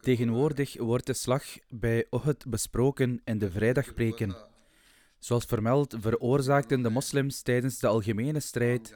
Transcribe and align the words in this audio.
Tegenwoordig 0.00 0.76
wordt 0.76 1.06
de 1.06 1.14
slag 1.14 1.44
bij 1.68 2.06
Uhud 2.10 2.44
besproken 2.46 3.20
in 3.24 3.38
de 3.38 3.50
vrijdagpreken. 3.50 4.36
Zoals 5.18 5.44
vermeld 5.44 5.96
veroorzaakten 5.98 6.82
de 6.82 6.90
moslims 6.90 7.42
tijdens 7.42 7.78
de 7.78 7.86
algemene 7.86 8.40
strijd 8.40 8.94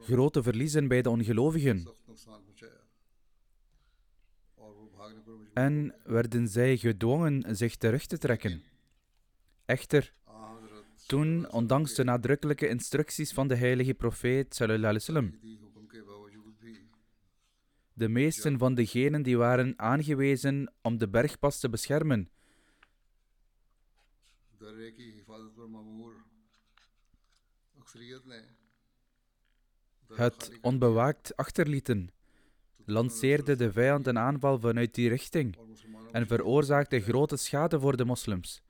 grote 0.00 0.42
verliezen 0.42 0.88
bij 0.88 1.02
de 1.02 1.10
ongelovigen 1.10 1.88
en 5.54 5.94
werden 6.04 6.48
zij 6.48 6.76
gedwongen 6.76 7.56
zich 7.56 7.76
terug 7.76 8.06
te 8.06 8.18
trekken. 8.18 8.62
Echter, 9.64 10.12
toen, 11.06 11.50
ondanks 11.50 11.94
de 11.94 12.04
nadrukkelijke 12.04 12.68
instructies 12.68 13.32
van 13.32 13.48
de 13.48 13.54
heilige 13.54 13.94
profeet, 13.94 14.54
sallam, 14.54 15.38
de 17.94 18.08
meesten 18.08 18.58
van 18.58 18.74
degenen 18.74 19.22
die 19.22 19.36
waren 19.36 19.78
aangewezen 19.78 20.72
om 20.82 20.98
de 20.98 21.08
bergpas 21.08 21.60
te 21.60 21.68
beschermen, 21.68 22.28
het 30.14 30.58
onbewaakt 30.60 31.36
achterlieten, 31.36 32.10
lanceerde 32.84 33.56
de 33.56 33.72
vijand 33.72 34.06
een 34.06 34.18
aanval 34.18 34.58
vanuit 34.58 34.94
die 34.94 35.08
richting 35.08 35.56
en 36.12 36.26
veroorzaakte 36.26 37.00
grote 37.00 37.36
schade 37.36 37.80
voor 37.80 37.96
de 37.96 38.04
moslims. 38.04 38.62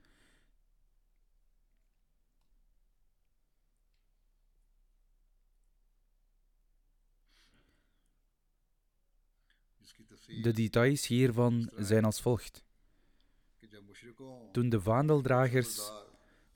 De 10.43 10.52
details 10.52 11.07
hiervan 11.07 11.71
zijn 11.77 12.04
als 12.04 12.21
volgt. 12.21 12.65
Toen 14.52 14.68
de 14.68 14.80
vaandeldragers 14.80 15.91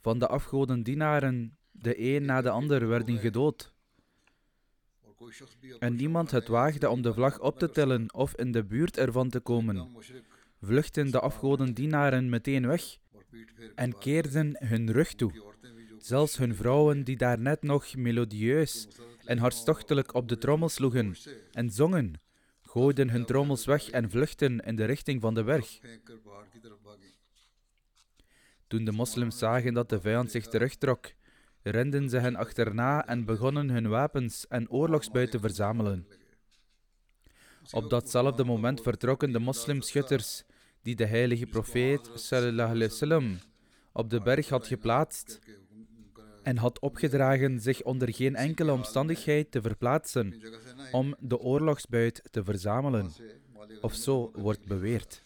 van 0.01 0.19
de 0.19 0.27
afgodendienaren 0.27 1.57
de 1.71 2.15
een 2.15 2.25
na 2.25 2.41
de 2.41 2.51
ander 2.51 2.89
werden 2.89 3.19
gedood, 3.19 3.73
en 5.79 5.97
niemand 5.97 6.31
het 6.31 6.49
waagde 6.49 6.89
om 6.89 7.03
de 7.03 7.15
vlag 7.15 7.41
op 7.41 7.59
te 7.59 7.71
tellen 7.71 8.15
of 8.15 8.35
in 8.35 8.53
de 8.53 8.65
buurt 8.65 8.99
ervan 8.99 9.29
te 9.29 9.41
komen, 9.41 9.89
vluchtten 10.61 11.11
de 11.11 11.21
afgodendienaren 11.21 12.29
meteen 12.29 12.67
weg 12.67 12.99
en 13.75 13.99
keerden 13.99 14.57
hun 14.59 14.93
rug 14.93 15.15
toe. 15.15 15.57
Zelfs 15.99 16.37
hun 16.37 16.55
vrouwen, 16.55 17.05
die 17.05 17.17
daarnet 17.17 17.63
nog 17.63 17.97
melodieus 17.97 18.89
en 19.25 19.39
hartstochtelijk 19.39 20.15
op 20.15 20.29
de 20.29 20.39
trommel 20.39 20.69
sloegen 20.69 21.17
en 21.53 21.71
zongen, 21.71 22.21
gooiden 22.79 23.11
hun 23.11 23.25
trommels 23.25 23.65
weg 23.65 23.91
en 23.91 24.11
vluchtten 24.11 24.61
in 24.61 24.77
de 24.77 24.85
richting 24.85 25.21
van 25.21 25.35
de 25.35 25.45
berg. 25.45 25.79
Toen 28.67 28.85
de 28.85 28.93
moslims 28.93 29.39
zagen 29.39 29.75
dat 29.75 29.89
de 29.89 30.01
vijand 30.01 30.31
zich 30.31 30.47
terugtrok, 30.47 31.13
renden 31.63 32.09
ze 32.09 32.19
hen 32.19 32.37
achterna 32.37 33.07
en 33.07 33.25
begonnen 33.25 33.69
hun 33.71 33.89
wapens 33.89 34.47
en 34.49 34.71
oorlogsbuit 34.71 35.31
te 35.31 35.39
verzamelen. 35.39 36.07
Op 37.71 37.91
datzelfde 37.91 38.45
moment 38.45 38.81
vertrokken 38.83 39.33
de 39.33 39.39
moslimschutters 39.39 40.45
die 40.83 40.97
de 40.97 41.07
heilige 41.07 41.47
profeet 41.47 42.11
sallam, 42.15 43.39
op 43.93 44.11
de 44.11 44.21
berg 44.21 44.49
had 44.49 44.67
geplaatst 44.67 45.39
en 46.49 46.57
had 46.57 46.79
opgedragen 46.79 47.61
zich 47.61 47.83
onder 47.83 48.15
geen 48.15 48.37
enkele 48.37 48.73
omstandigheid 48.73 49.51
te 49.51 49.61
verplaatsen 49.63 50.35
om 50.93 51.17
de 51.19 51.39
oorlogsbuit 51.39 52.23
te 52.31 52.45
verzamelen. 52.45 53.11
Of 53.81 53.95
zo 53.95 54.31
wordt 54.35 54.65
beweerd. 54.65 55.23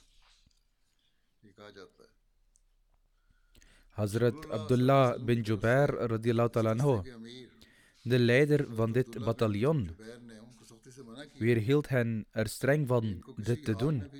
Hazrat 3.88 4.50
Abdullah 4.50 5.24
bin 5.24 5.40
Jubair 5.42 5.90
anhu, 6.52 7.00
de 8.02 8.18
leider 8.18 8.66
van 8.74 8.92
dit 8.92 9.24
bataljon, 9.24 9.90
weerhield 11.38 11.88
hen 11.88 12.26
er 12.30 12.48
streng 12.48 12.88
van 12.88 13.34
dit 13.36 13.64
te 13.64 13.76
doen, 13.76 14.10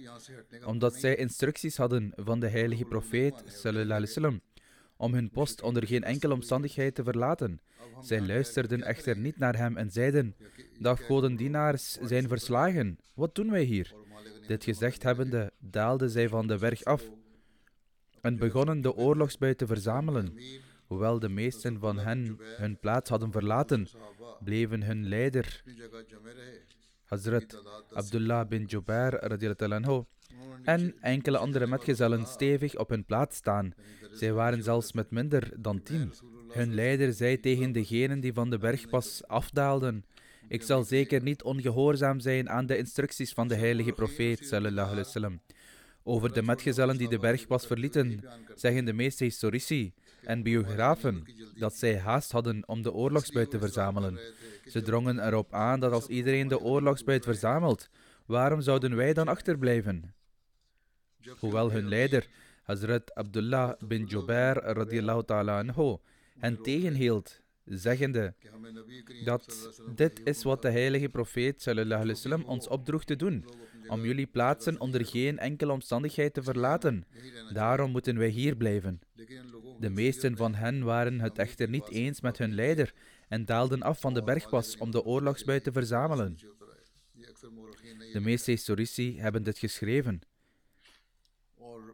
omdat 0.65 0.95
zij 0.95 1.17
instructies 1.17 1.77
hadden 1.77 2.13
van 2.17 2.41
de 2.41 2.49
heilige 2.49 2.85
profeet 2.85 3.35
sallam, 3.47 4.41
om 5.03 5.15
hun 5.15 5.31
post 5.31 5.63
onder 5.63 5.87
geen 5.87 6.05
enkele 6.05 6.33
omstandigheid 6.33 6.95
te 6.95 7.05
verlaten. 7.05 7.61
Zij 8.01 8.21
luisterden 8.21 8.83
echter 8.83 9.17
niet 9.19 9.39
naar 9.39 9.57
hem 9.57 9.77
en 9.77 9.91
zeiden: 9.91 10.35
De 10.79 10.89
afgodendienaars 10.89 11.99
zijn 12.03 12.29
verslagen. 12.29 12.99
Wat 13.15 13.35
doen 13.35 13.51
wij 13.51 13.63
hier? 13.63 13.95
Dit 14.47 14.65
gezegd 14.65 15.03
hebbende, 15.03 15.53
daalden 15.59 16.11
zij 16.11 16.29
van 16.29 16.47
de 16.47 16.59
berg 16.59 16.85
af 16.85 17.03
en 18.21 18.39
begonnen 18.39 18.81
de 18.81 18.95
oorlogsbuit 18.95 19.59
te 19.59 19.67
verzamelen. 19.67 20.39
Hoewel 20.87 21.19
de 21.19 21.29
meesten 21.29 21.79
van 21.79 21.99
hen 21.99 22.39
hun 22.57 22.79
plaats 22.79 23.11
hadden 23.11 23.33
verlaten, 23.33 23.89
bleven 24.45 24.83
hun 24.83 25.09
leider, 25.09 25.63
Hazrat 27.05 27.63
Abdullah 27.93 28.49
bin 28.49 28.65
Jubair 28.65 29.13
anhu, 29.73 30.05
en 30.65 30.95
enkele 31.01 31.39
andere 31.39 31.67
metgezellen 31.67 32.27
stevig 32.27 32.77
op 32.77 32.89
hun 32.89 33.05
plaats 33.05 33.37
staan. 33.37 33.75
Zij 34.13 34.33
waren 34.33 34.63
zelfs 34.63 34.93
met 34.93 35.11
minder 35.11 35.51
dan 35.57 35.83
tien. 35.83 36.13
Hun 36.49 36.75
leider 36.75 37.13
zei 37.13 37.41
tegen 37.41 37.73
degenen 37.73 38.21
die 38.21 38.33
van 38.33 38.51
de 38.51 38.59
bergpas 38.59 39.27
afdaalden: 39.27 40.05
Ik 40.49 40.63
zal 40.63 40.85
zeker 40.85 41.23
niet 41.23 41.43
ongehoorzaam 41.43 42.21
zijn 42.21 42.51
aan 42.51 42.67
de 42.67 42.77
instructies 42.77 43.33
van 43.33 43.49
de 43.49 43.55
heilige 43.55 43.93
profeet. 43.93 44.47
Sallallahu. 44.47 45.39
Over 46.05 46.33
de 46.33 46.43
metgezellen 46.43 46.97
die 46.97 47.09
de 47.09 47.19
bergpas 47.19 47.67
verlieten, 47.67 48.21
zeggen 48.55 48.85
de 48.85 48.93
meeste 48.93 49.25
historici 49.25 49.93
en 50.25 50.43
biografen 50.43 51.25
dat 51.59 51.75
zij 51.75 51.99
haast 51.99 52.33
hadden 52.33 52.69
om 52.69 52.83
de 52.83 52.93
oorlogsbuit 52.93 53.51
te 53.51 53.59
verzamelen. 53.59 54.19
Ze 54.67 54.83
drongen 54.83 55.27
erop 55.27 55.55
aan 55.55 55.81
dat 55.81 55.93
als 55.93 56.07
iedereen 56.07 56.49
de 56.49 56.61
oorlogsbuit 56.61 57.25
verzamelt, 57.25 57.89
waarom 58.27 58.61
zouden 58.61 58.97
wij 58.97 59.13
dan 59.13 59.29
achterblijven? 59.29 60.15
Hoewel 61.39 61.71
hun 61.71 61.89
leider, 61.89 62.27
Hazrat 62.63 63.15
Abdullah 63.15 63.75
bin 63.79 64.07
Jubair 64.07 64.57
radiallahu 64.57 65.25
ta'ala 65.25 65.59
anhu, 65.59 65.97
hen 66.39 66.63
tegenhield, 66.63 67.41
zeggende 67.65 68.35
dat 69.25 69.71
dit 69.95 70.21
is 70.25 70.43
wat 70.43 70.63
de 70.63 70.71
heilige 70.71 71.09
profeet 71.09 71.63
sallallahu 71.63 72.07
wasallam 72.07 72.43
ons 72.45 72.69
opdroeg 72.69 73.05
te 73.05 73.17
doen 73.17 73.45
om 73.89 74.05
jullie 74.05 74.27
plaatsen 74.27 74.81
onder 74.81 75.07
geen 75.07 75.39
enkele 75.39 75.73
omstandigheid 75.73 76.35
te 76.35 76.43
verlaten. 76.43 77.05
Daarom 77.53 77.91
moeten 77.91 78.19
wij 78.19 78.29
hier 78.29 78.57
blijven. 78.57 79.01
De 79.79 79.91
meesten 79.91 80.37
van 80.37 80.55
hen 80.55 80.85
waren 80.85 81.21
het 81.21 81.39
echter 81.39 81.69
niet 81.69 81.89
eens 81.89 82.21
met 82.21 82.39
hun 82.39 82.55
leider 82.55 82.93
en 83.29 83.45
daalden 83.45 83.83
af 83.83 84.01
van 84.01 84.15
de 84.15 84.23
bergpas 84.23 84.77
om 84.77 84.91
de 84.91 85.05
oorlogsbuit 85.05 85.65
te 85.65 85.73
verzamelen. 85.73 86.39
De 88.13 88.21
meeste 88.21 88.51
historici 88.51 89.21
hebben 89.21 89.43
dit 89.43 89.59
geschreven. 89.59 90.21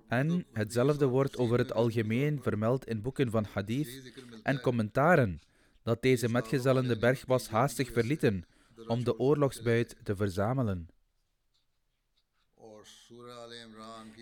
En 0.09 0.47
hetzelfde 0.53 1.07
wordt 1.07 1.37
over 1.39 1.59
het 1.59 1.73
algemeen 1.73 2.43
vermeld 2.43 2.87
in 2.87 3.03
boeken 3.03 3.31
van 3.31 3.47
hadith 3.53 4.13
en 4.43 4.61
commentaren, 4.61 5.41
dat 5.83 6.03
deze 6.03 6.29
metgezellen 6.29 6.89
de 6.89 6.99
bergpas 6.99 7.49
haastig 7.49 7.93
verlieten 7.93 8.45
om 8.87 9.05
de 9.05 9.19
oorlogsbuit 9.19 9.97
te 10.03 10.17
verzamelen. 10.17 10.89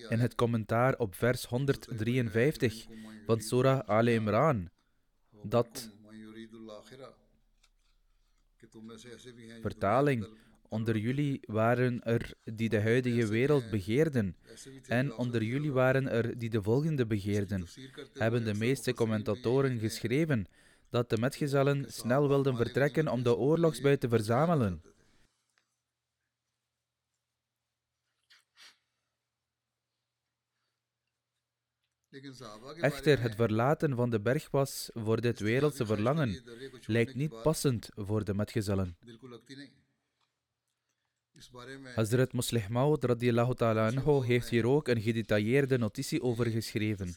in 0.08 0.18
het 0.18 0.34
commentaar 0.34 0.96
op 0.96 1.14
vers 1.14 1.44
153 1.44 2.86
van 3.26 3.40
Surah 3.40 3.88
Al 3.88 4.06
Imran 4.06 4.68
dat 5.42 5.90
vertaling 9.60 10.26
onder 10.68 10.96
jullie 10.96 11.40
waren 11.46 12.02
er 12.02 12.34
die 12.44 12.68
de 12.68 12.80
huidige 12.80 13.26
wereld 13.26 13.70
begeerden, 13.70 14.36
en 14.86 15.14
onder 15.14 15.42
jullie 15.42 15.72
waren 15.72 16.08
er 16.08 16.38
die 16.38 16.50
de 16.50 16.62
volgende 16.62 17.06
begeerden, 17.06 17.66
hebben 18.12 18.44
de 18.44 18.54
meeste 18.54 18.94
commentatoren 18.94 19.78
geschreven 19.78 20.46
dat 20.90 21.10
de 21.10 21.18
metgezellen 21.18 21.92
snel 21.92 22.28
wilden 22.28 22.56
vertrekken 22.56 23.08
om 23.08 23.22
de 23.22 23.36
oorlogsbuit 23.36 24.00
te 24.00 24.08
verzamelen. 24.08 24.82
Echter, 32.80 33.20
het 33.20 33.34
verlaten 33.34 33.96
van 33.96 34.10
de 34.10 34.20
bergpas 34.20 34.90
voor 34.92 35.20
dit 35.20 35.40
wereldse 35.40 35.86
verlangen 35.86 36.42
lijkt 36.86 37.14
niet 37.14 37.42
passend 37.42 37.88
voor 37.94 38.24
de 38.24 38.34
metgezellen. 38.34 38.96
Hazrat 41.96 42.32
Muslih 42.32 42.68
Maud 42.68 43.04
radiallahu 43.04 43.54
ta'ala 43.54 43.86
anhu 43.88 44.24
heeft 44.24 44.48
hier 44.48 44.66
ook 44.66 44.88
een 44.88 45.00
gedetailleerde 45.00 45.78
notitie 45.78 46.22
over 46.22 46.46
geschreven, 46.46 47.14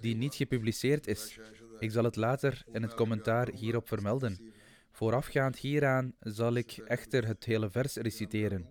die 0.00 0.16
niet 0.16 0.34
gepubliceerd 0.34 1.06
is. 1.06 1.38
Ik 1.78 1.90
zal 1.90 2.04
het 2.04 2.16
later 2.16 2.64
in 2.72 2.82
het 2.82 2.94
commentaar 2.94 3.50
hierop 3.50 3.88
vermelden. 3.88 4.52
Voorafgaand 4.90 5.58
hieraan 5.58 6.14
zal 6.20 6.54
ik 6.54 6.78
echter 6.78 7.26
het 7.26 7.44
hele 7.44 7.70
vers 7.70 7.94
reciteren. 7.94 8.66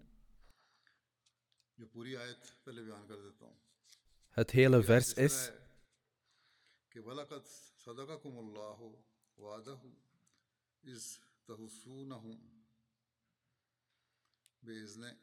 Het 4.30 4.51
hele 4.51 4.83
vers 4.83 5.13
is. 5.13 5.51
بإذنه 14.69 15.17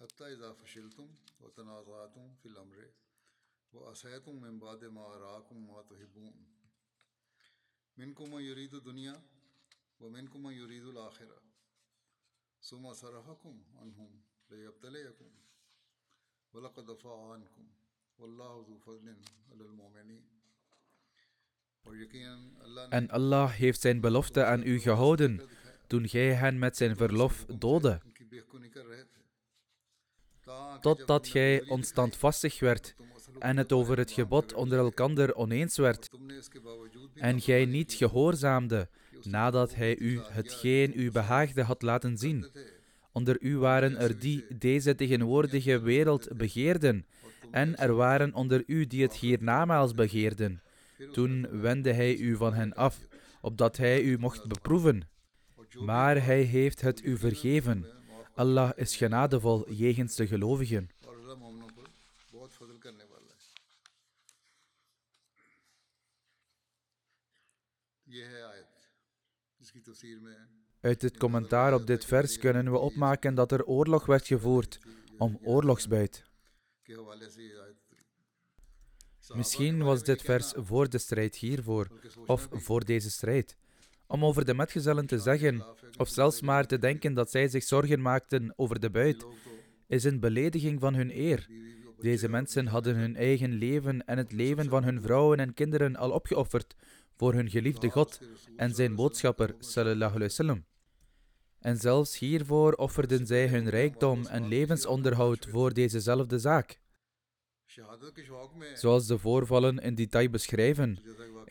حتى 0.00 0.32
إذا 0.32 0.52
فشلتم 0.52 1.08
وتنازعتم 1.40 2.34
في 2.34 2.46
الأمر 2.48 2.90
وأسيتم 3.72 4.40
من 4.40 4.58
بعد 4.58 4.84
ما 4.84 5.00
أراكم 5.00 5.66
ما 5.66 5.82
تحبون 5.82 6.46
منكم 7.96 8.34
من 8.34 8.42
يريد 8.42 8.74
الدنيا 8.74 9.22
ومنكم 10.00 10.42
من 10.42 10.52
يريد 10.52 10.84
الآخرة 10.84 11.42
ثم 12.62 12.92
صرفكم 12.92 13.64
عنهم 13.74 14.22
ليبتليكم 14.50 15.30
ولقد 16.52 16.90
عفا 16.90 17.32
عنكم 17.32 17.68
والله 18.18 18.66
ذو 18.68 18.78
فضل 18.78 19.16
على 19.50 19.64
المؤمنين 19.64 20.36
En 22.90 23.10
Allah 23.10 23.50
heeft 23.50 23.80
zijn 23.80 24.00
belofte 24.00 24.44
aan 24.44 24.62
u 24.62 24.78
gehouden 24.78 25.40
toen 25.86 26.08
gij 26.08 26.34
hen 26.34 26.58
met 26.58 26.76
zijn 26.76 26.96
verlof 26.96 27.44
doodde 27.44 28.00
totdat 30.81 31.27
gij 31.27 31.63
onstandvastig 31.67 32.59
werd 32.59 32.95
en 33.39 33.57
het 33.57 33.71
over 33.71 33.97
het 33.97 34.11
gebod 34.11 34.53
onder 34.53 34.77
elkander 34.77 35.35
oneens 35.35 35.77
werd, 35.77 36.09
en 37.15 37.41
gij 37.41 37.65
niet 37.65 37.93
gehoorzaamde 37.93 38.89
nadat 39.23 39.75
hij 39.75 39.97
u 39.97 40.19
hetgeen 40.23 40.91
u 40.95 41.11
behaagde 41.11 41.63
had 41.63 41.81
laten 41.81 42.17
zien. 42.17 42.45
Onder 43.11 43.41
u 43.41 43.57
waren 43.57 43.97
er 43.97 44.19
die 44.19 44.45
deze 44.57 44.95
tegenwoordige 44.95 45.79
wereld 45.79 46.37
begeerden, 46.37 47.05
en 47.51 47.77
er 47.77 47.93
waren 47.93 48.33
onder 48.33 48.63
u 48.67 48.87
die 48.87 49.01
het 49.01 49.13
hiernamaals 49.13 49.93
begeerden. 49.93 50.61
Toen 51.11 51.61
wendde 51.61 51.93
hij 51.93 52.17
u 52.17 52.35
van 52.35 52.53
hen 52.53 52.73
af, 52.73 52.99
opdat 53.41 53.77
hij 53.77 54.01
u 54.01 54.17
mocht 54.17 54.47
beproeven. 54.47 55.09
Maar 55.79 56.23
hij 56.23 56.41
heeft 56.41 56.81
het 56.81 57.03
u 57.03 57.17
vergeven 57.17 58.00
Allah 58.33 58.71
is 58.75 58.95
genadevol 58.95 59.71
jegens 59.71 60.15
de 60.15 60.27
gelovigen. 60.27 60.89
Uit 70.81 71.01
het 71.01 71.17
commentaar 71.17 71.73
op 71.73 71.87
dit 71.87 72.05
vers 72.05 72.37
kunnen 72.37 72.71
we 72.71 72.77
opmaken 72.77 73.35
dat 73.35 73.51
er 73.51 73.65
oorlog 73.65 74.05
werd 74.05 74.27
gevoerd 74.27 74.79
om 75.17 75.39
oorlogsbuit. 75.43 76.23
Misschien 79.33 79.83
was 79.83 80.03
dit 80.03 80.21
vers 80.21 80.53
voor 80.55 80.89
de 80.89 80.97
strijd 80.97 81.35
hiervoor 81.35 81.87
of 82.25 82.47
voor 82.51 82.85
deze 82.85 83.11
strijd. 83.11 83.57
Om 84.11 84.25
over 84.25 84.45
de 84.45 84.53
metgezellen 84.53 85.05
te 85.05 85.19
zeggen, 85.19 85.63
of 85.97 86.09
zelfs 86.09 86.41
maar 86.41 86.67
te 86.67 86.77
denken 86.77 87.13
dat 87.13 87.31
zij 87.31 87.47
zich 87.47 87.63
zorgen 87.63 88.01
maakten 88.01 88.53
over 88.55 88.79
de 88.79 88.89
buit, 88.89 89.25
is 89.87 90.03
een 90.03 90.19
belediging 90.19 90.79
van 90.79 90.93
hun 90.93 91.17
eer. 91.17 91.47
Deze 91.99 92.29
mensen 92.29 92.67
hadden 92.67 92.95
hun 92.95 93.15
eigen 93.15 93.53
leven 93.53 94.05
en 94.05 94.17
het 94.17 94.31
leven 94.31 94.69
van 94.69 94.83
hun 94.83 95.01
vrouwen 95.01 95.39
en 95.39 95.53
kinderen 95.53 95.95
al 95.95 96.11
opgeofferd 96.11 96.75
voor 97.17 97.33
hun 97.33 97.49
geliefde 97.49 97.89
God 97.89 98.19
en 98.55 98.75
zijn 98.75 98.95
boodschapper, 98.95 99.55
sallallahu 99.59 100.13
alaihi 100.13 100.27
wasallam. 100.27 100.65
En 101.59 101.77
zelfs 101.77 102.19
hiervoor 102.19 102.73
offerden 102.73 103.25
zij 103.25 103.47
hun 103.47 103.69
rijkdom 103.69 104.25
en 104.25 104.47
levensonderhoud 104.47 105.47
voor 105.51 105.73
dezezelfde 105.73 106.39
zaak. 106.39 106.79
Zoals 108.73 109.07
de 109.07 109.17
voorvallen 109.17 109.77
in 109.77 109.95
detail 109.95 110.29
beschrijven, 110.29 110.99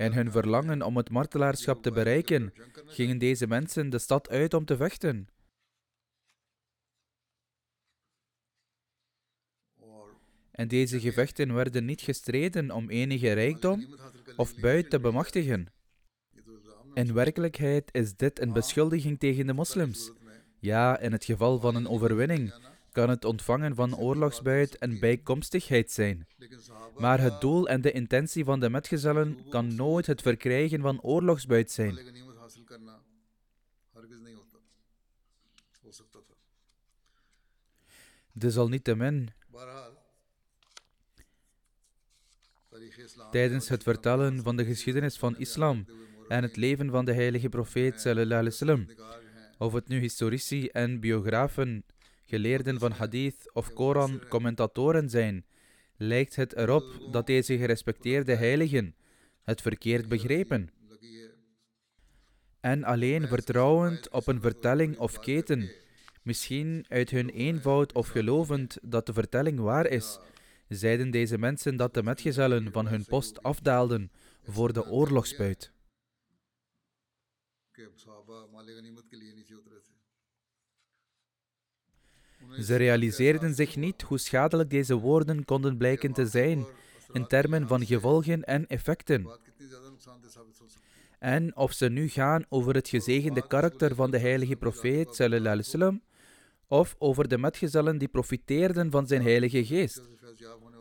en 0.00 0.12
hun 0.12 0.31
verlangen 0.31 0.82
om 0.82 0.97
het 0.97 1.11
martelaarschap 1.11 1.82
te 1.82 1.91
bereiken, 1.91 2.52
gingen 2.87 3.19
deze 3.19 3.47
mensen 3.47 3.91
de 3.91 3.99
stad 3.99 4.29
uit 4.29 4.55
om 4.55 4.64
te 4.64 4.76
vechten. 4.76 5.29
En 10.50 10.69
deze 10.69 11.00
gevechten 11.00 11.55
werden 11.55 11.85
niet 11.85 12.00
gestreden 12.00 12.70
om 12.70 12.91
enige 12.91 13.32
rijkdom 13.32 13.94
of 14.37 14.61
buit 14.61 14.91
te 14.91 15.00
bemachtigen. 15.00 15.67
In 16.94 17.14
werkelijkheid 17.14 17.88
is 17.93 18.17
dit 18.17 18.41
een 18.41 18.52
beschuldiging 18.52 19.19
tegen 19.19 19.47
de 19.47 19.52
moslims. 19.52 20.12
Ja, 20.58 20.99
in 20.99 21.12
het 21.12 21.25
geval 21.25 21.61
van 21.61 21.75
een 21.75 21.88
overwinning 21.88 22.69
kan 22.92 23.08
het 23.08 23.25
ontvangen 23.25 23.75
van 23.75 23.96
oorlogsbuit 23.96 24.76
een 24.78 24.98
bijkomstigheid 24.98 25.90
zijn. 25.90 26.26
Maar 26.96 27.20
het 27.20 27.40
doel 27.40 27.69
en 27.69 27.81
de 27.81 27.92
intentie 27.92 28.44
van 28.44 28.60
de 28.60 28.70
metgezellen 28.70 29.48
kan 29.48 29.75
nooit 29.75 30.06
het 30.06 30.22
verkrijgen 30.22 30.81
van 30.81 31.00
oorlogsbuit 31.00 31.70
zijn. 31.70 31.98
Desalniettemin, 38.32 39.31
tijdens 43.31 43.69
het 43.69 43.82
vertellen 43.82 44.42
van 44.42 44.56
de 44.56 44.64
geschiedenis 44.64 45.19
van 45.19 45.38
islam 45.38 45.87
en 46.28 46.42
het 46.42 46.56
leven 46.56 46.90
van 46.90 47.04
de 47.04 47.12
heilige 47.12 47.48
profeet 47.48 48.06
of 49.58 49.72
het 49.72 49.88
nu 49.88 49.98
historici 49.98 50.66
en 50.66 51.00
biografen, 51.00 51.84
geleerden 52.31 52.79
van 52.79 52.93
hadith 52.93 53.50
of 53.53 53.73
Koran, 53.73 54.21
commentatoren 54.29 55.11
zijn, 55.11 55.44
lijkt 55.97 56.37
het 56.37 56.56
erop 56.56 57.09
dat 57.12 57.27
deze 57.27 57.59
gerespecteerde 57.59 58.35
heiligen 58.35 58.94
het 59.43 59.61
verkeerd 59.61 60.09
begrepen. 60.09 60.71
En 62.61 62.85
alleen 62.85 63.29
vertrouwend 63.29 64.11
op 64.11 64.27
een 64.27 64.41
vertelling 64.41 64.99
of 64.99 65.19
keten, 65.19 65.71
misschien 66.23 66.85
uit 66.88 67.11
hun 67.11 67.31
eenvoud 67.31 67.93
of 67.93 68.09
gelovend 68.09 68.79
dat 68.83 69.06
de 69.06 69.12
vertelling 69.12 69.59
waar 69.61 69.87
is, 69.87 70.19
zeiden 70.69 71.11
deze 71.11 71.38
mensen 71.38 71.76
dat 71.76 71.94
de 71.94 72.03
metgezellen 72.03 72.73
van 72.73 72.87
hun 72.88 73.05
post 73.05 73.43
afdaalden 73.43 74.11
voor 74.43 74.73
de 74.73 74.87
oorlogsbuit. 74.87 75.73
Ze 82.59 82.76
realiseerden 82.76 83.54
zich 83.54 83.76
niet 83.76 84.02
hoe 84.02 84.19
schadelijk 84.19 84.71
deze 84.71 84.95
woorden 84.95 85.45
konden 85.45 85.76
blijken 85.76 86.12
te 86.12 86.26
zijn 86.26 86.66
in 87.12 87.26
termen 87.26 87.69
van 87.69 87.87
gevolgen 87.87 88.45
en 88.45 88.66
effecten. 88.66 89.38
En 91.19 91.57
of 91.57 91.73
ze 91.73 91.88
nu 91.88 92.09
gaan 92.09 92.45
over 92.49 92.75
het 92.75 92.88
gezegende 92.88 93.47
karakter 93.47 93.95
van 93.95 94.11
de 94.11 94.19
heilige 94.19 94.57
profeet, 94.57 95.21
of 96.66 96.95
over 96.99 97.28
de 97.28 97.38
metgezellen 97.38 97.99
die 97.99 98.09
profiteerden 98.09 98.90
van 98.90 99.07
zijn 99.07 99.23
heilige 99.23 99.64
geest. 99.64 100.09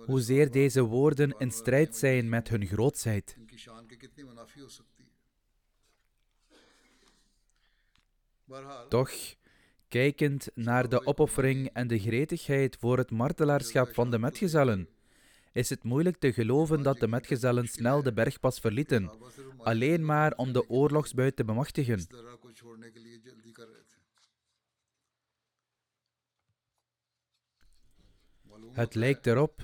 Hoezeer 0.05 0.51
deze 0.51 0.81
woorden 0.81 1.35
in 1.37 1.51
strijd 1.51 1.95
zijn 1.95 2.29
met 2.29 2.49
hun 2.49 2.65
grootsheid. 2.65 3.37
Toch 8.89 9.11
kijkend 9.89 10.49
naar 10.55 10.89
de 10.89 11.05
opoffering 11.05 11.69
en 11.73 11.87
de 11.87 11.99
gretigheid 11.99 12.77
voor 12.79 12.97
het 12.97 13.11
martelaarschap 13.11 13.93
van 13.93 14.11
de 14.11 14.19
metgezellen, 14.19 14.87
is 15.51 15.69
het 15.69 15.83
moeilijk 15.83 16.17
te 16.17 16.33
geloven 16.33 16.83
dat 16.83 16.99
de 16.99 17.07
metgezellen 17.07 17.67
snel 17.67 18.03
de 18.03 18.13
bergpas 18.13 18.59
verlieten, 18.59 19.11
alleen 19.57 20.05
maar 20.05 20.33
om 20.35 20.53
de 20.53 20.69
oorlogsbuit 20.69 21.35
te 21.35 21.45
bemachtigen. 21.45 22.07
Het 28.71 28.95
lijkt 28.95 29.27
erop 29.27 29.61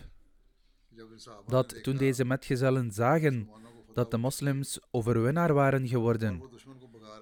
dat 1.47 1.83
toen 1.83 1.97
deze 1.97 2.25
metgezellen 2.25 2.91
zagen 2.91 3.49
dat 3.93 4.11
de 4.11 4.17
moslims 4.17 4.79
overwinnaar 4.91 5.53
waren 5.53 5.87
geworden 5.87 6.41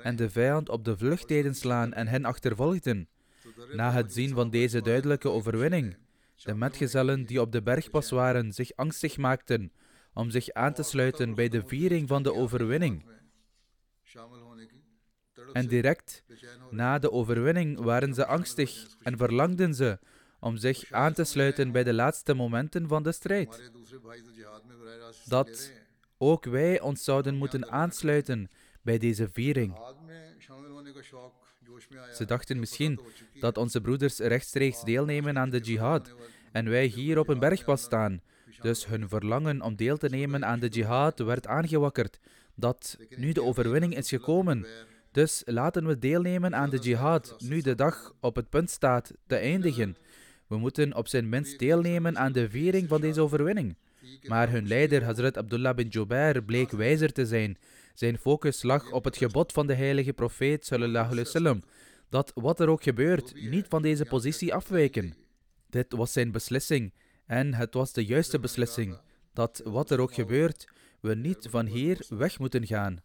en 0.01 0.15
de 0.15 0.29
vijand 0.29 0.69
op 0.69 0.85
de 0.85 0.97
vlucht 0.97 1.27
deden 1.27 1.55
slaan 1.55 1.93
en 1.93 2.07
hen 2.07 2.25
achtervolgden. 2.25 3.07
Na 3.73 3.91
het 3.91 4.13
zien 4.13 4.33
van 4.33 4.49
deze 4.49 4.81
duidelijke 4.81 5.29
overwinning, 5.29 5.97
de 6.35 6.55
metgezellen 6.55 7.25
die 7.25 7.41
op 7.41 7.51
de 7.51 7.61
bergpas 7.61 8.09
waren 8.09 8.53
zich 8.53 8.75
angstig 8.75 9.17
maakten 9.17 9.71
om 10.13 10.29
zich 10.29 10.49
aan 10.51 10.73
te 10.73 10.83
sluiten 10.83 11.35
bij 11.35 11.49
de 11.49 11.63
viering 11.65 12.07
van 12.07 12.23
de 12.23 12.33
overwinning. 12.33 13.05
En 15.53 15.67
direct 15.67 16.23
na 16.69 16.99
de 16.99 17.11
overwinning 17.11 17.79
waren 17.79 18.13
ze 18.13 18.25
angstig 18.25 18.87
en 19.01 19.17
verlangden 19.17 19.73
ze 19.73 19.99
om 20.39 20.57
zich 20.57 20.91
aan 20.91 21.13
te 21.13 21.23
sluiten 21.23 21.71
bij 21.71 21.83
de 21.83 21.93
laatste 21.93 22.33
momenten 22.33 22.87
van 22.87 23.03
de 23.03 23.11
strijd. 23.11 23.71
Dat 25.25 25.71
ook 26.17 26.45
wij 26.45 26.81
ons 26.81 27.03
zouden 27.03 27.35
moeten 27.35 27.71
aansluiten 27.71 28.49
bij 28.83 28.97
deze 28.97 29.29
viering. 29.31 29.77
Ze 32.13 32.25
dachten 32.25 32.59
misschien 32.59 32.99
dat 33.39 33.57
onze 33.57 33.81
broeders 33.81 34.17
rechtstreeks 34.17 34.83
deelnemen 34.83 35.37
aan 35.37 35.49
de 35.49 35.59
jihad 35.59 36.13
en 36.51 36.69
wij 36.69 36.85
hier 36.85 37.19
op 37.19 37.27
een 37.27 37.39
bergpas 37.39 37.81
staan. 37.81 38.21
Dus 38.61 38.85
hun 38.85 39.09
verlangen 39.09 39.61
om 39.61 39.75
deel 39.75 39.97
te 39.97 40.09
nemen 40.09 40.45
aan 40.45 40.59
de 40.59 40.67
jihad 40.67 41.19
werd 41.19 41.47
aangewakkerd, 41.47 42.19
dat 42.55 42.97
nu 43.15 43.31
de 43.31 43.43
overwinning 43.43 43.97
is 43.97 44.09
gekomen. 44.09 44.65
Dus 45.11 45.41
laten 45.45 45.87
we 45.87 45.99
deelnemen 45.99 46.55
aan 46.55 46.69
de 46.69 46.77
jihad, 46.77 47.35
nu 47.39 47.61
de 47.61 47.75
dag 47.75 48.13
op 48.19 48.35
het 48.35 48.49
punt 48.49 48.69
staat 48.69 49.13
te 49.27 49.35
eindigen. 49.35 49.97
We 50.47 50.57
moeten 50.57 50.95
op 50.95 51.07
zijn 51.07 51.29
minst 51.29 51.59
deelnemen 51.59 52.17
aan 52.17 52.31
de 52.31 52.49
viering 52.49 52.87
van 52.87 53.01
deze 53.01 53.21
overwinning. 53.21 53.75
Maar 54.27 54.49
hun 54.49 54.67
leider, 54.67 55.03
Hazrat 55.03 55.37
Abdullah 55.37 55.75
bin 55.75 55.87
Jubair, 55.87 56.43
bleek 56.43 56.71
wijzer 56.71 57.11
te 57.11 57.25
zijn. 57.25 57.57
Zijn 57.93 58.17
focus 58.17 58.63
lag 58.63 58.91
op 58.91 59.03
het 59.03 59.17
gebod 59.17 59.51
van 59.51 59.67
de 59.67 59.73
heilige 59.73 60.13
profeet, 60.13 60.65
sallallahu 60.65 61.05
alaihi 61.05 61.23
wasallam, 61.23 61.61
dat 62.09 62.31
wat 62.35 62.59
er 62.59 62.69
ook 62.69 62.83
gebeurt, 62.83 63.33
niet 63.49 63.65
van 63.69 63.81
deze 63.81 64.05
positie 64.05 64.53
afwijken. 64.53 65.13
Dit 65.69 65.93
was 65.93 66.11
zijn 66.11 66.31
beslissing 66.31 66.93
en 67.25 67.53
het 67.53 67.73
was 67.73 67.93
de 67.93 68.05
juiste 68.05 68.39
beslissing, 68.39 68.97
dat 69.33 69.61
wat 69.63 69.91
er 69.91 69.99
ook 69.99 70.13
gebeurt, 70.13 70.67
we 70.99 71.15
niet 71.15 71.47
van 71.49 71.65
hier 71.65 72.05
weg 72.09 72.39
moeten 72.39 72.67
gaan. 72.67 73.01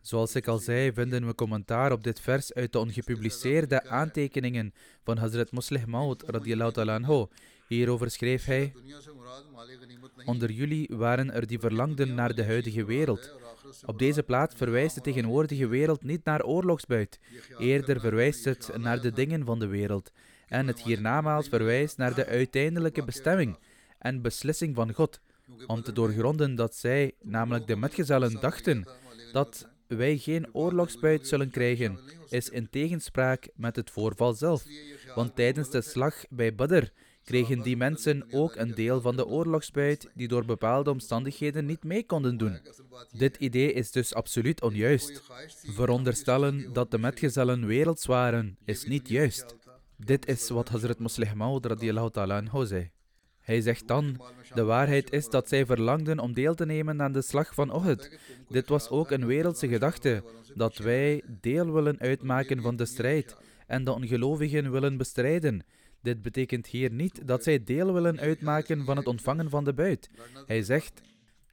Zoals 0.00 0.34
ik 0.34 0.46
al 0.46 0.58
zei, 0.58 0.92
vinden 0.92 1.26
we 1.26 1.34
commentaar 1.34 1.92
op 1.92 2.04
dit 2.04 2.20
vers 2.20 2.54
uit 2.54 2.72
de 2.72 2.78
ongepubliceerde 2.78 3.84
aantekeningen 3.84 4.74
van 5.04 5.16
Hazrat 5.16 5.52
Muslih 5.52 5.84
Maud 5.84 6.22
radiallahu 6.26 6.88
anhu. 6.88 7.26
Hierover 7.70 8.10
schreef 8.10 8.44
hij: 8.44 8.72
Onder 10.24 10.50
jullie 10.50 10.88
waren 10.92 11.32
er 11.32 11.46
die 11.46 11.58
verlangden 11.58 12.14
naar 12.14 12.34
de 12.34 12.44
huidige 12.44 12.84
wereld. 12.84 13.34
Op 13.86 13.98
deze 13.98 14.22
plaats 14.22 14.54
verwijst 14.54 14.94
de 14.94 15.00
tegenwoordige 15.00 15.66
wereld 15.66 16.02
niet 16.02 16.24
naar 16.24 16.44
oorlogsbuit, 16.44 17.18
eerder 17.58 18.00
verwijst 18.00 18.44
het 18.44 18.70
naar 18.76 19.00
de 19.00 19.12
dingen 19.12 19.44
van 19.44 19.58
de 19.58 19.66
wereld. 19.66 20.12
En 20.48 20.66
het 20.66 20.82
hiernamaals 20.82 21.48
verwijst 21.48 21.96
naar 21.96 22.14
de 22.14 22.26
uiteindelijke 22.26 23.04
bestemming 23.04 23.58
en 23.98 24.22
beslissing 24.22 24.74
van 24.74 24.92
God, 24.92 25.20
om 25.66 25.82
te 25.82 25.92
doorgronden 25.92 26.54
dat 26.54 26.74
zij, 26.74 27.12
namelijk 27.22 27.66
de 27.66 27.76
metgezellen, 27.76 28.40
dachten 28.40 28.88
dat 29.32 29.68
wij 29.86 30.16
geen 30.16 30.54
oorlogsbuit 30.54 31.26
zullen 31.26 31.50
krijgen, 31.50 31.98
is 32.28 32.48
in 32.48 32.70
tegenspraak 32.70 33.48
met 33.54 33.76
het 33.76 33.90
voorval 33.90 34.32
zelf. 34.32 34.64
Want 35.14 35.36
tijdens 35.36 35.70
de 35.70 35.80
slag 35.80 36.24
bij 36.28 36.54
Badr 36.54 36.84
kregen 37.24 37.62
die 37.62 37.76
mensen 37.76 38.24
ook 38.30 38.56
een 38.56 38.74
deel 38.74 39.00
van 39.00 39.16
de 39.16 39.26
oorlogsbuit 39.26 40.10
die 40.14 40.28
door 40.28 40.44
bepaalde 40.44 40.90
omstandigheden 40.90 41.66
niet 41.66 41.84
mee 41.84 42.06
konden 42.06 42.36
doen. 42.36 42.58
Dit 43.12 43.36
idee 43.36 43.72
is 43.72 43.90
dus 43.90 44.14
absoluut 44.14 44.62
onjuist. 44.62 45.22
Veronderstellen 45.64 46.72
dat 46.72 46.90
de 46.90 46.98
metgezellen 46.98 47.66
werelds 47.66 48.06
waren, 48.06 48.56
is 48.64 48.84
niet 48.84 49.08
juist. 49.08 49.56
Dit 49.96 50.26
is 50.28 50.48
wat 50.48 50.68
Hazrat 50.68 50.98
Muslih 50.98 51.32
Maud 51.32 51.66
radiallahu 51.66 52.10
ta'ala 52.10 52.64
zei. 52.64 52.90
Hij 53.40 53.60
zegt 53.60 53.88
dan, 53.88 54.20
de 54.54 54.64
waarheid 54.64 55.12
is 55.12 55.28
dat 55.28 55.48
zij 55.48 55.66
verlangden 55.66 56.18
om 56.18 56.32
deel 56.32 56.54
te 56.54 56.66
nemen 56.66 57.02
aan 57.02 57.12
de 57.12 57.22
slag 57.22 57.54
van 57.54 57.72
Ohud. 57.72 58.18
Dit 58.48 58.68
was 58.68 58.88
ook 58.88 59.10
een 59.10 59.26
wereldse 59.26 59.68
gedachte, 59.68 60.22
dat 60.54 60.76
wij 60.76 61.22
deel 61.40 61.72
willen 61.72 61.98
uitmaken 61.98 62.62
van 62.62 62.76
de 62.76 62.84
strijd 62.86 63.36
en 63.66 63.84
de 63.84 63.92
ongelovigen 63.92 64.70
willen 64.70 64.96
bestrijden. 64.96 65.64
Dit 66.02 66.22
betekent 66.22 66.66
hier 66.66 66.92
niet 66.92 67.26
dat 67.26 67.42
zij 67.42 67.64
deel 67.64 67.92
willen 67.92 68.20
uitmaken 68.20 68.84
van 68.84 68.96
het 68.96 69.06
ontvangen 69.06 69.50
van 69.50 69.64
de 69.64 69.72
buit. 69.72 70.10
Hij 70.46 70.62
zegt, 70.62 71.00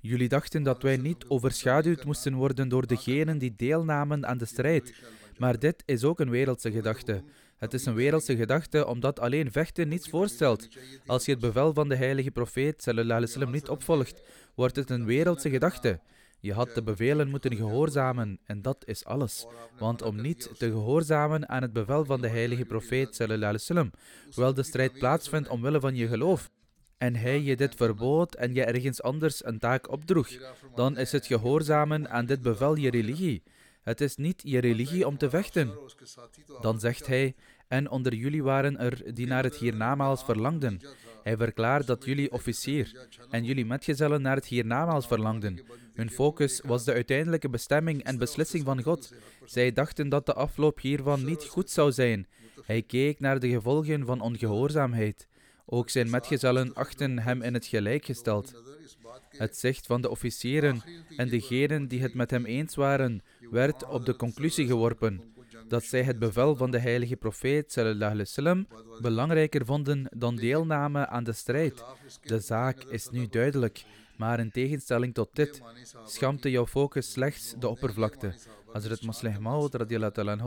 jullie 0.02 0.30
dachten 0.30 0.64
dat 0.64 0.82
wij 0.82 0.98
niet 0.98 1.26
overschaduwd 1.28 2.06
moesten 2.06 2.34
worden 2.34 2.70
door 2.70 2.88
degenen 2.88 3.38
die 3.38 3.54
deelnamen 3.56 4.28
aan 4.28 4.38
de 4.38 4.46
strijd. 4.46 4.94
Maar 5.38 5.60
dit 5.60 5.84
is 5.86 6.04
ook 6.04 6.20
een 6.20 6.30
wereldse 6.30 6.72
gedachte. 6.72 7.24
Het 7.58 7.74
is 7.74 7.86
een 7.86 7.94
wereldse 7.94 8.36
gedachte 8.36 8.88
omdat 8.88 9.20
alleen 9.20 9.52
vechten 9.52 9.88
niets 9.88 10.10
voorstelt. 10.10 10.68
Als 11.06 11.26
je 11.26 11.32
het 11.32 11.40
bevel 11.40 11.74
van 11.74 11.90
de 11.90 11.96
heilige 11.96 12.32
profeet 12.32 12.84
sallam, 12.84 13.52
niet 13.52 13.70
opvolgt, 13.70 14.22
wordt 14.56 14.76
het 14.76 14.90
een 14.90 15.06
wereldse 15.06 15.50
gedachte. 15.50 16.00
Je 16.40 16.54
had 16.54 16.74
de 16.74 16.84
bevelen 16.84 17.30
moeten 17.30 17.56
gehoorzamen 17.56 18.40
en 18.44 18.62
dat 18.62 18.84
is 18.86 19.06
alles. 19.06 19.46
Want 19.80 20.02
om 20.02 20.22
niet 20.22 20.50
te 20.58 20.70
gehoorzamen 20.70 21.50
aan 21.50 21.62
het 21.62 21.74
bevel 21.74 22.06
van 22.06 22.22
de 22.22 22.28
heilige 22.28 22.66
profeet 22.66 23.16
sallam, 23.56 23.92
hoewel 24.34 24.54
de 24.54 24.64
strijd 24.64 24.94
plaatsvindt 24.94 25.50
omwille 25.50 25.80
van 25.80 25.96
je 25.96 26.08
geloof, 26.08 26.50
en 26.98 27.16
hij 27.16 27.42
je 27.42 27.56
dit 27.56 27.76
verbood 27.76 28.36
en 28.36 28.54
je 28.54 28.64
ergens 28.64 29.02
anders 29.02 29.46
een 29.46 29.60
taak 29.60 29.92
opdroeg, 29.92 30.30
dan 30.76 30.98
is 30.98 31.12
het 31.12 31.26
gehoorzamen 31.26 32.10
aan 32.10 32.26
dit 32.26 32.42
bevel 32.42 32.76
je 32.76 32.90
religie. 32.90 33.44
Het 33.88 34.02
is 34.02 34.16
niet 34.16 34.42
je 34.44 34.60
religie 34.60 35.08
om 35.08 35.18
te 35.18 35.30
vechten. 35.30 35.72
Dan 36.62 36.80
zegt 36.80 37.08
hij, 37.08 37.36
en 37.68 37.90
onder 37.90 38.14
jullie 38.14 38.44
waren 38.44 38.78
er 38.78 39.14
die 39.14 39.28
naar 39.28 39.44
het 39.44 39.56
hiernamaals 39.56 40.24
verlangden. 40.24 40.82
Hij 41.24 41.38
verklaart 41.38 41.88
dat 41.88 42.06
jullie 42.06 42.32
officier 42.32 43.08
en 43.30 43.44
jullie 43.44 43.66
metgezellen 43.66 44.22
naar 44.22 44.36
het 44.36 44.46
hiernamaals 44.46 45.08
verlangden. 45.08 45.60
Hun 45.94 46.10
focus 46.10 46.62
was 46.66 46.84
de 46.84 46.94
uiteindelijke 46.94 47.50
bestemming 47.50 48.04
en 48.04 48.18
beslissing 48.18 48.66
van 48.66 48.82
God. 48.82 49.14
Zij 49.46 49.72
dachten 49.72 50.10
dat 50.10 50.26
de 50.26 50.34
afloop 50.34 50.80
hiervan 50.80 51.26
niet 51.26 51.44
goed 51.44 51.70
zou 51.70 51.92
zijn. 51.92 52.28
Hij 52.64 52.82
keek 52.82 53.20
naar 53.20 53.40
de 53.40 53.50
gevolgen 53.50 54.06
van 54.06 54.22
ongehoorzaamheid. 54.22 55.28
Ook 55.70 55.90
zijn 55.90 56.10
metgezellen 56.10 56.74
achten 56.74 57.20
hem 57.20 57.42
in 57.42 57.54
het 57.54 57.66
gelijk 57.66 58.06
gesteld. 58.06 58.54
Het 59.30 59.58
zicht 59.58 59.86
van 59.86 60.02
de 60.02 60.10
officieren 60.10 60.82
en 61.18 61.30
degenen 61.30 61.88
die 61.88 62.02
het 62.02 62.14
met 62.14 62.32
hem 62.32 62.46
eens 62.46 62.76
waren, 62.76 63.22
werd 63.52 63.88
op 63.88 64.06
de 64.06 64.16
conclusie 64.16 64.68
geworpen 64.68 65.36
dat 65.68 65.84
zij 65.84 66.04
het 66.04 66.20
bevel 66.20 66.56
van 66.56 66.72
de 66.72 66.80
heilige 66.80 67.16
profeet 67.16 67.82
sallam, 68.24 68.68
belangrijker 69.02 69.66
vonden 69.66 70.08
dan 70.18 70.36
deelname 70.36 71.08
aan 71.08 71.24
de 71.24 71.34
strijd. 71.34 71.84
De 72.22 72.40
zaak 72.40 72.84
is 72.84 73.10
nu 73.10 73.28
duidelijk, 73.28 73.84
maar 74.18 74.40
in 74.40 74.52
tegenstelling 74.52 75.14
tot 75.14 75.30
dit, 75.34 75.62
schampte 76.06 76.52
jouw 76.52 76.68
focus 76.68 77.12
slechts 77.12 77.56
de 77.60 77.68
oppervlakte. 77.68 78.34
Het 78.72 79.06
Muslim 79.06 79.42
Maud 79.42 79.86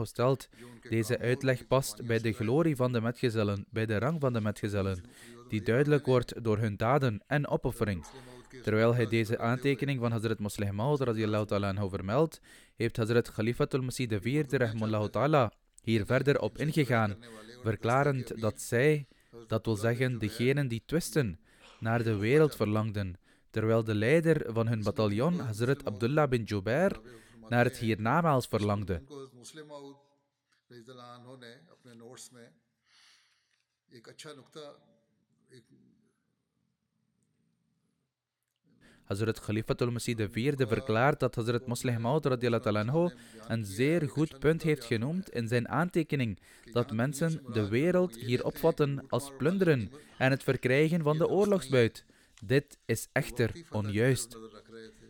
stelt, 0.03 0.49
deze 0.89 1.19
uitleg 1.19 1.67
past 1.67 2.05
bij 2.05 2.19
de 2.19 2.33
glorie 2.33 2.75
van 2.75 2.91
de 2.91 3.01
metgezellen, 3.01 3.65
bij 3.69 3.85
de 3.85 3.97
rang 3.97 4.19
van 4.19 4.33
de 4.33 4.41
metgezellen, 4.41 5.03
die 5.47 5.61
duidelijk 5.61 6.05
wordt 6.05 6.43
door 6.43 6.57
hun 6.57 6.77
daden 6.77 7.23
en 7.27 7.47
opoffering. 7.47 8.05
Terwijl 8.63 8.95
hij 8.95 9.07
deze 9.07 9.39
aantekening 9.39 9.99
van 9.99 10.11
Hazrat 10.11 10.39
Muslim 10.39 10.75
Maud 10.75 10.97
vermeldt, 11.89 12.41
heeft 12.75 12.97
Hazrat 12.97 13.31
Khalifatul 13.31 13.81
Masih 13.81 14.11
IV 14.11 14.51
rahmallahu 14.51 15.09
hier 15.83 16.05
verder 16.05 16.39
op 16.39 16.57
ingegaan, 16.57 17.15
verklarend 17.63 18.41
dat 18.41 18.61
zij, 18.61 19.07
dat 19.47 19.65
wil 19.65 19.75
zeggen 19.75 20.19
degenen 20.19 20.67
die 20.67 20.83
twisten, 20.85 21.39
naar 21.79 22.03
de 22.03 22.15
wereld 22.15 22.55
verlangden, 22.55 23.15
terwijl 23.51 23.83
de 23.83 23.95
leider 23.95 24.53
van 24.53 24.67
hun 24.67 24.83
bataljon, 24.83 25.39
Hazrat 25.39 25.85
Abdullah 25.85 26.29
bin 26.29 26.43
Jubair, 26.43 26.99
naar 27.49 27.65
het 27.65 27.77
hiernamaals 27.77 28.47
verlangde. 28.47 29.01
Hazrat 39.11 39.39
Khalifatul 39.39 39.91
Masih 39.91 40.15
IV 40.19 40.67
verklaart 40.67 41.19
dat 41.19 41.35
Hazrat 41.35 41.67
Muslih 41.67 41.97
Maud 41.97 42.25
een 43.47 43.65
zeer 43.65 44.09
goed 44.09 44.39
punt 44.39 44.61
heeft 44.61 44.83
genoemd 44.83 45.29
in 45.29 45.47
zijn 45.47 45.67
aantekening 45.67 46.39
dat 46.71 46.91
mensen 46.91 47.43
de 47.53 47.67
wereld 47.67 48.15
hier 48.15 48.45
opvatten 48.45 49.05
als 49.09 49.31
plunderen 49.37 49.91
en 50.17 50.31
het 50.31 50.43
verkrijgen 50.43 51.03
van 51.03 51.17
de 51.17 51.27
oorlogsbuit. 51.27 52.05
Dit 52.43 52.77
is 52.85 53.07
echter 53.11 53.65
onjuist. 53.69 54.37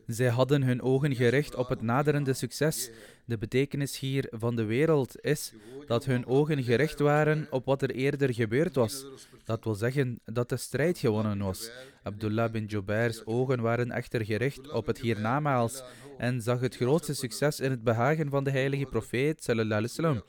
Zij 0.05 0.29
hadden 0.29 0.63
hun 0.63 0.81
ogen 0.81 1.15
gericht 1.15 1.55
op 1.55 1.69
het 1.69 1.81
naderende 1.81 2.33
succes. 2.33 2.89
De 3.25 3.37
betekenis 3.37 3.99
hier 3.99 4.27
van 4.31 4.55
de 4.55 4.63
wereld 4.63 5.21
is 5.21 5.53
dat 5.85 6.05
hun 6.05 6.25
ogen 6.25 6.63
gericht 6.63 6.99
waren 6.99 7.47
op 7.49 7.65
wat 7.65 7.81
er 7.81 7.91
eerder 7.91 8.33
gebeurd 8.33 8.75
was. 8.75 9.05
Dat 9.43 9.63
wil 9.63 9.75
zeggen 9.75 10.19
dat 10.25 10.49
de 10.49 10.57
strijd 10.57 10.97
gewonnen 10.97 11.39
was. 11.39 11.71
Abdullah 12.03 12.51
bin 12.51 12.65
Jubair's 12.65 13.21
ogen 13.25 13.61
waren 13.61 13.91
echter 13.91 14.25
gericht 14.25 14.69
op 14.69 14.85
het 14.85 14.97
hiernamaals 14.97 15.83
en 16.17 16.41
zag 16.41 16.59
het 16.59 16.75
grootste 16.75 17.13
succes 17.13 17.59
in 17.59 17.71
het 17.71 17.83
behagen 17.83 18.29
van 18.29 18.43
de 18.43 18.51
heilige 18.51 18.85
profeet 18.85 19.43
sallallahu 19.43 19.85
alaihi 19.85 19.95
wasallam. 19.95 20.23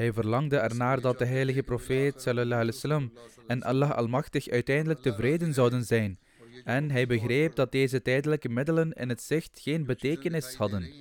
Hij 0.00 0.12
verlangde 0.12 0.56
ernaar 0.56 1.00
dat 1.00 1.18
de 1.18 1.24
heilige 1.24 1.62
profeet 1.62 2.24
wasallam 2.24 3.12
en 3.46 3.62
Allah 3.62 3.90
Almachtig 3.90 4.48
uiteindelijk 4.48 5.00
tevreden 5.00 5.54
zouden 5.54 5.84
zijn. 5.84 6.18
En 6.64 6.90
hij 6.90 7.06
begreep 7.06 7.54
dat 7.54 7.72
deze 7.72 8.02
tijdelijke 8.02 8.48
middelen 8.48 8.92
in 8.92 9.08
het 9.08 9.22
zicht 9.22 9.60
geen 9.60 9.86
betekenis 9.86 10.54
hadden. 10.54 10.92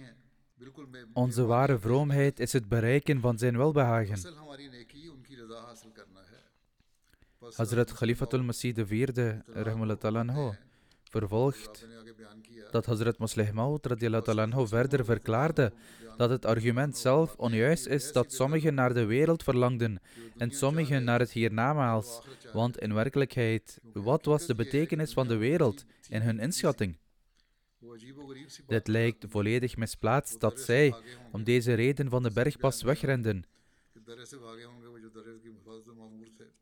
Onze 1.13 1.45
ware 1.45 1.79
vroomheid 1.79 2.39
is 2.39 2.53
het 2.53 2.67
bereiken 2.67 3.21
van 3.21 3.37
zijn 3.37 3.57
welbehagen. 3.57 4.19
Hazrat 7.55 7.93
Khalifatul 7.93 8.43
Masih 8.43 8.77
IV, 8.77 9.09
vervolgt 11.09 11.87
dat 12.71 12.85
Hazrat 12.85 13.17
Maslih 13.17 13.51
Maud 13.51 13.87
verder 14.69 15.05
verklaarde 15.05 15.73
dat 16.17 16.29
het 16.29 16.45
argument 16.45 16.97
zelf 16.97 17.35
onjuist 17.35 17.87
is 17.87 18.11
dat 18.11 18.33
sommigen 18.33 18.73
naar 18.73 18.93
de 18.93 19.05
wereld 19.05 19.43
verlangden 19.43 20.01
en 20.37 20.51
sommigen 20.51 21.03
naar 21.03 21.19
het 21.19 21.31
hiernamaals. 21.31 22.21
Want 22.53 22.77
in 22.77 22.93
werkelijkheid, 22.93 23.79
wat 23.93 24.25
was 24.25 24.45
de 24.45 24.55
betekenis 24.55 25.13
van 25.13 25.27
de 25.27 25.37
wereld 25.37 25.85
in 26.09 26.21
hun 26.21 26.39
inschatting? 26.39 26.97
Dit 28.67 28.87
lijkt 28.87 29.25
volledig 29.29 29.77
misplaatst 29.77 30.39
dat 30.39 30.59
zij, 30.59 30.95
om 31.31 31.43
deze 31.43 31.73
reden, 31.73 32.09
van 32.09 32.23
de 32.23 32.31
bergpas 32.31 32.81
wegrenden. 32.81 33.43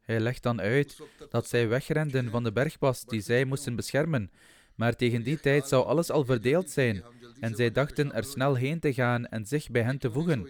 Hij 0.01 0.19
legt 0.19 0.43
dan 0.43 0.61
uit 0.61 1.01
dat 1.29 1.47
zij 1.47 1.67
wegrenden 1.67 2.29
van 2.29 2.43
de 2.43 2.51
bergpas 2.51 3.05
die 3.05 3.21
zij 3.21 3.45
moesten 3.45 3.75
beschermen, 3.75 4.31
maar 4.77 4.96
tegen 4.96 5.24
die 5.24 5.39
tijd 5.39 5.67
zou 5.67 5.86
alles 5.86 6.10
al 6.10 6.25
verdeeld 6.25 6.69
zijn 6.69 7.03
en 7.39 7.55
zij 7.55 7.72
dachten 7.72 8.13
er 8.13 8.24
snel 8.24 8.55
heen 8.55 8.79
te 8.79 8.93
gaan 8.93 9.25
en 9.25 9.46
zich 9.46 9.69
bij 9.69 9.81
hen 9.81 9.98
te 9.98 10.12
voegen. 10.12 10.48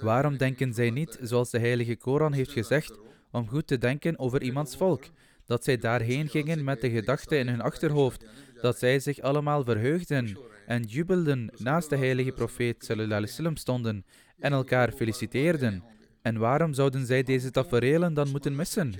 Waarom 0.00 0.36
denken 0.36 0.74
zij 0.74 0.90
niet, 0.90 1.18
zoals 1.20 1.50
de 1.50 1.58
heilige 1.58 1.96
Koran 1.96 2.32
heeft 2.32 2.52
gezegd, 2.52 2.98
om 3.30 3.48
goed 3.48 3.66
te 3.66 3.78
denken 3.78 4.18
over 4.18 4.42
iemands 4.42 4.76
volk, 4.76 5.04
dat 5.44 5.64
zij 5.64 5.76
daarheen 5.76 6.28
gingen 6.28 6.64
met 6.64 6.80
de 6.80 6.90
gedachte 6.90 7.36
in 7.36 7.48
hun 7.48 7.60
achterhoofd, 7.60 8.24
dat 8.60 8.78
zij 8.78 9.00
zich 9.00 9.20
allemaal 9.20 9.64
verheugden 9.64 10.38
en 10.66 10.82
jubelden 10.82 11.50
naast 11.56 11.90
de 11.90 11.96
heilige 11.96 12.32
profeet 12.32 12.84
sallam 13.24 13.56
stonden 13.56 14.04
en 14.38 14.52
elkaar 14.52 14.92
feliciteerden. 14.92 15.84
En 16.22 16.38
waarom 16.38 16.74
zouden 16.74 17.06
zij 17.06 17.22
deze 17.22 17.50
tafereelen 17.50 18.14
dan 18.14 18.30
moeten 18.30 18.56
missen? 18.56 18.94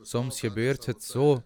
Soms 0.00 0.40
gebeurt 0.40 0.86
het 0.86 1.04
zo 1.04 1.42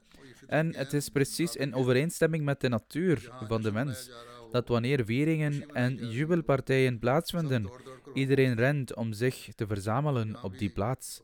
en 0.47 0.77
het 0.77 0.93
is 0.93 1.09
precies 1.09 1.57
in 1.57 1.75
overeenstemming 1.75 2.45
met 2.45 2.61
de 2.61 2.69
natuur 2.69 3.31
van 3.49 3.63
de 3.63 3.73
mens 3.73 4.11
dat 4.51 4.69
wanneer 4.69 5.05
vieringen 5.05 5.75
en 5.75 6.11
jubelpartijen 6.11 6.99
plaatsvinden, 6.99 7.71
iedereen 8.15 8.55
rent 8.55 8.95
om 8.95 9.13
zich 9.13 9.49
te 9.55 9.67
verzamelen 9.67 10.43
op 10.43 10.59
die 10.59 10.71
plaats. 10.71 11.23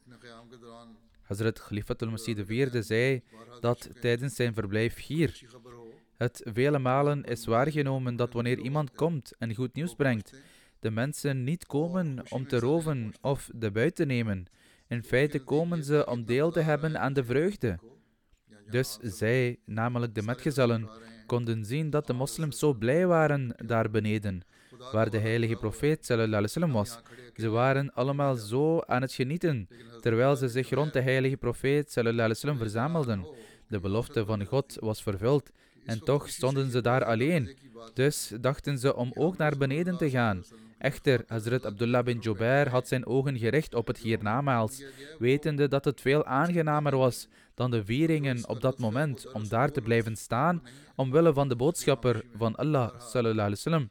Hazrat 1.22 1.62
Khalifatul 1.62 2.10
Masih 2.10 2.38
IV 2.38 2.82
zei 2.82 3.22
dat 3.60 3.88
tijdens 4.00 4.34
zijn 4.34 4.54
verblijf 4.54 4.96
hier 4.96 5.42
het 6.20 6.40
vele 6.44 6.78
malen 6.78 7.24
is 7.24 7.44
waargenomen 7.46 8.16
dat 8.16 8.32
wanneer 8.32 8.58
iemand 8.58 8.90
komt 8.94 9.32
en 9.38 9.54
goed 9.54 9.74
nieuws 9.74 9.94
brengt, 9.94 10.40
de 10.78 10.90
mensen 10.90 11.44
niet 11.44 11.66
komen 11.66 12.22
om 12.28 12.48
te 12.48 12.58
roven 12.58 13.12
of 13.20 13.50
de 13.54 13.70
buit 13.70 13.94
te 13.94 14.04
nemen. 14.04 14.46
In 14.88 15.02
feite 15.02 15.38
komen 15.38 15.84
ze 15.84 16.06
om 16.06 16.24
deel 16.24 16.50
te 16.50 16.60
hebben 16.60 17.00
aan 17.00 17.12
de 17.12 17.24
vreugde. 17.24 17.78
Dus 18.70 18.98
zij, 19.02 19.58
namelijk 19.64 20.14
de 20.14 20.22
metgezellen, 20.22 20.88
konden 21.26 21.64
zien 21.64 21.90
dat 21.90 22.06
de 22.06 22.12
moslims 22.12 22.58
zo 22.58 22.74
blij 22.74 23.06
waren 23.06 23.54
daar 23.64 23.90
beneden, 23.90 24.42
waar 24.92 25.10
de 25.10 25.18
heilige 25.18 25.56
profeet 25.56 26.06
sallam 26.06 26.72
was. 26.72 26.98
Ze 27.36 27.48
waren 27.48 27.92
allemaal 27.94 28.34
zo 28.34 28.80
aan 28.80 29.02
het 29.02 29.12
genieten, 29.12 29.68
terwijl 30.00 30.36
ze 30.36 30.48
zich 30.48 30.70
rond 30.70 30.92
de 30.92 31.00
heilige 31.00 31.36
profeet 31.36 31.92
sallam 31.92 32.58
verzamelden. 32.58 33.26
De 33.68 33.80
belofte 33.80 34.24
van 34.24 34.44
God 34.44 34.76
was 34.80 35.02
vervuld 35.02 35.50
en 35.84 36.04
toch 36.04 36.28
stonden 36.28 36.70
ze 36.70 36.80
daar 36.80 37.04
alleen. 37.04 37.56
Dus 37.94 38.32
dachten 38.40 38.78
ze 38.78 38.96
om 38.96 39.10
ook 39.14 39.36
naar 39.36 39.56
beneden 39.56 39.96
te 39.96 40.10
gaan. 40.10 40.44
Echter, 40.80 41.24
Hazrat 41.26 41.64
Abdullah 41.64 42.04
bin 42.04 42.18
Jubair 42.18 42.68
had 42.68 42.88
zijn 42.88 43.06
ogen 43.06 43.38
gericht 43.38 43.74
op 43.74 43.86
het 43.86 43.98
hiernamaals, 43.98 44.84
wetende 45.18 45.68
dat 45.68 45.84
het 45.84 46.00
veel 46.00 46.24
aangenamer 46.24 46.96
was 46.96 47.28
dan 47.54 47.70
de 47.70 47.84
vieringen 47.84 48.48
op 48.48 48.60
dat 48.60 48.78
moment 48.78 49.32
om 49.32 49.48
daar 49.48 49.70
te 49.72 49.80
blijven 49.80 50.16
staan, 50.16 50.62
omwille 50.96 51.32
van 51.32 51.48
de 51.48 51.56
boodschapper 51.56 52.24
van 52.36 52.54
Allah 52.54 53.00
sallallahu 53.00 53.88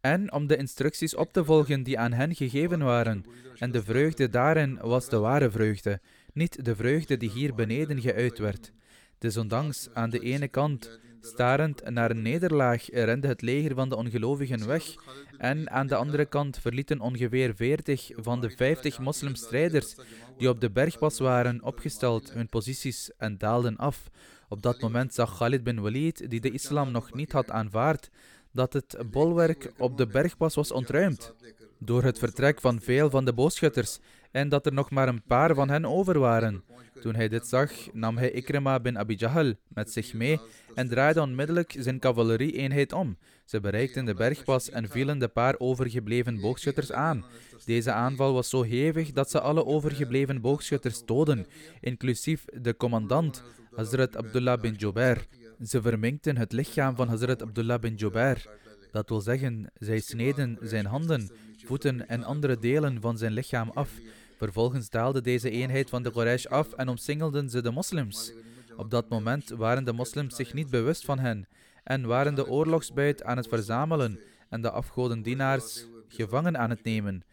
en 0.00 0.32
om 0.32 0.46
de 0.46 0.56
instructies 0.56 1.14
op 1.14 1.32
te 1.32 1.44
volgen 1.44 1.82
die 1.82 1.98
aan 1.98 2.12
hen 2.12 2.34
gegeven 2.34 2.82
waren. 2.82 3.24
En 3.58 3.70
de 3.70 3.82
vreugde 3.82 4.28
daarin 4.28 4.78
was 4.82 5.08
de 5.08 5.18
ware 5.18 5.50
vreugde, 5.50 6.00
niet 6.32 6.64
de 6.64 6.76
vreugde 6.76 7.16
die 7.16 7.30
hier 7.30 7.54
beneden 7.54 8.00
geuit 8.00 8.38
werd. 8.38 8.72
Dus 9.20 9.36
ondanks 9.36 9.88
aan 9.92 10.10
de 10.10 10.20
ene 10.20 10.48
kant 10.48 10.98
Starend 11.22 11.90
naar 11.90 12.10
een 12.10 12.22
nederlaag 12.22 12.90
rende 12.90 13.28
het 13.28 13.42
leger 13.42 13.74
van 13.74 13.88
de 13.88 13.96
ongelovigen 13.96 14.66
weg 14.66 14.94
en 15.38 15.70
aan 15.70 15.86
de 15.86 15.94
andere 15.94 16.24
kant 16.24 16.58
verlieten 16.58 17.00
ongeveer 17.00 17.54
40 17.54 18.10
van 18.16 18.40
de 18.40 18.50
50 18.50 18.98
moslimstrijders 18.98 19.94
die 20.38 20.48
op 20.48 20.60
de 20.60 20.70
bergpas 20.70 21.18
waren 21.18 21.62
opgesteld 21.62 22.32
hun 22.32 22.48
posities 22.48 23.10
en 23.16 23.38
daalden 23.38 23.76
af. 23.76 24.10
Op 24.48 24.62
dat 24.62 24.80
moment 24.80 25.14
zag 25.14 25.36
Khalid 25.36 25.62
bin 25.62 25.80
Walid, 25.80 26.30
die 26.30 26.40
de 26.40 26.50
islam 26.50 26.90
nog 26.90 27.14
niet 27.14 27.32
had 27.32 27.50
aanvaard, 27.50 28.10
dat 28.52 28.72
het 28.72 28.96
bolwerk 29.10 29.72
op 29.78 29.96
de 29.96 30.06
bergpas 30.06 30.54
was 30.54 30.72
ontruimd 30.72 31.34
door 31.78 32.02
het 32.02 32.18
vertrek 32.18 32.60
van 32.60 32.80
veel 32.80 33.10
van 33.10 33.24
de 33.24 33.32
boogschutters 33.32 33.98
en 34.30 34.48
dat 34.48 34.66
er 34.66 34.72
nog 34.72 34.90
maar 34.90 35.08
een 35.08 35.22
paar 35.22 35.54
van 35.54 35.70
hen 35.70 35.84
over 35.84 36.18
waren. 36.18 36.64
Toen 37.00 37.14
hij 37.14 37.28
dit 37.28 37.46
zag, 37.46 37.70
nam 37.92 38.16
hij 38.16 38.30
Ikrima 38.30 38.80
bin 38.80 38.98
Abi 38.98 39.14
Jahl 39.14 39.52
met 39.68 39.92
zich 39.92 40.14
mee 40.14 40.40
en 40.74 40.88
draaide 40.88 41.20
onmiddellijk 41.20 41.74
zijn 41.78 41.98
cavalerie-eenheid 41.98 42.92
om. 42.92 43.16
Ze 43.44 43.60
bereikten 43.60 44.04
de 44.04 44.14
bergpas 44.14 44.70
en 44.70 44.88
vielen 44.88 45.18
de 45.18 45.28
paar 45.28 45.54
overgebleven 45.58 46.40
boogschutters 46.40 46.92
aan. 46.92 47.24
Deze 47.64 47.92
aanval 47.92 48.32
was 48.32 48.48
zo 48.48 48.62
hevig 48.62 49.12
dat 49.12 49.30
ze 49.30 49.40
alle 49.40 49.66
overgebleven 49.66 50.40
boogschutters 50.40 51.04
doden, 51.04 51.46
inclusief 51.80 52.44
de 52.44 52.76
commandant, 52.76 53.42
Hazrat 53.74 54.16
Abdullah 54.16 54.60
bin 54.60 54.74
Jubair. 54.74 55.26
Ze 55.62 55.82
verminkten 55.82 56.36
het 56.36 56.52
lichaam 56.52 56.96
van 56.96 57.08
Hazrat 57.08 57.42
Abdullah 57.42 57.80
bin 57.80 57.94
Jubair. 57.94 58.48
Dat 58.90 59.08
wil 59.08 59.20
zeggen, 59.20 59.70
zij 59.74 60.00
sneden 60.00 60.58
zijn 60.60 60.86
handen, 60.86 61.30
voeten 61.64 62.08
en 62.08 62.24
andere 62.24 62.58
delen 62.58 63.00
van 63.00 63.18
zijn 63.18 63.32
lichaam 63.32 63.70
af. 63.74 63.90
Vervolgens 64.40 64.90
daalde 64.90 65.20
deze 65.20 65.50
eenheid 65.50 65.88
van 65.90 66.02
de 66.02 66.10
Quraysh 66.10 66.46
af 66.46 66.72
en 66.72 66.88
omsingelden 66.88 67.50
ze 67.50 67.62
de 67.62 67.70
moslims. 67.70 68.32
Op 68.76 68.90
dat 68.90 69.08
moment 69.08 69.48
waren 69.48 69.84
de 69.84 69.92
moslims 69.92 70.36
zich 70.36 70.52
niet 70.54 70.70
bewust 70.70 71.04
van 71.04 71.18
hen 71.18 71.48
en 71.84 72.06
waren 72.06 72.34
de 72.34 72.48
oorlogsbuit 72.48 73.22
aan 73.22 73.36
het 73.36 73.48
verzamelen 73.48 74.20
en 74.48 74.60
de 74.60 74.70
afgodendienaars 74.70 75.86
gevangen 76.08 76.58
aan 76.58 76.70
het 76.70 76.84
nemen. 76.84 77.24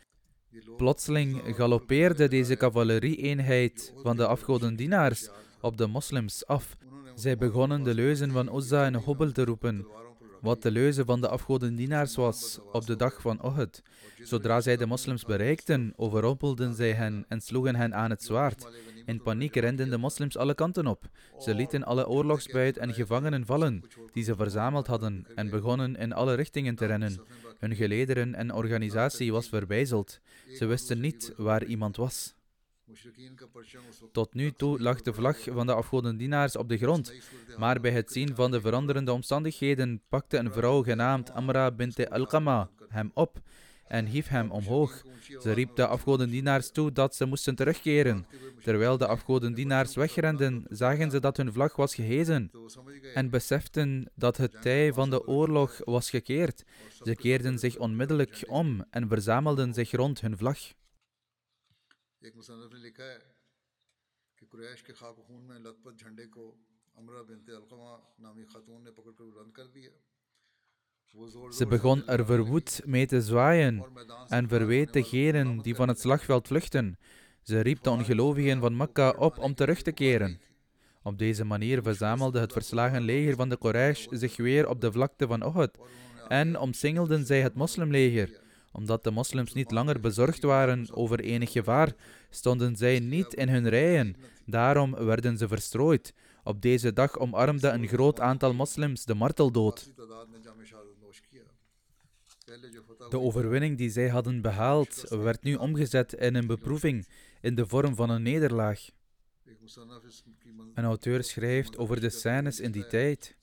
Plotseling 0.78 1.42
galoppeerde 1.46 2.28
deze 2.28 2.56
cavalerie-eenheid 2.56 3.94
van 4.04 4.18
de 4.18 4.28
afgodendienaars 4.28 5.30
op 5.62 5.78
de 5.78 5.88
moslims 5.88 6.46
af. 6.46 6.78
Zij 7.16 7.38
begonnen 7.38 7.84
de 7.84 7.94
leuzen 7.94 8.32
van 8.32 8.56
Uzza 8.58 8.86
en 8.86 9.04
Hubble 9.04 9.32
te 9.32 9.46
roepen, 9.46 9.88
wat 10.42 10.62
de 10.62 10.72
leuze 10.72 11.06
van 11.06 11.22
de 11.22 11.28
afgodendienaars 11.28 12.16
was 12.16 12.60
op 12.72 12.86
de 12.86 12.96
dag 12.96 13.22
van 13.22 13.40
Uhud. 13.46 13.82
Zodra 14.22 14.62
zij 14.62 14.78
de 14.78 14.86
moslims 14.86 15.26
bereikten, 15.26 15.94
overrompelden 15.96 16.74
zij 16.74 16.94
hen 16.94 17.26
en 17.28 17.42
sloegen 17.42 17.76
hen 17.76 17.96
aan 17.96 18.10
het 18.10 18.24
zwaard. 18.24 18.68
In 19.06 19.22
paniek 19.22 19.56
renden 19.56 19.90
de 19.90 19.98
moslims 19.98 20.38
alle 20.38 20.54
kanten 20.54 20.88
op. 20.88 21.10
Ze 21.40 21.56
lieten 21.56 21.84
alle 21.84 22.08
oorlogsbuit 22.08 22.78
en 22.78 22.94
gevangenen 22.94 23.46
vallen 23.46 23.84
die 24.14 24.24
ze 24.24 24.36
verzameld 24.36 24.88
hadden 24.88 25.26
en 25.36 25.50
begonnen 25.50 25.96
in 25.96 26.14
alle 26.14 26.34
richtingen 26.34 26.76
te 26.76 26.86
rennen. 26.86 27.20
Hun 27.60 27.76
gelederen 27.76 28.36
en 28.36 28.54
organisatie 28.54 29.32
was 29.32 29.50
verbijzeld. 29.50 30.20
Ze 30.54 30.66
wisten 30.66 31.00
niet 31.00 31.34
waar 31.38 31.64
iemand 31.64 31.96
was. 31.96 32.37
Tot 34.12 34.34
nu 34.34 34.52
toe 34.52 34.82
lag 34.82 35.02
de 35.02 35.14
vlag 35.14 35.38
van 35.44 35.66
de 35.66 35.74
afgodendienaars 35.74 36.56
op 36.56 36.70
de 36.70 36.78
grond, 36.78 37.14
maar 37.58 37.80
bij 37.80 37.92
het 37.92 38.12
zien 38.12 38.36
van 38.36 38.52
de 38.52 38.62
veranderende 38.62 39.12
omstandigheden 39.12 40.02
pakte 40.10 40.38
een 40.38 40.52
vrouw 40.52 40.84
genaamd 40.84 41.32
Amra 41.32 41.72
bint 41.72 42.10
Alqama 42.10 42.70
hem 42.88 43.12
op 43.14 43.42
en 43.88 44.06
hief 44.06 44.28
hem 44.28 44.52
omhoog. 44.52 45.04
Ze 45.40 45.52
riep 45.52 45.76
de 45.76 45.88
afgodendienaars 45.88 46.72
toe 46.72 46.92
dat 46.92 47.16
ze 47.16 47.26
moesten 47.26 47.56
terugkeren. 47.56 48.26
Terwijl 48.64 48.98
de 48.98 49.08
afgodendienaars 49.08 49.96
wegrenden, 49.96 50.66
zagen 50.70 51.12
ze 51.12 51.20
dat 51.20 51.38
hun 51.38 51.54
vlag 51.54 51.76
was 51.76 51.96
gehezen 51.96 52.52
en 53.14 53.30
beseften 53.30 54.12
dat 54.16 54.38
het 54.38 54.62
tij 54.62 54.94
van 54.94 55.10
de 55.10 55.28
oorlog 55.28 55.82
was 55.84 56.10
gekeerd. 56.10 56.64
Ze 57.04 57.16
keerden 57.16 57.60
zich 57.60 57.78
onmiddellijk 57.78 58.44
om 58.48 58.86
en 58.90 59.08
verzamelden 59.08 59.74
zich 59.74 59.92
rond 59.92 60.22
hun 60.22 60.38
vlag. 60.38 60.58
ایک 62.22 62.36
مصنف 62.36 62.74
نے 62.74 62.80
لکھا 62.80 63.12
ہے 63.12 63.18
Ze 71.52 71.66
begon 71.68 72.08
er 72.08 72.26
verwoed 72.26 72.82
mee 72.86 73.06
te 73.06 73.22
zwaaien 73.22 73.86
en 74.28 74.48
verweet 74.48 74.94
degenen 74.94 75.62
die 75.62 75.76
van 75.76 75.88
het 75.88 76.00
slagveld 76.00 76.48
vluchten. 76.48 76.98
Ze 77.42 77.60
riep 77.60 77.84
de 77.84 77.90
ongelovigen 77.90 78.60
van 78.60 78.78
Mekka 78.78 79.10
op 79.10 79.38
om 79.38 79.56
terug 79.56 79.82
te 79.82 79.92
keren. 79.92 80.42
Op 81.02 81.18
deze 81.18 81.44
manier 81.44 81.82
verzamelde 81.82 82.40
het 82.40 82.54
verslagen 82.54 83.02
leger 83.02 83.36
van 83.36 83.50
de 83.50 83.58
Quraysh 83.58 84.06
zich 84.10 84.38
weer 84.38 84.70
op 84.70 84.82
de 84.82 84.92
vlakte 84.92 85.28
van 85.28 85.44
Uhud 85.44 85.78
en 86.28 86.60
omsingelden 86.60 87.26
zij 87.26 87.42
het 87.42 87.54
moslimleger 87.54 88.46
omdat 88.72 89.04
de 89.04 89.12
moslims 89.12 89.54
niet 89.54 89.72
langer 89.72 90.00
bezorgd 90.00 90.44
waren 90.44 90.88
over 90.94 91.20
enig 91.20 91.52
gevaar, 91.52 91.96
stonden 92.30 92.76
zij 92.76 93.00
niet 93.00 93.34
in 93.34 93.50
hun 93.50 93.70
rijen. 93.70 94.16
Daarom 94.46 94.96
werden 94.96 95.38
ze 95.38 95.48
verstrooid. 95.48 96.14
Op 96.44 96.62
deze 96.62 96.94
dag 96.94 97.18
omarmde 97.18 97.68
een 97.68 97.88
groot 97.88 98.20
aantal 98.20 98.54
moslims 98.54 99.06
de 99.06 99.14
marteldood. 99.14 99.94
De 103.10 103.20
overwinning 103.20 103.78
die 103.78 103.90
zij 103.90 104.10
hadden 104.10 104.42
behaald 104.42 105.06
werd 105.10 105.44
nu 105.44 105.56
omgezet 105.56 106.14
in 106.14 106.36
een 106.36 106.48
beproeving 106.48 107.08
in 107.42 107.56
de 107.56 107.68
vorm 107.68 107.96
van 107.96 108.10
een 108.10 108.22
nederlaag. 108.22 108.90
Een 110.74 110.84
auteur 110.84 111.24
schrijft 111.24 111.78
over 111.78 112.00
de 112.00 112.10
scènes 112.10 112.60
in 112.60 112.72
die 112.72 112.88
tijd. 112.88 113.36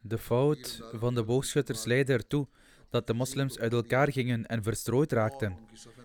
De 0.00 0.18
fout 0.18 0.82
van 0.92 1.14
de 1.14 1.24
boogschutters 1.24 1.84
leidde 1.84 2.12
ertoe 2.12 2.48
dat 2.90 3.06
de 3.06 3.14
moslims 3.14 3.58
uit 3.58 3.72
elkaar 3.72 4.12
gingen 4.12 4.46
en 4.46 4.62
verstrooid 4.62 5.12
raakten. 5.12 5.56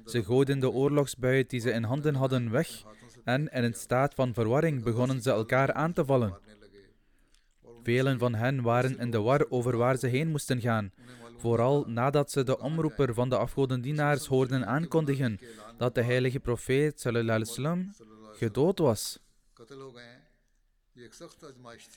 Ze 0.05 0.23
gooiden 0.23 0.59
de 0.59 0.69
oorlogsbuit 0.69 1.49
die 1.49 1.59
ze 1.59 1.71
in 1.71 1.83
handen 1.83 2.15
hadden 2.15 2.51
weg 2.51 2.83
en 3.23 3.47
in 3.47 3.63
een 3.63 3.73
staat 3.73 4.13
van 4.13 4.33
verwarring 4.33 4.83
begonnen 4.83 5.21
ze 5.21 5.31
elkaar 5.31 5.73
aan 5.73 5.93
te 5.93 6.05
vallen. 6.05 6.37
Velen 7.83 8.19
van 8.19 8.35
hen 8.35 8.61
waren 8.61 8.99
in 8.99 9.11
de 9.11 9.21
war 9.21 9.45
over 9.49 9.77
waar 9.77 9.97
ze 9.97 10.07
heen 10.07 10.29
moesten 10.29 10.61
gaan, 10.61 10.91
vooral 11.37 11.85
nadat 11.87 12.31
ze 12.31 12.43
de 12.43 12.59
omroeper 12.59 13.13
van 13.13 13.29
de 13.29 13.37
afgodendienaars 13.37 14.25
hoorden 14.25 14.65
aankondigen 14.67 15.39
dat 15.77 15.95
de 15.95 16.03
heilige 16.03 16.39
profeet 16.39 16.99
sallam, 16.99 17.91
gedood 18.33 18.79
was. 18.79 19.19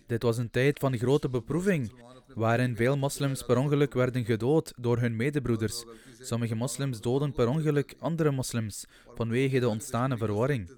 Dit 0.06 0.22
was 0.22 0.38
een 0.38 0.50
tijd 0.50 0.78
van 0.78 0.98
grote 0.98 1.28
beproeving, 1.28 1.92
waarin 2.34 2.76
veel 2.76 2.96
moslims 2.96 3.42
per 3.42 3.56
ongeluk 3.56 3.94
werden 3.94 4.24
gedood 4.24 4.72
door 4.76 4.98
hun 4.98 5.16
medebroeders. 5.16 5.84
Sommige 6.20 6.54
moslims 6.54 7.00
doden 7.00 7.32
per 7.32 7.48
ongeluk 7.48 7.94
andere 7.98 8.30
moslims 8.30 8.86
vanwege 9.14 9.60
de 9.60 9.68
ontstane 9.68 10.16
verwarring. 10.16 10.70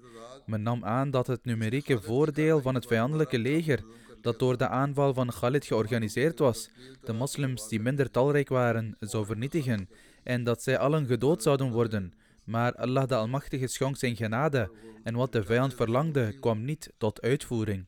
Men 0.45 0.61
nam 0.61 0.85
aan 0.85 1.11
dat 1.11 1.27
het 1.27 1.45
numerieke 1.45 2.01
voordeel 2.01 2.61
van 2.61 2.75
het 2.75 2.85
vijandelijke 2.85 3.39
leger, 3.39 3.83
dat 4.21 4.39
door 4.39 4.57
de 4.57 4.67
aanval 4.67 5.13
van 5.13 5.27
Khalid 5.27 5.65
georganiseerd 5.65 6.39
was, 6.39 6.69
de 7.03 7.13
moslims 7.13 7.67
die 7.67 7.79
minder 7.79 8.11
talrijk 8.11 8.49
waren, 8.49 8.95
zou 8.99 9.25
vernietigen 9.25 9.89
en 10.23 10.43
dat 10.43 10.63
zij 10.63 10.77
allen 10.77 11.05
gedood 11.05 11.43
zouden 11.43 11.71
worden. 11.71 12.13
Maar 12.43 12.75
Allah 12.75 13.07
de 13.07 13.15
Almachtige 13.15 13.67
schonk 13.67 13.97
zijn 13.97 14.15
genade 14.15 14.71
en 15.03 15.15
wat 15.15 15.31
de 15.31 15.43
vijand 15.43 15.73
verlangde 15.73 16.39
kwam 16.39 16.65
niet 16.65 16.93
tot 16.97 17.21
uitvoering. 17.21 17.87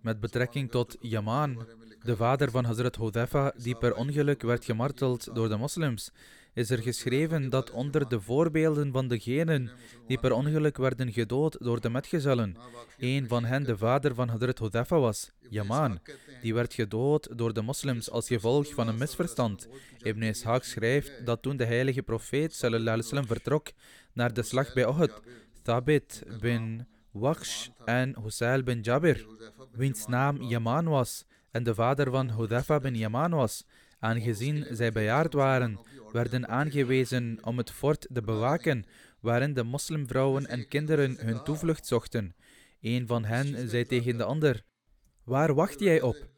Met 0.00 0.20
betrekking 0.20 0.70
tot 0.70 0.96
Yaman, 1.00 1.66
de 2.02 2.16
vader 2.16 2.50
van 2.50 2.64
Hazrat 2.64 2.96
Hudhaifa, 2.96 3.52
die 3.56 3.76
per 3.76 3.94
ongeluk 3.94 4.42
werd 4.42 4.64
gemarteld 4.64 5.34
door 5.34 5.48
de 5.48 5.56
moslims, 5.56 6.10
is 6.54 6.70
er 6.70 6.82
geschreven 6.82 7.50
dat 7.50 7.70
onder 7.70 8.08
de 8.08 8.20
voorbeelden 8.20 8.92
van 8.92 9.08
degenen 9.08 9.70
die 10.06 10.18
per 10.18 10.32
ongeluk 10.32 10.76
werden 10.76 11.12
gedood 11.12 11.56
door 11.60 11.80
de 11.80 11.90
metgezellen, 11.90 12.56
een 12.98 13.28
van 13.28 13.44
hen 13.44 13.62
de 13.64 13.76
vader 13.76 14.14
van 14.14 14.28
Hazrat 14.28 14.58
Hudhaifa 14.58 14.98
was, 14.98 15.30
Yaman, 15.50 15.98
die 16.42 16.54
werd 16.54 16.74
gedood 16.74 17.38
door 17.38 17.52
de 17.52 17.62
moslims 17.62 18.10
als 18.10 18.26
gevolg 18.26 18.74
van 18.74 18.88
een 18.88 18.98
misverstand. 18.98 19.68
Ibn 20.02 20.34
Ishaq 20.34 20.64
schrijft 20.64 21.26
dat 21.26 21.42
toen 21.42 21.56
de 21.56 21.64
heilige 21.64 22.02
profeet 22.02 22.54
sallam, 22.54 23.26
vertrok 23.26 23.72
naar 24.12 24.32
de 24.32 24.42
slag 24.42 24.72
bij 24.74 24.88
Uhud, 24.88 25.12
Thabit 25.62 26.22
bin 26.40 26.86
Waqsh 27.18 27.68
en 27.84 28.14
Husail 28.22 28.62
bin 28.62 28.82
Jabir, 28.82 29.26
wiens 29.72 30.06
naam 30.06 30.42
Yaman 30.42 30.88
was 30.88 31.24
en 31.50 31.64
de 31.64 31.74
vader 31.74 32.10
van 32.10 32.30
Hudhafa 32.30 32.78
bin 32.80 32.94
Yaman 32.94 33.30
was, 33.30 33.64
aangezien 33.98 34.66
zij 34.70 34.92
bejaard 34.92 35.32
waren, 35.32 35.78
werden 36.12 36.48
aangewezen 36.48 37.38
om 37.42 37.58
het 37.58 37.70
fort 37.70 38.06
te 38.12 38.22
bewaken 38.22 38.84
waarin 39.20 39.54
de 39.54 39.62
moslimvrouwen 39.62 40.46
en 40.46 40.68
kinderen 40.68 41.16
hun 41.18 41.42
toevlucht 41.42 41.86
zochten. 41.86 42.34
Een 42.80 43.06
van 43.06 43.24
hen 43.24 43.68
zei 43.68 43.84
tegen 43.84 44.16
de 44.16 44.24
ander: 44.24 44.62
Waar 45.24 45.54
wacht 45.54 45.80
jij 45.80 46.00
op? 46.00 46.28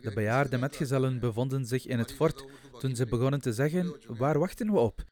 De 0.00 0.10
bejaarde 0.14 0.58
metgezellen 0.58 1.20
bevonden 1.20 1.66
zich 1.66 1.86
in 1.86 1.98
het 1.98 2.12
fort 2.12 2.44
toen 2.78 2.96
ze 2.96 3.06
begonnen 3.06 3.40
te 3.40 3.52
zeggen: 3.52 3.96
Waar 4.06 4.38
wachten 4.38 4.72
we 4.72 4.78
op? 4.78 5.04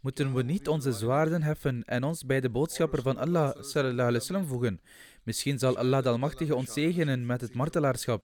Moeten 0.00 0.34
we 0.34 0.42
niet 0.42 0.68
onze 0.68 0.92
zwaarden 0.92 1.42
heffen 1.42 1.84
en 1.84 2.04
ons 2.04 2.24
bij 2.24 2.40
de 2.40 2.50
boodschapper 2.50 3.02
van 3.02 3.16
Allah 3.16 3.62
sallam, 3.62 4.46
voegen? 4.46 4.80
Misschien 5.22 5.58
zal 5.58 5.76
Allah 5.76 6.02
de 6.02 6.08
Almachtige 6.08 6.54
ons 6.54 6.72
zegenen 6.72 7.26
met 7.26 7.40
het 7.40 7.54
martelaarschap. 7.54 8.22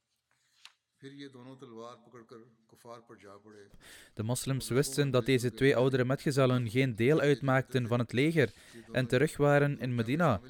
De 4.15 4.23
moslims 4.23 4.69
wisten 4.69 5.11
dat 5.11 5.27
deze 5.27 5.53
twee 5.53 5.77
oudere 5.77 6.05
metgezellen 6.05 6.71
geen 6.71 6.95
deel 6.95 7.21
uitmaakten 7.21 7.87
van 7.87 7.99
het 7.99 8.13
leger 8.13 8.53
en 8.93 9.07
terug 9.07 9.37
waren 9.37 9.79
in 9.79 9.95
Medina. 9.95 10.41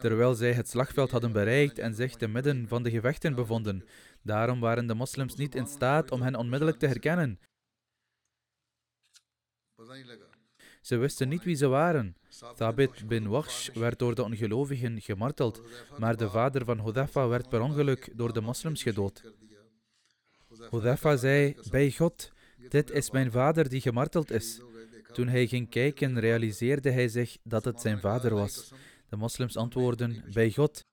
Terwijl 0.00 0.34
zij 0.34 0.52
het 0.52 0.68
slagveld 0.68 1.10
hadden 1.10 1.32
bereikt 1.32 1.78
en 1.78 1.94
zich 1.94 2.14
te 2.14 2.28
midden 2.28 2.68
van 2.68 2.82
de 2.82 2.90
gevechten 2.90 3.34
bevonden, 3.34 3.84
Daarom 4.26 4.60
waren 4.60 4.86
de 4.86 4.94
moslims 4.94 5.34
niet 5.34 5.54
in 5.54 5.66
staat 5.66 6.10
om 6.10 6.22
hen 6.22 6.34
onmiddellijk 6.36 6.78
te 6.78 6.86
herkennen. 6.86 7.40
Ze 10.80 10.96
wisten 10.96 11.28
niet 11.28 11.44
wie 11.44 11.56
ze 11.56 11.66
waren. 11.66 12.16
Thabit 12.54 13.06
bin 13.08 13.28
Wahsh 13.28 13.68
werd 13.68 13.98
door 13.98 14.14
de 14.14 14.22
ongelovigen 14.22 15.00
gemarteld, 15.00 15.62
maar 15.98 16.16
de 16.16 16.30
vader 16.30 16.64
van 16.64 16.80
Hudhafa 16.80 17.28
werd 17.28 17.48
per 17.48 17.60
ongeluk 17.60 18.10
door 18.14 18.32
de 18.32 18.40
moslims 18.40 18.82
gedood. 18.82 19.32
Hudhafa 20.70 21.16
zei, 21.16 21.56
bij 21.70 21.90
God, 21.90 22.32
dit 22.68 22.90
is 22.90 23.10
mijn 23.10 23.30
vader 23.30 23.68
die 23.68 23.80
gemarteld 23.80 24.30
is. 24.30 24.60
Toen 25.12 25.28
hij 25.28 25.46
ging 25.46 25.68
kijken, 25.68 26.20
realiseerde 26.20 26.90
hij 26.90 27.08
zich 27.08 27.38
dat 27.42 27.64
het 27.64 27.80
zijn 27.80 28.00
vader 28.00 28.34
was. 28.34 28.72
De 29.08 29.16
moslims 29.16 29.56
antwoordden, 29.56 30.24
bij 30.32 30.50
God, 30.50 30.84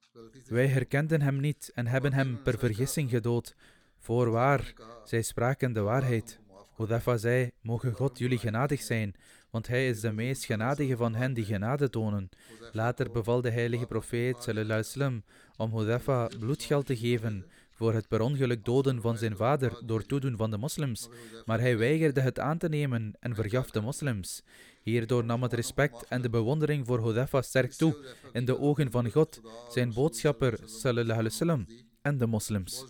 wij 0.48 0.68
herkenden 0.68 1.22
hem 1.22 1.40
niet 1.40 1.72
en 1.74 1.88
hebben 1.88 2.14
hem 2.14 2.42
per 2.42 2.58
vergissing 2.58 3.10
gedood. 3.10 3.56
Voorwaar, 3.98 4.74
zij 5.04 5.22
spraken 5.22 5.74
de 5.74 5.82
waarheid. 5.82 6.40
Hudhafa 6.76 7.18
zei, 7.18 7.52
mogen 7.62 7.94
God 7.94 8.18
jullie 8.18 8.38
genadig 8.38 8.82
zijn, 8.82 9.16
want 9.50 9.68
hij 9.68 9.88
is 9.88 10.00
de 10.00 10.12
meest 10.12 10.46
genadige 10.46 10.98
van 10.98 11.16
hen 11.16 11.34
die 11.34 11.46
genade 11.46 11.90
tonen. 11.90 12.30
Later 12.72 13.12
beval 13.12 13.42
de 13.42 13.50
heilige 13.50 13.86
profeet 13.86 14.50
sallam, 14.82 15.24
om 15.58 15.78
Hudhafa 15.78 16.28
bloedgeld 16.40 16.86
te 16.86 16.98
geven 16.98 17.46
voor 17.72 17.94
het 17.94 18.08
per 18.08 18.22
ongeluk 18.22 18.66
doden 18.66 19.02
van 19.02 19.18
zijn 19.18 19.36
vader 19.36 19.82
door 19.86 20.06
toedoen 20.06 20.38
van 20.38 20.52
de 20.52 20.58
moslims, 20.58 21.10
maar 21.46 21.60
hij 21.60 21.78
weigerde 21.78 22.22
het 22.22 22.40
aan 22.40 22.58
te 22.58 22.70
nemen 22.70 23.14
en 23.20 23.36
vergaf 23.36 23.72
de 23.72 23.82
moslims. 23.82 24.44
Hierdoor 24.84 25.24
nam 25.24 25.44
het 25.44 25.54
respect 25.54 26.06
en 26.08 26.22
de 26.22 26.30
bewondering 26.30 26.86
voor 26.86 27.04
Hudhafa 27.04 27.42
sterk 27.42 27.74
toe 27.74 28.16
in 28.34 28.46
de 28.46 28.60
ogen 28.60 28.92
van 28.92 29.12
God, 29.12 29.42
zijn 29.70 29.94
boodschapper 29.94 30.60
sallallahu 30.66 31.30
sallam, 31.30 31.66
en 32.02 32.18
de 32.18 32.28
moslims. 32.28 32.86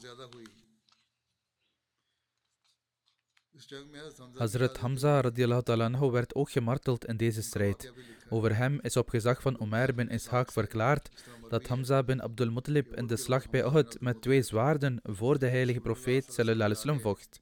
Hazrat 4.37 4.77
Hamza 4.77 5.21
radiallahu 5.21 6.11
werd 6.11 6.35
ook 6.35 6.51
gemarteld 6.51 7.05
in 7.05 7.17
deze 7.17 7.41
strijd. 7.41 7.93
Over 8.29 8.55
hem 8.55 8.79
is 8.81 8.97
op 8.97 9.09
gezag 9.09 9.41
van 9.41 9.57
Umar 9.61 9.93
bin 9.93 10.09
Ishaq 10.19 10.51
verklaard 10.51 11.09
dat 11.49 11.67
Hamza 11.67 12.03
bin 12.03 12.21
Abdul 12.21 12.51
Muttalib 12.51 12.95
in 12.95 13.07
de 13.07 13.17
slag 13.17 13.49
bij 13.49 13.63
Uhud 13.65 13.97
met 13.99 14.21
twee 14.21 14.41
zwaarden 14.41 14.99
voor 15.03 15.39
de 15.39 15.47
heilige 15.47 15.79
profeet 15.79 16.33
sallallahu 16.33 16.99
vocht. 16.99 17.41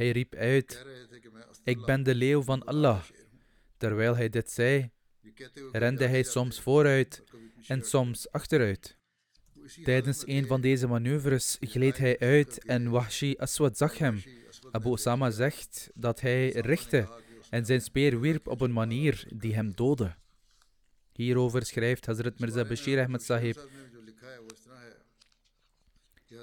Hij 0.00 0.10
riep 0.10 0.34
uit, 0.34 0.86
ik 1.64 1.84
ben 1.84 2.02
de 2.02 2.14
leeuw 2.14 2.42
van 2.42 2.64
Allah. 2.64 3.02
Terwijl 3.76 4.16
hij 4.16 4.28
dit 4.28 4.50
zei, 4.50 4.90
rende 5.72 6.06
hij 6.06 6.22
soms 6.22 6.60
vooruit 6.60 7.24
en 7.66 7.82
soms 7.82 8.30
achteruit. 8.30 8.96
Tijdens 9.82 10.26
een 10.26 10.46
van 10.46 10.60
deze 10.60 10.86
manoeuvres 10.86 11.56
gleed 11.60 11.98
hij 11.98 12.18
uit 12.18 12.64
en 12.64 12.90
Wahshi 12.90 13.34
Aswad 13.36 13.76
zag 13.76 13.98
hem. 13.98 14.22
Abu 14.70 14.88
Osama 14.88 15.30
zegt 15.30 15.90
dat 15.94 16.20
hij 16.20 16.48
richtte 16.48 17.08
en 17.50 17.66
zijn 17.66 17.80
speer 17.80 18.20
wierp 18.20 18.48
op 18.48 18.60
een 18.60 18.72
manier 18.72 19.24
die 19.34 19.54
hem 19.54 19.74
doodde. 19.74 20.14
Hierover 21.12 21.66
schrijft 21.66 22.06
Hazrat 22.06 22.38
Mirza 22.38 22.64
Bashir 22.64 23.00
Ahmed 23.00 23.22
Sahib. 23.22 23.68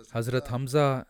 Hazrat 0.10 0.48
Hamza 0.48 1.08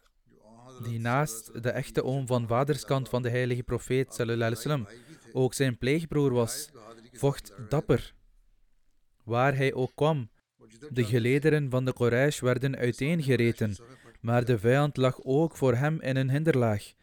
die 0.83 0.99
naast 0.99 1.63
de 1.63 1.69
echte 1.69 2.03
oom 2.03 2.27
van 2.27 2.47
vaderskant 2.47 3.09
van 3.09 3.21
de 3.21 3.29
heilige 3.29 3.63
profeet 3.63 4.13
sallam, 4.13 4.87
ook 5.31 5.53
zijn 5.53 5.77
pleegbroer 5.77 6.33
was, 6.33 6.69
vocht 7.11 7.53
dapper. 7.69 8.13
Waar 9.23 9.55
hij 9.55 9.73
ook 9.73 9.91
kwam, 9.95 10.29
de 10.89 11.03
gelederen 11.03 11.69
van 11.69 11.85
de 11.85 11.93
Quraysh 11.93 12.39
werden 12.39 12.77
uiteengereten, 12.77 13.75
maar 14.21 14.45
de 14.45 14.59
vijand 14.59 14.97
lag 14.97 15.19
ook 15.23 15.55
voor 15.55 15.75
hem 15.75 16.01
in 16.01 16.15
een 16.15 16.29
hinderlaag. 16.29 16.93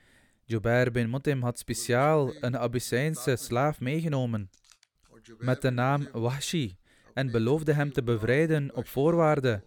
Jubair 0.44 0.90
bin 0.90 1.10
Mutim 1.10 1.42
had 1.42 1.58
speciaal 1.58 2.32
een 2.40 2.58
Abyssijnse 2.58 3.36
slaaf 3.36 3.80
meegenomen 3.80 4.50
met 5.38 5.62
de 5.62 5.70
naam 5.70 6.08
Wahshi 6.12 6.76
en 7.14 7.30
beloofde 7.30 7.72
hem 7.72 7.92
te 7.92 8.02
bevrijden 8.02 8.74
op 8.74 8.88
voorwaarde 8.88 9.62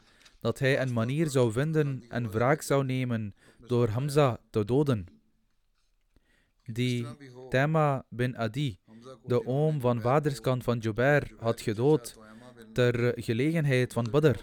dat 0.47 0.59
hij 0.59 0.81
een 0.81 0.93
manier 0.93 1.27
zou 1.29 1.51
vinden 1.51 2.03
en 2.09 2.31
wraak 2.31 2.61
zou 2.61 2.85
nemen 2.85 3.35
door 3.67 3.87
Hamza 3.87 4.39
te 4.49 4.65
doden. 4.65 5.05
Die 6.63 7.07
Tema 7.49 8.05
bin 8.09 8.37
Adi, 8.37 8.79
de 9.25 9.45
oom 9.45 9.79
van 9.79 10.01
vaderskant 10.01 10.63
van 10.63 10.77
Jubair, 10.77 11.31
had 11.37 11.61
gedood 11.61 12.19
ter 12.73 13.23
gelegenheid 13.23 13.93
van 13.93 14.07
Badr. 14.11 14.37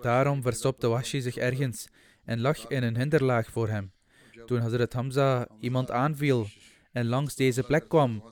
Daarom 0.00 0.42
verstopte 0.42 0.88
Washi 0.88 1.20
zich 1.20 1.36
ergens 1.36 1.88
en 2.24 2.40
lag 2.40 2.68
in 2.68 2.82
een 2.82 2.96
hinderlaag 2.96 3.50
voor 3.50 3.68
hem. 3.68 3.92
Toen 4.46 4.60
Hazrat 4.60 4.92
Hamza 4.92 5.48
iemand 5.60 5.90
aanviel 5.90 6.46
en 6.92 7.06
langs 7.06 7.34
deze 7.34 7.62
plek 7.62 7.88
kwam, 7.88 8.22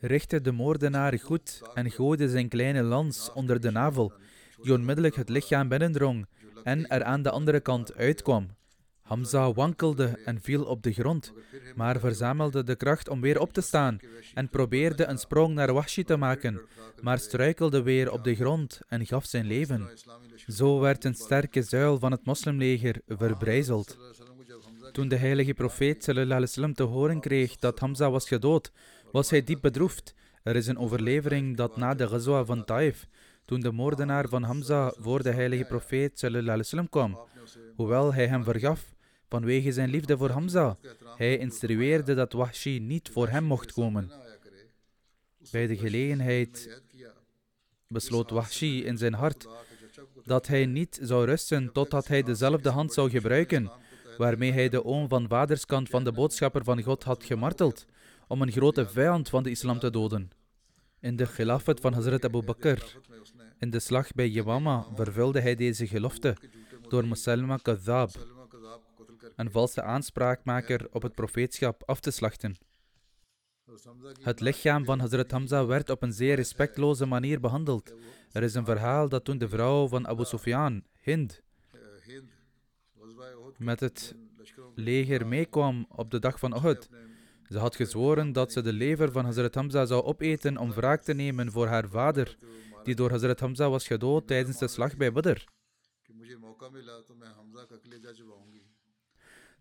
richtte 0.00 0.40
de 0.40 0.52
moordenaar 0.52 1.18
goed 1.18 1.62
en 1.74 1.90
gooide 1.90 2.28
zijn 2.28 2.48
kleine 2.48 2.82
lans 2.82 3.32
onder 3.32 3.60
de 3.60 3.70
navel, 3.70 4.12
die 4.62 4.72
onmiddellijk 4.72 5.16
het 5.16 5.28
lichaam 5.28 5.68
binnendrong 5.68 6.26
en 6.62 6.86
er 6.88 7.04
aan 7.04 7.22
de 7.22 7.30
andere 7.30 7.60
kant 7.60 7.94
uitkwam. 7.94 8.48
Hamza 9.06 9.52
wankelde 9.52 10.18
en 10.24 10.40
viel 10.40 10.64
op 10.64 10.82
de 10.82 10.92
grond, 10.92 11.32
maar 11.74 12.00
verzamelde 12.00 12.64
de 12.64 12.76
kracht 12.76 13.08
om 13.08 13.20
weer 13.20 13.40
op 13.40 13.52
te 13.52 13.60
staan 13.60 13.98
en 14.34 14.48
probeerde 14.48 15.04
een 15.06 15.18
sprong 15.18 15.54
naar 15.54 15.72
Wahshi 15.72 16.04
te 16.04 16.16
maken, 16.16 16.60
maar 17.00 17.18
struikelde 17.18 17.82
weer 17.82 18.12
op 18.12 18.24
de 18.24 18.34
grond 18.34 18.80
en 18.88 19.06
gaf 19.06 19.24
zijn 19.24 19.46
leven. 19.46 19.88
Zo 20.46 20.78
werd 20.80 21.04
een 21.04 21.14
sterke 21.14 21.62
zuil 21.62 21.98
van 21.98 22.10
het 22.10 22.24
moslimleger 22.24 23.00
verbrijzeld. 23.06 23.98
Toen 24.92 25.08
de 25.08 25.16
heilige 25.16 25.54
profeet 25.54 26.04
sallam, 26.04 26.74
te 26.74 26.82
horen 26.82 27.20
kreeg 27.20 27.56
dat 27.56 27.78
Hamza 27.78 28.10
was 28.10 28.28
gedood, 28.28 28.72
was 29.16 29.30
hij 29.30 29.44
diep 29.44 29.60
bedroefd. 29.60 30.14
Er 30.42 30.56
is 30.56 30.66
een 30.66 30.78
overlevering 30.78 31.56
dat 31.56 31.76
na 31.76 31.94
de 31.94 32.06
Ghazwa 32.06 32.44
van 32.44 32.64
Taif, 32.64 33.06
toen 33.44 33.60
de 33.60 33.72
moordenaar 33.72 34.28
van 34.28 34.42
Hamza 34.42 34.94
voor 34.98 35.22
de 35.22 35.30
heilige 35.30 35.64
profeet 35.64 36.18
sallam, 36.18 36.88
kwam, 36.88 37.18
hoewel 37.76 38.14
hij 38.14 38.26
hem 38.26 38.44
vergaf 38.44 38.94
vanwege 39.28 39.72
zijn 39.72 39.90
liefde 39.90 40.16
voor 40.16 40.30
Hamza, 40.30 40.76
hij 41.16 41.38
instrueerde 41.38 42.14
dat 42.14 42.32
Wahshi 42.32 42.78
niet 42.78 43.10
voor 43.12 43.28
hem 43.28 43.44
mocht 43.44 43.72
komen. 43.72 44.12
Bij 45.50 45.66
de 45.66 45.76
gelegenheid 45.76 46.82
besloot 47.88 48.30
Wahshi 48.30 48.84
in 48.84 48.98
zijn 48.98 49.14
hart 49.14 49.48
dat 50.24 50.46
hij 50.46 50.66
niet 50.66 50.98
zou 51.02 51.24
rusten 51.24 51.72
totdat 51.72 52.08
hij 52.08 52.22
dezelfde 52.22 52.70
hand 52.70 52.92
zou 52.92 53.10
gebruiken 53.10 53.70
waarmee 54.16 54.52
hij 54.52 54.68
de 54.68 54.84
oom 54.84 55.08
van 55.08 55.28
vaderskant 55.28 55.88
van 55.88 56.04
de 56.04 56.12
boodschapper 56.12 56.64
van 56.64 56.82
God 56.82 57.04
had 57.04 57.24
gemarteld, 57.24 57.86
om 58.26 58.42
een 58.42 58.52
grote 58.52 58.88
vijand 58.88 59.28
van 59.28 59.42
de 59.42 59.50
islam 59.50 59.78
te 59.78 59.90
doden. 59.90 60.30
In 61.00 61.16
de 61.16 61.26
gelafet 61.26 61.80
van 61.80 61.92
Hazrat 61.92 62.24
Abu 62.24 62.42
Bakr, 62.42 62.98
in 63.58 63.70
de 63.70 63.80
slag 63.80 64.12
bij 64.12 64.28
Yawama, 64.28 64.86
vervulde 64.94 65.40
hij 65.40 65.54
deze 65.54 65.86
gelofte 65.86 66.36
door 66.88 67.06
Musalma 67.06 67.56
Kadhab, 67.56 68.10
een 69.36 69.50
valse 69.50 69.82
aanspraakmaker 69.82 70.86
op 70.90 71.02
het 71.02 71.14
profeetschap, 71.14 71.82
af 71.84 72.00
te 72.00 72.10
slachten. 72.10 72.56
Het 74.22 74.40
lichaam 74.40 74.84
van 74.84 75.00
Hazrat 75.00 75.30
Hamza 75.30 75.66
werd 75.66 75.90
op 75.90 76.02
een 76.02 76.12
zeer 76.12 76.34
respectloze 76.34 77.06
manier 77.06 77.40
behandeld. 77.40 77.94
Er 78.32 78.42
is 78.42 78.54
een 78.54 78.64
verhaal 78.64 79.08
dat 79.08 79.24
toen 79.24 79.38
de 79.38 79.48
vrouw 79.48 79.88
van 79.88 80.06
Abu 80.06 80.24
Sufyan, 80.24 80.82
Hind, 81.00 81.42
met 83.58 83.80
het 83.80 84.14
leger 84.74 85.26
meekwam 85.26 85.86
op 85.90 86.10
de 86.10 86.18
dag 86.18 86.38
van 86.38 86.56
Uhud. 86.56 86.88
Ze 87.48 87.58
had 87.58 87.76
gezworen 87.76 88.32
dat 88.32 88.52
ze 88.52 88.62
de 88.62 88.72
lever 88.72 89.12
van 89.12 89.24
Hazrat 89.24 89.54
Hamza 89.54 89.84
zou 89.84 90.02
opeten 90.02 90.56
om 90.56 90.72
wraak 90.72 91.02
te 91.02 91.12
nemen 91.12 91.52
voor 91.52 91.66
haar 91.66 91.88
vader, 91.88 92.36
die 92.84 92.94
door 92.94 93.10
Hazrat 93.10 93.40
Hamza 93.40 93.70
was 93.70 93.86
gedood 93.86 94.26
tijdens 94.26 94.58
de 94.58 94.68
slag 94.68 94.96
bij 94.96 95.12
Badr. 95.12 95.44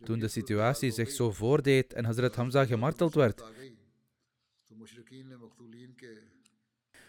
Toen 0.03 0.19
de 0.19 0.27
situatie 0.27 0.91
zich 0.91 1.09
zo 1.11 1.31
voordeed 1.31 1.93
en 1.93 2.05
Hazrat 2.05 2.35
Hamza 2.35 2.65
gemarteld 2.65 3.13
werd, 3.13 3.43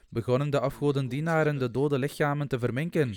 begonnen 0.09 0.51
de 0.51 0.61
afgodendienaren 0.61 1.59
de 1.59 1.71
dode 1.71 1.99
lichamen 1.99 2.49
te 2.49 2.59
verminken 2.59 3.17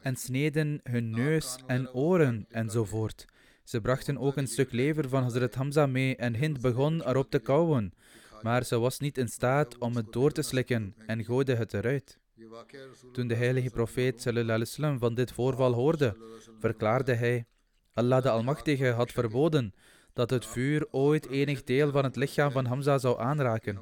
en 0.00 0.16
sneden 0.16 0.80
hun 0.82 1.10
neus 1.10 1.58
en 1.66 1.92
oren 1.92 2.46
enzovoort. 2.48 3.26
Ze 3.64 3.80
brachten 3.80 4.18
ook 4.18 4.36
een 4.36 4.46
stuk 4.46 4.72
lever 4.72 5.08
van 5.08 5.22
Hazrat 5.22 5.54
Hamza 5.54 5.86
mee 5.86 6.16
en 6.16 6.34
Hind 6.34 6.60
begon 6.60 7.08
erop 7.08 7.30
te 7.30 7.38
kauwen, 7.38 7.94
maar 8.42 8.64
ze 8.64 8.78
was 8.78 8.98
niet 8.98 9.18
in 9.18 9.28
staat 9.28 9.78
om 9.78 9.96
het 9.96 10.12
door 10.12 10.32
te 10.32 10.42
slikken 10.42 10.94
en 11.06 11.24
gooide 11.24 11.54
het 11.54 11.74
eruit. 11.74 12.20
Toen 13.12 13.28
de 13.28 13.34
heilige 13.34 13.70
profeet 13.70 14.22
sallam, 14.22 14.98
van 14.98 15.14
dit 15.14 15.32
voorval 15.32 15.72
hoorde, 15.72 16.16
verklaarde 16.58 17.14
hij: 17.14 17.46
Allah 17.92 18.22
de 18.22 18.30
Almachtige 18.30 18.90
had 18.90 19.12
verboden 19.12 19.74
dat 20.12 20.30
het 20.30 20.46
vuur 20.46 20.86
ooit 20.90 21.26
enig 21.26 21.62
deel 21.62 21.90
van 21.90 22.04
het 22.04 22.16
lichaam 22.16 22.50
van 22.50 22.64
Hamza 22.64 22.98
zou 22.98 23.20
aanraken. 23.20 23.80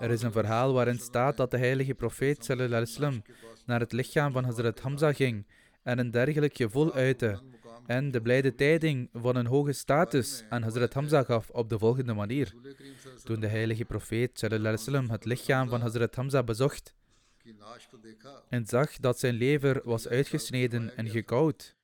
Er 0.00 0.10
is 0.10 0.22
een 0.22 0.32
verhaal 0.32 0.72
waarin 0.72 0.98
staat 0.98 1.36
dat 1.36 1.50
de 1.50 1.58
heilige 1.58 1.94
profeet 1.94 2.44
sallam, 2.44 3.22
naar 3.66 3.80
het 3.80 3.92
lichaam 3.92 4.32
van 4.32 4.44
Hazrat 4.44 4.80
Hamza 4.80 5.12
ging 5.12 5.46
en 5.82 5.98
een 5.98 6.10
dergelijk 6.10 6.56
gevoel 6.56 6.92
uitte 6.92 7.40
en 7.86 8.10
de 8.10 8.20
blijde 8.20 8.54
tijding 8.54 9.08
van 9.12 9.36
een 9.36 9.46
hoge 9.46 9.72
status 9.72 10.44
aan 10.48 10.62
Hazrat 10.62 10.92
Hamza 10.92 11.22
gaf 11.22 11.50
op 11.50 11.68
de 11.68 11.78
volgende 11.78 12.14
manier. 12.14 12.54
Toen 13.24 13.40
de 13.40 13.46
heilige 13.46 13.84
profeet 13.84 14.38
sallam, 14.74 15.10
het 15.10 15.24
lichaam 15.24 15.68
van 15.68 15.80
Hazrat 15.80 16.14
Hamza 16.14 16.42
bezocht 16.42 16.94
en 18.48 18.66
zag 18.66 18.96
dat 18.96 19.18
zijn 19.18 19.34
lever 19.34 19.80
was 19.84 20.08
uitgesneden 20.08 20.96
en 20.96 21.08
gekoud. 21.08 21.76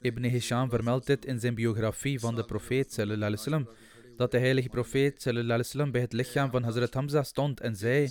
Ibn 0.00 0.24
Hisham 0.24 0.68
vermeldt 0.68 1.06
dit 1.06 1.24
in 1.24 1.40
zijn 1.40 1.54
biografie 1.54 2.20
van 2.20 2.34
de 2.34 2.44
profeet 2.44 2.92
dat 4.16 4.30
de 4.30 4.38
heilige 4.38 4.68
profeet 4.68 5.22
sallam, 5.22 5.90
bij 5.90 6.00
het 6.00 6.12
lichaam 6.12 6.50
van 6.50 6.62
Hazrat 6.62 6.94
Hamza 6.94 7.22
stond 7.22 7.60
en 7.60 7.76
zei: 7.76 8.10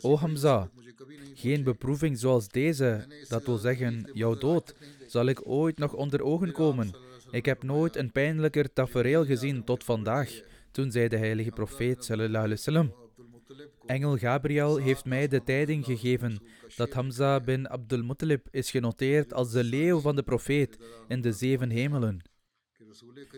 O 0.00 0.16
Hamza, 0.16 0.70
geen 1.34 1.62
beproeving 1.62 2.18
zoals 2.18 2.48
deze, 2.48 3.06
dat 3.28 3.44
wil 3.44 3.56
zeggen 3.56 4.10
jouw 4.12 4.34
dood, 4.34 4.74
zal 5.06 5.26
ik 5.26 5.48
ooit 5.48 5.78
nog 5.78 5.92
onder 5.92 6.22
ogen 6.22 6.52
komen. 6.52 6.90
Ik 7.30 7.44
heb 7.44 7.62
nooit 7.62 7.96
een 7.96 8.12
pijnlijker 8.12 8.72
tafereel 8.72 9.24
gezien 9.24 9.64
tot 9.64 9.84
vandaag. 9.84 10.40
Toen 10.70 10.90
zei 10.90 11.08
de 11.08 11.16
heilige 11.16 11.50
profeet 11.50 12.04
sallam, 12.54 12.92
Engel 13.86 14.16
Gabriel 14.16 14.76
heeft 14.76 15.04
mij 15.04 15.28
de 15.28 15.42
tijding 15.42 15.84
gegeven 15.84 16.42
dat 16.76 16.92
Hamza 16.92 17.40
bin 17.40 17.68
Abdul 17.68 18.02
Muttalib 18.02 18.46
is 18.50 18.70
genoteerd 18.70 19.34
als 19.34 19.50
de 19.50 19.64
leeuw 19.64 20.00
van 20.00 20.16
de 20.16 20.22
profeet 20.22 20.78
in 21.08 21.20
de 21.20 21.32
zeven 21.32 21.70
hemelen. 21.70 22.29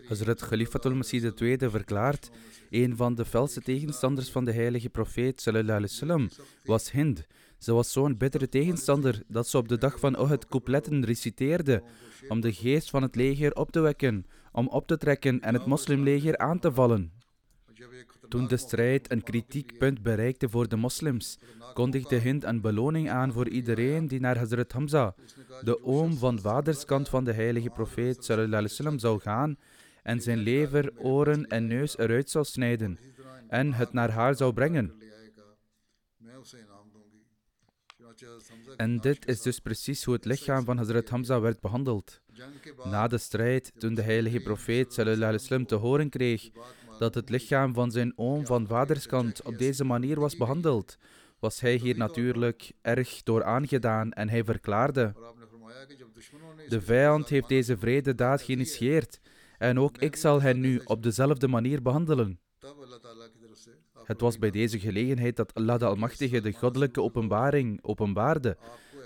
Hazrat 0.07 0.41
Khalifatul 0.41 0.95
Masih 0.95 1.31
II 1.41 1.57
verklaart, 1.69 2.29
een 2.69 2.95
van 2.95 3.15
de 3.15 3.25
felste 3.25 3.61
tegenstanders 3.61 4.29
van 4.29 4.45
de 4.45 4.51
heilige 4.51 4.89
profeet 4.89 5.41
sallam, 5.41 6.29
was 6.63 6.91
Hind. 6.91 7.25
Ze 7.57 7.73
was 7.73 7.91
zo'n 7.91 8.17
bittere 8.17 8.49
tegenstander 8.49 9.23
dat 9.27 9.47
ze 9.47 9.57
op 9.57 9.67
de 9.67 9.77
dag 9.77 9.99
van 9.99 10.19
Uhud 10.19 10.47
coupletten 10.47 11.05
reciteerde 11.05 11.83
om 12.27 12.41
de 12.41 12.53
geest 12.53 12.89
van 12.89 13.01
het 13.01 13.15
leger 13.15 13.53
op 13.53 13.71
te 13.71 13.79
wekken, 13.79 14.25
om 14.51 14.67
op 14.67 14.87
te 14.87 14.97
trekken 14.97 15.41
en 15.41 15.53
het 15.53 15.65
moslimleger 15.65 16.37
aan 16.37 16.59
te 16.59 16.71
vallen. 16.71 17.11
Toen 18.29 18.47
de 18.47 18.57
strijd 18.57 19.11
een 19.11 19.23
kritiekpunt 19.23 20.01
bereikte 20.01 20.49
voor 20.49 20.67
de 20.67 20.75
moslims, 20.75 21.39
kondigde 21.73 22.15
Hind 22.15 22.43
een 22.43 22.61
beloning 22.61 23.09
aan 23.09 23.31
voor 23.31 23.49
iedereen 23.49 24.07
die 24.07 24.19
naar 24.19 24.37
Hazrat 24.37 24.71
Hamza, 24.71 25.15
de 25.61 25.83
oom 25.83 26.17
van 26.17 26.39
vaderskant 26.39 27.09
van 27.09 27.23
de 27.23 27.33
heilige 27.33 27.69
profeet 27.69 28.25
zou 28.25 29.19
gaan 29.19 29.57
en 30.03 30.21
zijn 30.21 30.37
lever, 30.37 30.91
oren 30.97 31.47
en 31.47 31.67
neus 31.67 31.97
eruit 31.97 32.29
zou 32.29 32.45
snijden 32.45 32.99
en 33.47 33.73
het 33.73 33.93
naar 33.93 34.11
haar 34.11 34.35
zou 34.35 34.53
brengen. 34.53 34.93
En 38.77 38.99
dit 38.99 39.27
is 39.27 39.41
dus 39.41 39.59
precies 39.59 40.03
hoe 40.03 40.13
het 40.13 40.25
lichaam 40.25 40.65
van 40.65 40.77
Hazrat 40.77 41.09
Hamza 41.09 41.39
werd 41.39 41.59
behandeld. 41.59 42.21
Na 42.83 43.07
de 43.07 43.17
strijd, 43.17 43.71
toen 43.77 43.93
de 43.93 44.01
heilige 44.01 44.39
profeet 44.39 44.93
te 45.67 45.75
horen 45.75 46.09
kreeg 46.09 46.49
dat 47.03 47.15
het 47.15 47.29
lichaam 47.29 47.73
van 47.73 47.91
zijn 47.91 48.13
oom 48.15 48.45
van 48.45 48.67
vaderskant 48.67 49.41
op 49.41 49.57
deze 49.57 49.83
manier 49.83 50.19
was 50.19 50.37
behandeld, 50.37 50.97
was 51.39 51.59
hij 51.59 51.75
hier 51.75 51.97
natuurlijk 51.97 52.71
erg 52.81 53.23
door 53.23 53.43
aangedaan 53.43 54.11
en 54.11 54.29
hij 54.29 54.43
verklaarde: 54.43 55.13
De 56.67 56.81
vijand 56.81 57.29
heeft 57.29 57.47
deze 57.47 57.77
vrede 57.77 58.15
daad 58.15 58.41
geïnitieerd 58.41 59.19
en 59.57 59.79
ook 59.79 59.97
ik 59.97 60.15
zal 60.15 60.41
hen 60.41 60.59
nu 60.59 60.81
op 60.85 61.03
dezelfde 61.03 61.47
manier 61.47 61.81
behandelen. 61.81 62.39
Het 64.03 64.21
was 64.21 64.37
bij 64.37 64.51
deze 64.51 64.79
gelegenheid 64.79 65.35
dat 65.35 65.53
Allah 65.53 65.79
de 65.79 65.85
Almachtige 65.85 66.41
de 66.41 66.51
goddelijke 66.51 67.01
openbaring 67.01 67.79
openbaarde, 67.81 68.57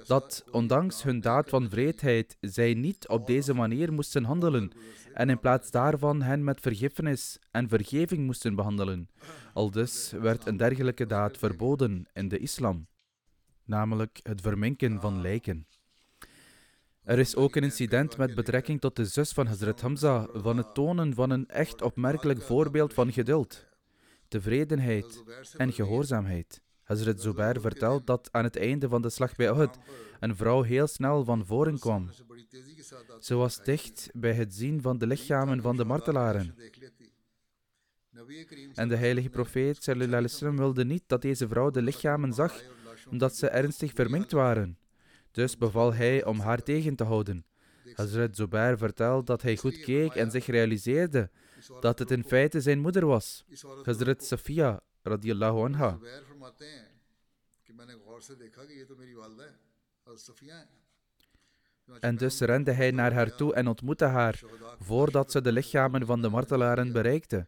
dat 0.08 0.43
ondanks 0.52 1.04
hun 1.04 1.22
daad 1.22 1.50
van 1.50 1.70
vreedheid 1.70 2.38
zij 2.41 2.74
niet 2.74 3.08
op 3.08 3.28
deze 3.28 3.54
manier 3.54 3.93
moesten 3.93 4.24
handelen 4.24 4.72
en 5.13 5.30
in 5.30 5.39
plaats 5.39 5.72
daarvan 5.72 6.22
hen 6.22 6.43
met 6.43 6.62
vergiffenis 6.62 7.39
en 7.52 7.70
vergeving 7.70 8.26
moesten 8.26 8.56
behandelen. 8.56 9.10
Aldus 9.54 10.12
werd 10.12 10.46
een 10.46 10.58
dergelijke 10.58 11.06
daad 11.06 11.38
verboden 11.38 12.06
in 12.13 12.28
de 12.28 12.38
islam, 12.38 12.88
namelijk 13.65 14.20
het 14.24 14.41
verminken 14.41 15.02
van 15.02 15.22
lijken. 15.22 15.67
Er 17.04 17.20
is 17.20 17.36
ook 17.36 17.56
een 17.56 17.63
incident 17.63 18.17
met 18.17 18.36
betrekking 18.36 18.82
tot 18.82 18.96
de 18.96 19.06
zus 19.06 19.32
van 19.32 19.48
Hazrat 19.48 19.82
Hamza 19.82 20.28
van 20.34 20.58
het 20.58 20.74
tonen 20.74 21.13
van 21.13 21.30
een 21.30 21.48
echt 21.48 21.82
opmerkelijk 21.82 22.41
voorbeeld 22.41 22.93
van 22.93 23.12
geduld, 23.12 23.65
tevredenheid 24.28 25.24
en 25.58 25.74
gehoorzaamheid. 25.74 26.62
Hazrat 26.88 27.21
Zubair 27.21 27.62
vertelt 27.62 28.08
dat 28.08 28.30
aan 28.32 28.43
het 28.43 28.58
einde 28.58 28.89
van 28.89 29.02
de 29.02 29.10
slag 29.10 29.36
bij 29.36 29.50
Uhud 29.50 29.78
een 30.19 30.36
vrouw 30.36 30.62
heel 30.62 30.88
snel 30.88 31.23
van 31.23 31.45
voren 31.45 31.80
kwam. 31.80 32.10
Ze 33.19 33.36
was 33.36 33.63
dicht 33.63 34.10
bij 34.13 34.34
het 34.34 34.54
zien 34.54 34.82
van 34.82 34.97
de 34.97 35.08
lichamen 35.08 35.62
van 35.62 35.78
de 35.78 35.86
martelaren. 35.86 36.56
En 38.73 38.88
de 38.88 38.95
heilige 38.95 39.30
profeet 39.30 39.84
sallam, 39.84 40.58
wilde 40.58 40.86
niet 40.86 41.04
dat 41.08 41.21
deze 41.21 41.47
vrouw 41.47 41.69
de 41.69 41.82
lichamen 41.82 42.34
zag, 42.34 42.62
omdat 43.10 43.36
ze 43.36 43.47
ernstig 43.50 43.91
verminkt 43.93 44.32
waren. 44.32 44.78
Dus 45.32 45.58
beval 45.58 45.93
hij 45.93 46.26
om 46.26 46.39
haar 46.39 46.63
tegen 46.63 46.95
te 46.95 47.04
houden. 47.04 47.45
Hazrat 47.93 48.36
Zubair 48.36 48.78
vertelt 48.78 49.28
dat 49.28 49.41
hij 49.41 49.58
goed 49.58 49.80
keek 49.80 50.15
en 50.15 50.32
zich 50.32 50.45
realiseerde 50.45 51.30
dat 51.80 52.00
het 52.00 52.12
in 52.12 52.23
feite 52.23 52.62
zijn 52.62 52.80
moeder 52.80 53.06
was, 53.06 53.45
Hazrat 53.84 54.23
Safia 54.23 54.82
radiallahu 55.08 55.63
anha. 55.63 55.97
En 61.99 62.15
dus 62.15 62.39
rende 62.39 62.71
hij 62.71 62.91
naar 62.91 63.13
haar 63.13 63.36
toe 63.36 63.53
en 63.53 63.67
ontmoette 63.67 64.05
haar, 64.05 64.41
voordat 64.79 65.31
ze 65.31 65.41
de 65.41 65.51
lichamen 65.51 66.05
van 66.05 66.21
de 66.21 66.29
martelaren 66.29 66.91
bereikte. 66.91 67.47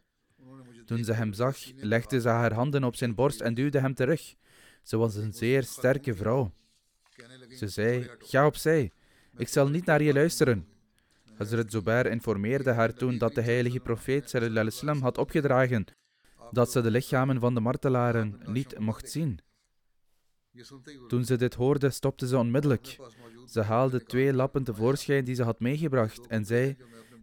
Toen 0.86 1.04
ze 1.04 1.12
hem 1.12 1.32
zag, 1.32 1.56
legde 1.74 2.20
ze 2.20 2.28
haar 2.28 2.52
handen 2.52 2.84
op 2.84 2.96
zijn 2.96 3.14
borst 3.14 3.40
en 3.40 3.54
duwde 3.54 3.80
hem 3.80 3.94
terug. 3.94 4.34
Ze 4.82 4.96
was 4.96 5.14
een 5.14 5.32
zeer 5.32 5.62
sterke 5.62 6.14
vrouw. 6.14 6.52
Ze 7.48 7.68
zei, 7.68 8.10
ga 8.18 8.46
opzij, 8.46 8.92
ik 9.36 9.48
zal 9.48 9.68
niet 9.68 9.84
naar 9.84 10.02
je 10.02 10.12
luisteren. 10.12 10.68
Hazrat 11.36 11.70
Zubair 11.70 12.06
informeerde 12.06 12.70
haar 12.70 12.94
toen 12.94 13.18
dat 13.18 13.34
de 13.34 13.42
heilige 13.42 13.80
profeet 13.80 14.32
had 15.00 15.18
opgedragen 15.18 15.84
dat 16.50 16.70
ze 16.70 16.80
de 16.80 16.90
lichamen 16.90 17.40
van 17.40 17.54
de 17.54 17.60
martelaren 17.60 18.40
niet 18.46 18.78
mocht 18.78 19.10
zien. 19.10 19.40
Toen 21.08 21.24
ze 21.24 21.36
dit 21.36 21.54
hoorde, 21.54 21.90
stopte 21.90 22.26
ze 22.26 22.38
onmiddellijk. 22.38 22.98
Ze 23.46 23.60
haalde 23.60 24.04
twee 24.04 24.32
lappen 24.32 24.64
tevoorschijn 24.64 25.24
die 25.24 25.34
ze 25.34 25.42
had 25.42 25.60
meegebracht 25.60 26.26
en 26.26 26.44
zei: 26.44 26.76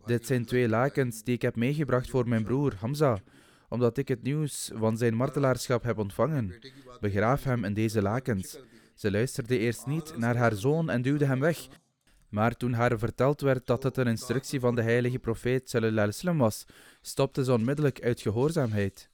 Dit 0.06 0.26
zijn 0.26 0.46
twee 0.46 0.70
lakens 0.70 1.24
die 1.24 1.34
ik 1.34 1.42
heb 1.42 1.56
meegebracht 1.56 2.10
voor 2.10 2.28
mijn 2.28 2.44
broer 2.44 2.76
Hamza, 2.80 3.22
omdat 3.70 3.98
ik 3.98 4.08
het 4.08 4.24
nieuws 4.24 4.72
van 4.74 4.98
zijn 4.98 5.16
martelaarschap 5.16 5.84
heb 5.84 5.98
ontvangen. 5.98 6.60
Begraaf 7.00 7.44
hem 7.44 7.64
in 7.64 7.74
deze 7.74 8.02
lakens. 8.02 8.60
Ze 8.96 9.12
luisterde 9.12 9.58
eerst 9.58 9.86
niet 9.86 10.18
naar 10.18 10.36
haar 10.36 10.56
zoon 10.56 10.90
en 10.90 11.02
duwde 11.02 11.26
hem 11.26 11.40
weg. 11.40 11.68
Maar 12.30 12.58
toen 12.58 12.74
haar 12.74 13.00
verteld 13.00 13.42
werd 13.42 13.66
dat 13.66 13.84
het 13.84 13.98
een 13.98 14.08
instructie 14.08 14.60
van 14.60 14.76
de 14.76 14.82
heilige 14.82 15.20
profeet 15.20 15.80
was, 16.24 16.66
stopte 17.02 17.44
ze 17.44 17.54
onmiddellijk 17.54 18.02
uit 18.02 18.22
gehoorzaamheid. 18.22 19.10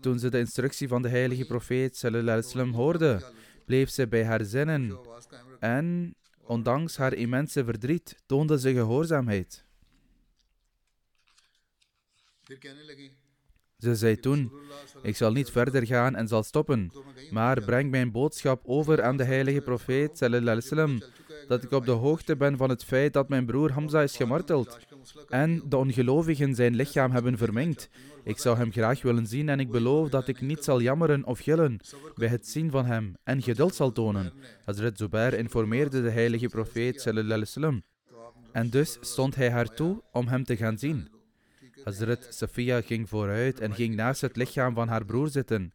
Toen 0.00 0.18
ze 0.18 0.30
de 0.30 0.38
instructie 0.38 0.88
van 0.88 1.02
de 1.02 1.08
heilige 1.08 1.44
profeet 1.44 1.96
sallam 1.96 2.72
hoorde, 2.72 3.32
bleef 3.64 3.90
ze 3.90 4.08
bij 4.08 4.24
haar 4.24 4.44
zinnen 4.44 4.98
en, 5.60 6.14
ondanks 6.42 6.96
haar 6.96 7.14
immense 7.14 7.64
verdriet, 7.64 8.16
toonde 8.26 8.58
ze 8.58 8.72
gehoorzaamheid. 8.72 9.64
Ze 13.84 13.94
zei 13.94 14.16
toen: 14.16 14.52
Ik 15.02 15.16
zal 15.16 15.32
niet 15.32 15.50
verder 15.50 15.86
gaan 15.86 16.14
en 16.14 16.28
zal 16.28 16.42
stoppen, 16.42 16.90
maar 17.30 17.60
breng 17.60 17.90
mijn 17.90 18.12
boodschap 18.12 18.60
over 18.64 19.02
aan 19.02 19.16
de 19.16 19.24
heilige 19.24 19.60
profeet 19.60 20.18
sallam, 20.18 21.02
dat 21.48 21.62
ik 21.62 21.70
op 21.70 21.84
de 21.84 21.92
hoogte 21.92 22.36
ben 22.36 22.56
van 22.56 22.68
het 22.68 22.84
feit 22.84 23.12
dat 23.12 23.28
mijn 23.28 23.46
broer 23.46 23.72
Hamza 23.72 24.02
is 24.02 24.16
gemarteld 24.16 24.78
en 25.28 25.62
de 25.68 25.76
ongelovigen 25.76 26.54
zijn 26.54 26.74
lichaam 26.74 27.10
hebben 27.10 27.38
vermengd. 27.38 27.90
Ik 28.24 28.38
zou 28.38 28.56
hem 28.56 28.72
graag 28.72 29.02
willen 29.02 29.26
zien 29.26 29.48
en 29.48 29.60
ik 29.60 29.70
beloof 29.70 30.08
dat 30.08 30.28
ik 30.28 30.40
niet 30.40 30.64
zal 30.64 30.80
jammeren 30.80 31.24
of 31.24 31.38
gillen 31.38 31.80
bij 32.14 32.28
het 32.28 32.46
zien 32.46 32.70
van 32.70 32.86
hem 32.86 33.16
en 33.24 33.42
geduld 33.42 33.74
zal 33.74 33.92
tonen. 33.92 34.32
Hazrat 34.64 34.98
Zubair 34.98 35.34
informeerde 35.34 36.02
de 36.02 36.10
heilige 36.10 36.48
profeet 36.48 37.00
sallam. 37.00 37.82
En 38.52 38.70
dus 38.70 38.98
stond 39.00 39.34
hij 39.34 39.50
haar 39.50 39.74
toe 39.74 40.02
om 40.12 40.26
hem 40.26 40.44
te 40.44 40.56
gaan 40.56 40.78
zien. 40.78 41.13
Hazrat 41.84 42.26
Safia 42.30 42.80
ging 42.80 43.08
vooruit 43.08 43.60
en 43.60 43.74
ging 43.74 43.94
naast 43.94 44.20
het 44.20 44.36
lichaam 44.36 44.74
van 44.74 44.88
haar 44.88 45.04
broer 45.04 45.28
zitten. 45.28 45.72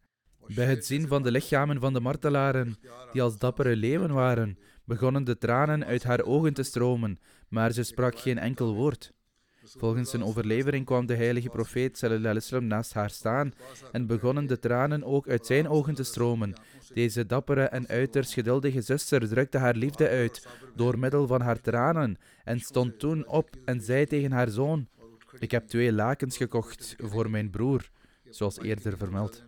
Bij 0.54 0.66
het 0.66 0.86
zien 0.86 1.08
van 1.08 1.22
de 1.22 1.30
lichamen 1.30 1.80
van 1.80 1.92
de 1.92 2.00
martelaren, 2.00 2.76
die 3.12 3.22
als 3.22 3.38
dappere 3.38 3.76
leeuwen 3.76 4.12
waren, 4.12 4.58
begonnen 4.84 5.24
de 5.24 5.38
tranen 5.38 5.84
uit 5.84 6.02
haar 6.02 6.22
ogen 6.22 6.54
te 6.54 6.62
stromen, 6.62 7.20
maar 7.48 7.72
ze 7.72 7.82
sprak 7.82 8.18
geen 8.18 8.38
enkel 8.38 8.74
woord. 8.74 9.12
Volgens 9.64 10.12
een 10.12 10.24
overlevering 10.24 10.84
kwam 10.84 11.06
de 11.06 11.14
heilige 11.14 11.48
profeet 11.48 11.98
sallam 11.98 12.66
naast 12.66 12.92
haar 12.92 13.10
staan 13.10 13.52
en 13.92 14.06
begonnen 14.06 14.46
de 14.46 14.58
tranen 14.58 15.04
ook 15.04 15.28
uit 15.28 15.46
zijn 15.46 15.68
ogen 15.68 15.94
te 15.94 16.02
stromen. 16.02 16.52
Deze 16.94 17.26
dappere 17.26 17.64
en 17.64 17.88
uiterst 17.88 18.32
geduldige 18.32 18.80
zuster 18.80 19.28
drukte 19.28 19.58
haar 19.58 19.74
liefde 19.74 20.08
uit 20.08 20.46
door 20.74 20.98
middel 20.98 21.26
van 21.26 21.40
haar 21.40 21.60
tranen 21.60 22.16
en 22.44 22.60
stond 22.60 22.98
toen 22.98 23.28
op 23.28 23.48
en 23.64 23.80
zei 23.80 24.06
tegen 24.06 24.32
haar 24.32 24.48
zoon: 24.48 24.88
Ik 25.38 25.50
heb 25.50 25.66
twee 25.66 25.92
lakens 25.92 26.36
gekocht 26.36 26.94
voor 26.98 27.30
mijn 27.30 27.50
broer, 27.50 27.90
zoals 28.30 28.58
eerder 28.58 28.96
vermeld. 28.96 29.44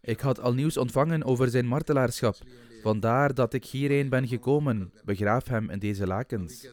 Ik 0.00 0.20
had 0.20 0.40
al 0.40 0.54
nieuws 0.54 0.76
ontvangen 0.76 1.24
over 1.24 1.48
zijn 1.48 1.66
martelaarschap. 1.66 2.36
Vandaar 2.82 3.34
dat 3.34 3.52
ik 3.52 3.64
hierheen 3.64 4.08
ben 4.08 4.28
gekomen. 4.28 4.92
Begraaf 5.04 5.48
hem 5.48 5.70
in 5.70 5.78
deze 5.78 6.06
lakens. 6.06 6.72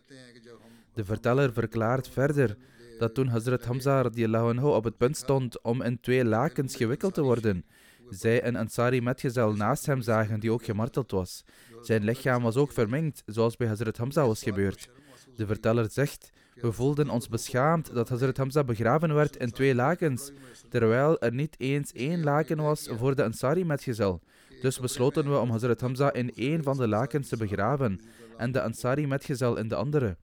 De 0.93 1.05
verteller 1.05 1.53
verklaart 1.53 2.09
verder 2.09 2.57
dat 2.99 3.13
toen 3.13 3.27
Hazrat 3.27 3.65
Hamza 3.65 4.01
anhu 4.01 4.67
op 4.67 4.83
het 4.83 4.97
punt 4.97 5.17
stond 5.17 5.61
om 5.61 5.81
in 5.81 5.99
twee 5.99 6.25
lakens 6.25 6.75
gewikkeld 6.75 7.13
te 7.13 7.21
worden, 7.21 7.65
zij 8.09 8.45
een 8.45 8.55
Ansari 8.55 9.01
metgezel 9.01 9.53
naast 9.53 9.85
hem 9.85 10.01
zagen 10.01 10.39
die 10.39 10.51
ook 10.51 10.63
gemarteld 10.63 11.11
was. 11.11 11.43
Zijn 11.81 12.03
lichaam 12.03 12.43
was 12.43 12.55
ook 12.55 12.71
vermengd, 12.71 13.23
zoals 13.25 13.55
bij 13.55 13.67
Hazrat 13.67 13.97
Hamza 13.97 14.25
was 14.27 14.43
gebeurd. 14.43 14.89
De 15.35 15.45
verteller 15.45 15.91
zegt, 15.91 16.29
we 16.61 16.71
voelden 16.71 17.09
ons 17.09 17.27
beschaamd 17.27 17.93
dat 17.93 18.09
Hazrat 18.09 18.37
Hamza 18.37 18.63
begraven 18.63 19.13
werd 19.13 19.35
in 19.35 19.51
twee 19.51 19.75
lakens, 19.75 20.31
terwijl 20.69 21.19
er 21.19 21.33
niet 21.33 21.55
eens 21.59 21.91
één 21.91 22.23
laken 22.23 22.57
was 22.57 22.89
voor 22.91 23.15
de 23.15 23.23
Ansari 23.23 23.65
metgezel. 23.65 24.21
Dus 24.61 24.79
besloten 24.79 25.31
we 25.31 25.37
om 25.37 25.51
Hazrat 25.51 25.81
Hamza 25.81 26.13
in 26.13 26.33
één 26.35 26.63
van 26.63 26.77
de 26.77 26.87
lakens 26.87 27.29
te 27.29 27.37
begraven 27.37 28.01
en 28.37 28.51
de 28.51 28.61
Ansari 28.61 29.07
metgezel 29.07 29.57
in 29.57 29.67
de 29.67 29.75
andere. 29.75 30.17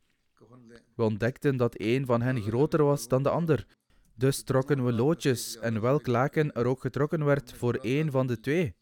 We 0.95 1.03
ontdekten 1.03 1.57
dat 1.57 1.81
een 1.81 2.07
van 2.07 2.23
hen 2.23 2.43
groter 2.43 2.85
was 2.85 3.09
dan 3.09 3.23
de 3.23 3.31
ander. 3.31 3.67
Dus 4.15 4.43
trokken 4.43 4.85
we 4.85 4.93
loodjes 4.93 5.59
en 5.59 5.81
welk 5.81 6.07
laken 6.07 6.53
er 6.53 6.67
ook 6.67 6.81
getrokken 6.81 7.25
werd 7.25 7.53
voor 7.53 7.75
één 7.75 8.11
van 8.11 8.27
de 8.27 8.41
twee. 8.41 8.75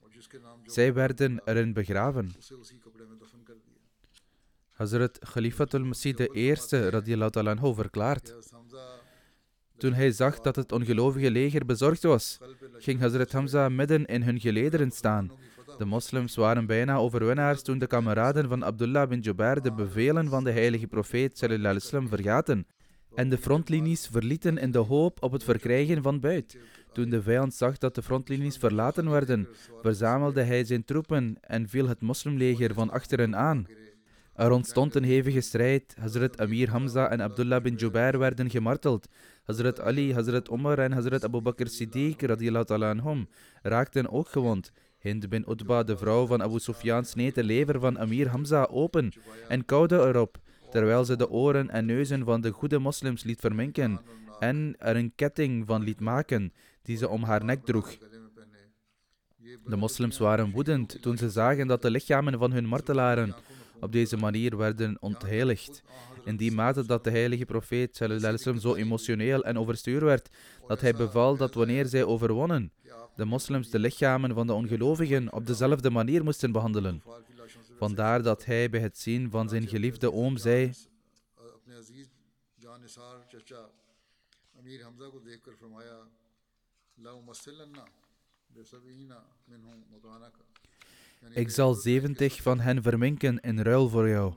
Zij 0.65 0.95
werden 0.95 1.43
erin 1.45 1.73
begraven. 1.73 2.35
Hazrat 4.75 5.19
Khalifatul 5.19 5.85
Masih 5.85 6.15
eerste 6.33 6.91
radiallahu 6.91 7.49
anhu 7.49 7.75
verklaart. 7.75 8.35
Toen 9.77 9.93
hij 9.93 10.11
zag 10.13 10.41
dat 10.41 10.57
het 10.57 10.73
ongelovige 10.73 11.31
leger 11.31 11.65
bezorgd 11.67 12.03
was, 12.03 12.39
ging 12.79 13.01
Hazrat 13.01 13.33
Hamza 13.33 13.69
midden 13.69 14.05
in 14.05 14.23
hun 14.23 14.41
gelederen 14.41 14.91
staan 14.91 15.31
de 15.79 15.85
moslims 15.85 16.37
waren 16.37 16.67
bijna 16.67 16.97
overwinnaars 16.97 17.63
toen 17.63 17.79
de 17.79 17.87
kameraden 17.87 18.49
van 18.49 18.65
Abdullah 18.65 19.09
bin 19.09 19.21
Jubair 19.21 19.63
de 19.63 19.73
bevelen 19.73 20.29
van 20.29 20.45
de 20.45 20.51
heilige 20.51 20.87
profeet 20.87 21.39
sallam 21.39 22.09
vergaten 22.09 22.67
en 23.15 23.29
de 23.29 23.39
frontlinies 23.39 24.07
verlieten 24.07 24.59
in 24.59 24.71
de 24.71 24.79
hoop 24.79 25.23
op 25.23 25.33
het 25.33 25.45
verkrijgen 25.45 26.03
van 26.03 26.21
buit. 26.21 26.59
Toen 26.93 27.11
de 27.11 27.23
vijand 27.23 27.55
zag 27.55 27.79
dat 27.79 27.95
de 27.95 28.03
frontlinies 28.03 28.57
verlaten 28.57 29.11
werden, 29.11 29.49
verzamelde 29.83 30.43
hij 30.43 30.65
zijn 30.65 30.85
troepen 30.85 31.37
en 31.41 31.69
viel 31.69 31.89
het 31.89 32.01
moslimleger 32.01 32.75
van 32.75 32.91
achteren 32.91 33.37
aan. 33.37 33.67
Er 34.35 34.51
ontstond 34.51 34.95
een 34.95 35.05
hevige 35.05 35.41
strijd. 35.41 35.95
Hazrat 35.99 36.41
Amir 36.41 36.71
Hamza 36.71 37.11
en 37.11 37.21
Abdullah 37.21 37.63
bin 37.63 37.75
Jubair 37.75 38.19
werden 38.19 38.51
gemarteld. 38.51 39.09
Hazrat 39.45 39.81
Ali, 39.81 40.13
Hazrat 40.13 40.49
Omar 40.49 40.79
en 40.79 40.93
Hazrat 40.93 41.25
Abu 41.25 41.41
Bakr 41.41 41.67
Siddiq 41.67 42.23
radiallahu 42.27 42.83
anhum 42.83 43.29
raakten 43.63 44.11
ook 44.11 44.29
gewond. 44.29 44.73
Hind 44.99 45.29
bin 45.29 45.45
Utba, 45.49 45.83
de 45.83 45.97
vrouw 45.97 46.27
van 46.27 46.43
Abu 46.43 46.59
Sufyan, 46.59 47.05
sneed 47.05 47.35
de 47.35 47.45
lever 47.45 47.81
van 47.81 47.99
Amir 47.99 48.29
Hamza 48.29 48.65
open 48.71 49.13
en 49.49 49.65
kauwde 49.65 49.97
erop, 49.97 50.39
terwijl 50.71 51.05
ze 51.05 51.17
de 51.17 51.31
oren 51.31 51.71
en 51.71 51.87
neuzen 51.87 52.25
van 52.25 52.41
de 52.41 52.51
goede 52.51 52.79
moslims 52.79 53.25
liet 53.25 53.41
verminken 53.41 54.01
en 54.39 54.75
er 54.79 54.97
een 54.97 55.13
ketting 55.15 55.67
van 55.67 55.83
liet 55.83 56.01
maken 56.01 56.53
die 56.83 56.97
ze 56.97 57.09
om 57.09 57.23
haar 57.23 57.45
nek 57.45 57.65
droeg. 57.65 57.97
De 59.67 59.77
moslims 59.77 60.19
waren 60.19 60.51
woedend 60.51 61.03
toen 61.03 61.17
ze 61.17 61.31
zagen 61.31 61.67
dat 61.67 61.83
de 61.83 61.91
lichamen 61.91 62.39
van 62.39 62.53
hun 62.53 62.67
martelaren 62.67 63.35
op 63.81 63.93
deze 63.93 64.17
manier 64.17 64.57
werden 64.57 64.97
ontheiligd. 65.01 65.83
In 66.25 66.37
die 66.37 66.53
mate 66.53 66.87
dat 66.87 67.05
de 67.05 67.11
heilige 67.11 67.45
profeet 67.45 67.97
zo 68.59 68.75
emotioneel 68.75 69.45
en 69.45 69.59
overstuur 69.59 70.05
werd, 70.05 70.29
dat 70.67 70.81
hij 70.81 70.95
beval 70.95 71.37
dat 71.37 71.55
wanneer 71.55 71.87
zij 71.87 72.05
overwonnen, 72.05 72.73
de 73.17 73.25
moslims 73.25 73.71
de 73.71 73.79
lichamen 73.79 74.35
van 74.35 74.47
de 74.47 74.53
ongelovigen 74.53 75.33
op 75.33 75.47
dezelfde 75.47 75.91
manier 75.91 76.25
moesten 76.25 76.53
behandelen. 76.53 77.03
Vandaar 77.79 78.23
dat 78.23 78.45
hij 78.45 78.71
bij 78.71 78.81
het 78.81 78.99
zien 78.99 79.31
van 79.31 79.49
zijn 79.49 79.69
geliefde 79.69 80.13
oom 80.13 80.37
zei: 80.37 80.73
ik 91.31 91.51
zal 91.51 91.75
zeventig 91.75 92.43
van 92.43 92.61
hen 92.61 92.83
verminken 92.83 93.41
in 93.41 93.61
ruil 93.61 93.89
voor 93.89 94.09
jou. 94.09 94.35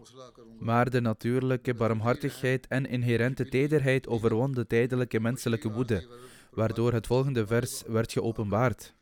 Maar 0.60 0.90
de 0.90 1.02
natuurlijke 1.02 1.74
barmhartigheid 1.74 2.68
en 2.68 2.86
inherente 2.86 3.50
tederheid 3.50 4.08
overwon 4.08 4.52
de 4.52 4.68
tijdelijke 4.68 5.20
menselijke 5.20 5.72
woede, 5.72 6.08
waardoor 6.52 6.94
het 6.94 7.08
volgende 7.08 7.48
vers 7.48 7.84
werd 7.88 8.12
geopenbaard. 8.12 8.94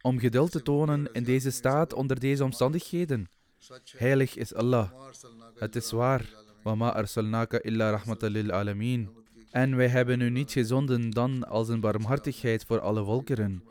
Om 0.00 0.18
geduld 0.18 0.50
te 0.50 0.62
tonen 0.62 1.12
in 1.12 1.24
deze 1.24 1.50
staat 1.50 1.92
onder 1.92 2.20
deze 2.20 2.44
omstandigheden. 2.44 3.28
Heilig 3.96 4.36
is 4.36 4.54
Allah. 4.54 4.90
Het 5.54 5.76
is 5.76 5.90
waar. 5.90 6.24
Wama 6.62 6.92
arsalnaka 6.92 7.58
illa 7.62 7.90
rahmatan 7.90 8.30
lil 8.30 8.50
alamin. 8.50 9.08
En 9.50 9.76
wij 9.76 9.88
hebben 9.88 10.20
u 10.20 10.30
niet 10.30 10.52
gezonden 10.52 11.10
dan 11.10 11.48
als 11.48 11.68
een 11.68 11.80
barmhartigheid 11.80 12.64
voor 12.64 12.80
alle 12.80 13.04
volkeren. 13.04 13.62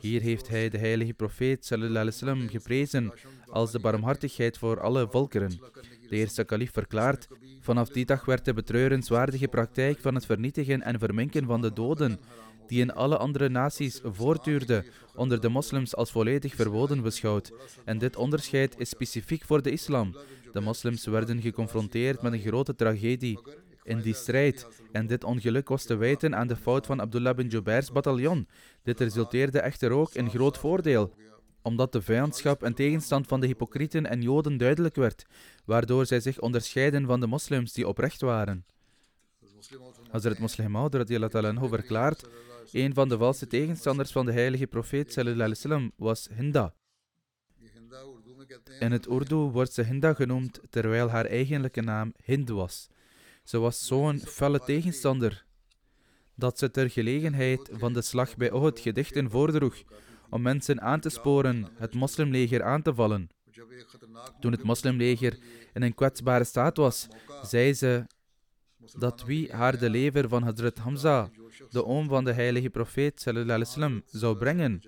Hier 0.00 0.20
heeft 0.20 0.48
hij 0.48 0.68
de 0.68 0.78
heilige 0.78 1.14
profeet 1.14 1.64
sallam, 1.64 2.48
geprezen 2.48 3.12
als 3.46 3.70
de 3.70 3.78
barmhartigheid 3.78 4.58
voor 4.58 4.80
alle 4.80 5.08
volkeren. 5.10 5.60
De 6.08 6.16
eerste 6.16 6.44
kalif 6.44 6.72
verklaart, 6.72 7.26
vanaf 7.60 7.88
die 7.88 8.04
dag 8.04 8.24
werd 8.24 8.44
de 8.44 8.52
betreurenswaardige 8.52 9.48
praktijk 9.48 10.00
van 10.00 10.14
het 10.14 10.26
vernietigen 10.26 10.82
en 10.82 10.98
verminken 10.98 11.46
van 11.46 11.60
de 11.60 11.72
doden, 11.72 12.20
die 12.68 12.80
in 12.80 12.92
alle 12.92 13.16
andere 13.16 13.48
naties 13.48 14.00
voortduurde, 14.04 14.84
onder 15.14 15.40
de 15.40 15.48
moslims 15.48 15.96
als 15.96 16.10
volledig 16.10 16.54
verboden 16.54 17.02
beschouwd. 17.02 17.52
En 17.84 17.98
dit 17.98 18.16
onderscheid 18.16 18.74
is 18.78 18.88
specifiek 18.88 19.44
voor 19.44 19.62
de 19.62 19.70
islam. 19.70 20.16
De 20.52 20.60
moslims 20.60 21.06
werden 21.06 21.40
geconfronteerd 21.40 22.22
met 22.22 22.32
een 22.32 22.40
grote 22.40 22.74
tragedie 22.74 23.38
in 23.88 24.00
die 24.00 24.14
strijd. 24.14 24.66
En 24.92 25.06
dit 25.06 25.24
ongeluk 25.24 25.68
was 25.68 25.84
te 25.84 25.96
wijten 25.96 26.36
aan 26.36 26.46
de 26.46 26.56
fout 26.56 26.86
van 26.86 27.00
Abdullah 27.00 27.36
bin 27.36 27.48
Jubairs 27.48 27.92
bataljon. 27.92 28.48
Dit 28.82 29.00
resulteerde 29.00 29.60
echter 29.60 29.90
ook 29.90 30.14
in 30.14 30.30
groot 30.30 30.58
voordeel, 30.58 31.14
omdat 31.62 31.92
de 31.92 32.02
vijandschap 32.02 32.62
en 32.62 32.74
tegenstand 32.74 33.26
van 33.26 33.40
de 33.40 33.46
hypocrieten 33.46 34.06
en 34.06 34.22
joden 34.22 34.56
duidelijk 34.56 34.94
werd, 34.94 35.26
waardoor 35.64 36.06
zij 36.06 36.20
zich 36.20 36.40
onderscheiden 36.40 37.06
van 37.06 37.20
de 37.20 37.26
moslims 37.26 37.72
die 37.72 37.88
oprecht 37.88 38.20
waren. 38.20 38.64
Hazrat 40.10 40.38
Muslim 40.38 40.70
Maud 40.70 40.94
verklaart, 41.68 42.28
een 42.72 42.94
van 42.94 43.08
de 43.08 43.16
valse 43.16 43.46
tegenstanders 43.46 44.12
van 44.12 44.26
de 44.26 44.32
heilige 44.32 44.66
profeet 44.66 45.12
sallam, 45.12 45.92
was 45.96 46.28
Hinda. 46.36 46.74
In 48.78 48.92
het 48.92 49.06
Urdu 49.06 49.34
wordt 49.34 49.72
ze 49.72 49.82
Hinda 49.82 50.14
genoemd, 50.14 50.60
terwijl 50.70 51.08
haar 51.08 51.24
eigenlijke 51.24 51.80
naam 51.80 52.12
Hind 52.24 52.48
was. 52.48 52.88
Ze 53.44 53.58
was 53.58 53.86
zo'n 53.86 54.18
felle 54.18 54.60
tegenstander 54.60 55.46
dat 56.34 56.58
ze 56.58 56.70
ter 56.70 56.90
gelegenheid 56.90 57.70
van 57.72 57.92
de 57.92 58.02
slag 58.02 58.36
bij 58.36 58.50
Ohud 58.50 58.80
gedichten 58.80 59.30
voordroeg 59.30 59.82
om 60.30 60.42
mensen 60.42 60.80
aan 60.80 61.00
te 61.00 61.08
sporen 61.08 61.68
het 61.76 61.94
moslimleger 61.94 62.62
aan 62.62 62.82
te 62.82 62.94
vallen. 62.94 63.28
Toen 64.40 64.52
het 64.52 64.62
moslimleger 64.62 65.38
in 65.74 65.82
een 65.82 65.94
kwetsbare 65.94 66.44
staat 66.44 66.76
was, 66.76 67.06
zei 67.42 67.74
ze 67.74 68.04
dat 68.98 69.24
wie 69.24 69.52
haar 69.52 69.78
de 69.78 69.90
lever 69.90 70.28
van 70.28 70.42
Hazrat 70.42 70.78
Hamza, 70.78 71.30
de 71.70 71.84
oom 71.84 72.08
van 72.08 72.24
de 72.24 72.32
heilige 72.32 72.70
profeet 72.70 73.20
sallam, 73.20 74.02
zou 74.06 74.36
brengen, 74.36 74.82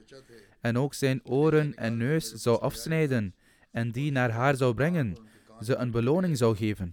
en 0.60 0.78
ook 0.78 0.94
zijn 0.94 1.20
oren 1.24 1.74
en 1.74 1.96
neus 1.96 2.32
zou 2.32 2.60
afsnijden, 2.60 3.34
en 3.70 3.90
die 3.90 4.12
naar 4.12 4.30
haar 4.30 4.56
zou 4.56 4.74
brengen, 4.74 5.16
ze 5.60 5.74
een 5.76 5.90
beloning 5.90 6.36
zou 6.36 6.56
geven. 6.56 6.92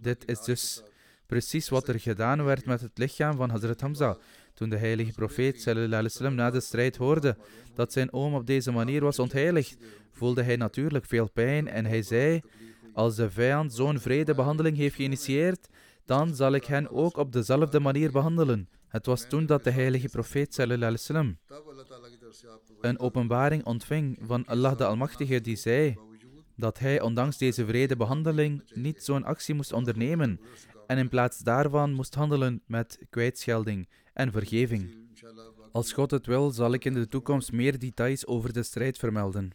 Dit 0.00 0.28
is 0.28 0.40
dus 0.40 0.82
precies 1.26 1.68
wat 1.68 1.88
er 1.88 2.00
gedaan 2.00 2.44
werd 2.44 2.64
met 2.64 2.80
het 2.80 2.98
lichaam 2.98 3.36
van 3.36 3.50
Hazrat 3.50 3.80
Hamza. 3.80 4.16
Toen 4.54 4.68
de 4.68 4.76
heilige 4.76 5.12
profeet 5.12 5.60
sallam, 5.60 6.34
na 6.34 6.50
de 6.50 6.60
strijd 6.60 6.96
hoorde 6.96 7.36
dat 7.74 7.92
zijn 7.92 8.12
oom 8.12 8.34
op 8.34 8.46
deze 8.46 8.70
manier 8.70 9.00
was 9.00 9.18
ontheiligd, 9.18 9.76
voelde 10.12 10.42
hij 10.42 10.56
natuurlijk 10.56 11.04
veel 11.04 11.30
pijn 11.30 11.68
en 11.68 11.84
hij 11.84 12.02
zei: 12.02 12.40
Als 12.98 13.16
de 13.16 13.30
vijand 13.30 13.72
zo'n 13.74 13.98
vredebehandeling 13.98 14.76
heeft 14.76 14.94
geïnitieerd, 14.94 15.68
dan 16.04 16.34
zal 16.34 16.52
ik 16.52 16.64
hen 16.64 16.90
ook 16.90 17.16
op 17.16 17.32
dezelfde 17.32 17.80
manier 17.80 18.12
behandelen. 18.12 18.68
Het 18.88 19.06
was 19.06 19.28
toen 19.28 19.46
dat 19.46 19.64
de 19.64 19.70
heilige 19.70 20.08
profeet 20.08 20.54
sallam, 20.54 21.38
een 22.80 22.98
openbaring 22.98 23.64
ontving 23.64 24.18
van 24.22 24.44
Allah 24.46 24.76
de 24.76 24.84
Almachtige 24.84 25.40
die 25.40 25.56
zei 25.56 25.96
dat 26.56 26.78
hij 26.78 27.00
ondanks 27.00 27.38
deze 27.38 27.66
vrede 27.66 27.96
behandeling 27.96 28.70
niet 28.74 29.04
zo'n 29.04 29.24
actie 29.24 29.54
moest 29.54 29.72
ondernemen 29.72 30.40
en 30.86 30.98
in 30.98 31.08
plaats 31.08 31.38
daarvan 31.38 31.92
moest 31.92 32.14
handelen 32.14 32.62
met 32.66 32.98
kwijtschelding 33.10 33.88
en 34.12 34.32
vergeving. 34.32 34.96
Als 35.72 35.92
God 35.92 36.10
het 36.10 36.26
wil, 36.26 36.50
zal 36.50 36.72
ik 36.72 36.84
in 36.84 36.94
de 36.94 37.08
toekomst 37.08 37.52
meer 37.52 37.78
details 37.78 38.26
over 38.26 38.52
de 38.52 38.62
strijd 38.62 38.98
vermelden. 38.98 39.52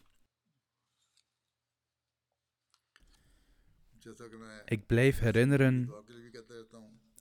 Ik 4.66 4.86
blijf 4.86 5.20
herinneren 5.20 5.93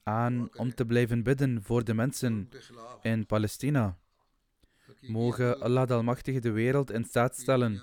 aan 0.03 0.49
om 0.57 0.74
te 0.74 0.87
blijven 0.87 1.22
bidden 1.22 1.62
voor 1.62 1.85
de 1.85 1.95
mensen 1.95 2.49
in 3.03 3.26
Palestina. 3.26 3.99
Mogen 5.01 5.61
Allah 5.61 5.89
de 5.89 5.95
Almachtige 5.95 6.41
de 6.41 6.51
wereld 6.51 6.91
in 6.91 7.05
staat 7.05 7.37
stellen 7.37 7.83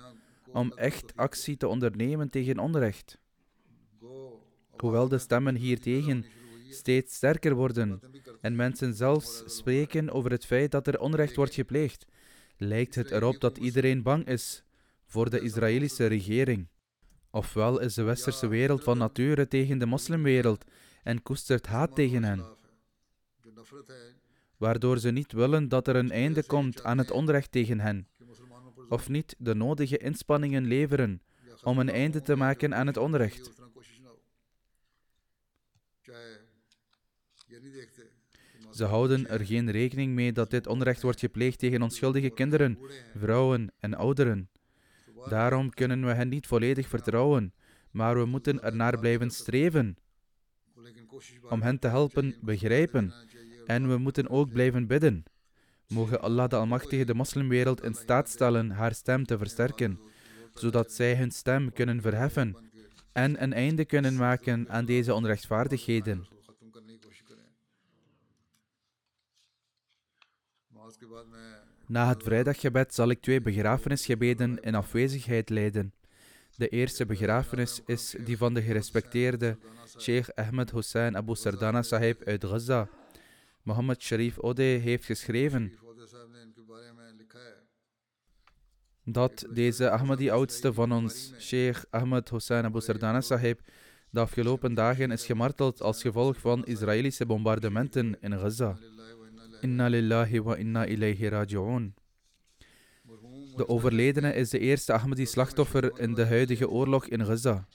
om 0.52 0.72
echt 0.72 1.16
actie 1.16 1.56
te 1.56 1.68
ondernemen 1.68 2.30
tegen 2.30 2.58
onrecht. 2.58 3.18
Hoewel 4.70 5.08
de 5.08 5.18
stemmen 5.18 5.54
hiertegen 5.56 6.24
steeds 6.68 7.14
sterker 7.14 7.54
worden 7.54 8.00
en 8.40 8.56
mensen 8.56 8.94
zelfs 8.94 9.42
spreken 9.46 10.10
over 10.10 10.30
het 10.30 10.46
feit 10.46 10.70
dat 10.70 10.86
er 10.86 11.00
onrecht 11.00 11.36
wordt 11.36 11.54
gepleegd, 11.54 12.06
lijkt 12.56 12.94
het 12.94 13.10
erop 13.10 13.40
dat 13.40 13.58
iedereen 13.58 14.02
bang 14.02 14.26
is 14.26 14.64
voor 15.06 15.30
de 15.30 15.40
Israëlische 15.40 16.06
regering. 16.06 16.68
Ofwel 17.30 17.80
is 17.80 17.94
de 17.94 18.02
westerse 18.02 18.48
wereld 18.48 18.84
van 18.84 18.98
nature 18.98 19.48
tegen 19.48 19.78
de 19.78 19.86
moslimwereld 19.86 20.64
en 21.02 21.22
koestert 21.22 21.66
haat 21.66 21.94
tegen 21.94 22.24
hen, 22.24 22.44
waardoor 24.56 24.98
ze 24.98 25.10
niet 25.10 25.32
willen 25.32 25.68
dat 25.68 25.88
er 25.88 25.96
een 25.96 26.10
einde 26.10 26.44
komt 26.44 26.84
aan 26.84 26.98
het 26.98 27.10
onrecht 27.10 27.52
tegen 27.52 27.80
hen. 27.80 28.08
Of 28.88 29.08
niet 29.08 29.34
de 29.38 29.54
nodige 29.54 29.98
inspanningen 29.98 30.64
leveren 30.64 31.22
om 31.62 31.78
een 31.78 31.90
einde 31.90 32.22
te 32.22 32.36
maken 32.36 32.74
aan 32.74 32.86
het 32.86 32.96
onrecht. 32.96 33.50
Ze 38.70 38.84
houden 38.84 39.28
er 39.28 39.46
geen 39.46 39.70
rekening 39.70 40.14
mee 40.14 40.32
dat 40.32 40.50
dit 40.50 40.66
onrecht 40.66 41.02
wordt 41.02 41.20
gepleegd 41.20 41.58
tegen 41.58 41.82
onschuldige 41.82 42.30
kinderen, 42.30 42.78
vrouwen 43.16 43.72
en 43.78 43.94
ouderen. 43.94 44.48
Daarom 45.28 45.70
kunnen 45.70 46.06
we 46.06 46.12
hen 46.12 46.28
niet 46.28 46.46
volledig 46.46 46.88
vertrouwen, 46.88 47.54
maar 47.90 48.18
we 48.18 48.24
moeten 48.24 48.62
ernaar 48.62 48.98
blijven 48.98 49.30
streven 49.30 49.96
om 51.48 51.62
hen 51.62 51.78
te 51.78 51.88
helpen 51.88 52.36
begrijpen. 52.40 53.12
En 53.66 53.88
we 53.88 53.96
moeten 53.96 54.28
ook 54.28 54.52
blijven 54.52 54.86
bidden. 54.86 55.24
Mogen 55.88 56.20
Allah 56.20 56.48
de 56.48 56.56
Almachtige 56.56 57.04
de 57.04 57.14
moslimwereld 57.14 57.82
in 57.82 57.94
staat 57.94 58.28
stellen 58.28 58.70
haar 58.70 58.94
stem 58.94 59.24
te 59.24 59.38
versterken, 59.38 60.00
zodat 60.54 60.92
zij 60.92 61.16
hun 61.16 61.30
stem 61.30 61.72
kunnen 61.72 62.00
verheffen 62.00 62.56
en 63.12 63.42
een 63.42 63.52
einde 63.52 63.84
kunnen 63.84 64.16
maken 64.16 64.68
aan 64.68 64.84
deze 64.84 65.14
onrechtvaardigheden. 65.14 66.26
Na 71.90 72.08
het 72.08 72.22
vrijdaggebed 72.22 72.94
zal 72.94 73.10
ik 73.10 73.20
twee 73.20 73.40
begrafenisgebeden 73.40 74.60
in 74.62 74.74
afwezigheid 74.74 75.48
leiden. 75.48 75.92
De 76.56 76.68
eerste 76.68 77.06
begrafenis 77.06 77.80
is 77.86 78.16
die 78.24 78.36
van 78.36 78.54
de 78.54 78.62
gerespecteerde 78.62 79.58
Sheikh 79.98 80.28
Ahmed 80.34 80.70
Hussein 80.70 81.16
Abu 81.16 81.34
Sardana 81.34 81.82
Sahib 81.82 82.22
uit 82.24 82.44
Gaza. 82.44 82.88
Mohammed 83.62 84.02
Sharif 84.02 84.38
Ode 84.38 84.62
heeft 84.62 85.04
geschreven 85.04 85.72
dat 89.04 89.46
deze 89.52 89.90
Ahmadi-oudste 89.90 90.72
van 90.72 90.92
ons, 90.92 91.32
Sheikh 91.38 91.84
Ahmed 91.90 92.28
Hossein 92.28 92.64
Abu 92.64 92.80
Sardana 92.80 93.20
Sahib, 93.20 93.60
de 94.10 94.20
afgelopen 94.20 94.74
dagen 94.74 95.10
is 95.10 95.26
gemarteld 95.26 95.82
als 95.82 96.02
gevolg 96.02 96.38
van 96.38 96.64
Israëlische 96.64 97.26
bombardementen 97.26 98.16
in 98.20 98.38
Gaza. 98.38 98.78
Inna 99.60 99.88
lillahi 99.88 100.40
wa 100.40 100.56
inna 100.56 100.86
ilayhi 100.86 101.28
raji'un. 101.28 101.94
De 103.56 103.68
overledene 103.68 104.34
is 104.34 104.50
de 104.50 104.58
eerste 104.58 104.92
Ahmadi-slachtoffer 104.92 105.98
in 105.98 106.14
de 106.14 106.26
huidige 106.26 106.68
oorlog 106.68 107.06
in 107.06 107.24
Gaza. 107.24 107.66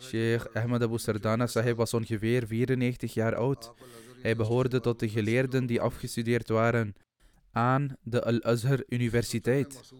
Sheikh 0.00 0.46
Ahmed 0.54 0.82
Abu 0.82 0.98
Sardana 0.98 1.46
Sahib 1.46 1.76
was 1.76 1.94
ongeveer 1.94 2.46
94 2.46 3.14
jaar 3.14 3.34
oud. 3.34 3.72
Hij 4.22 4.36
behoorde 4.36 4.80
tot 4.80 5.00
de 5.00 5.08
geleerden 5.08 5.66
die 5.66 5.80
afgestudeerd 5.80 6.48
waren 6.48 6.94
aan 7.52 7.96
de 8.02 8.24
Al-Azhar 8.24 8.82
Universiteit. 8.88 9.92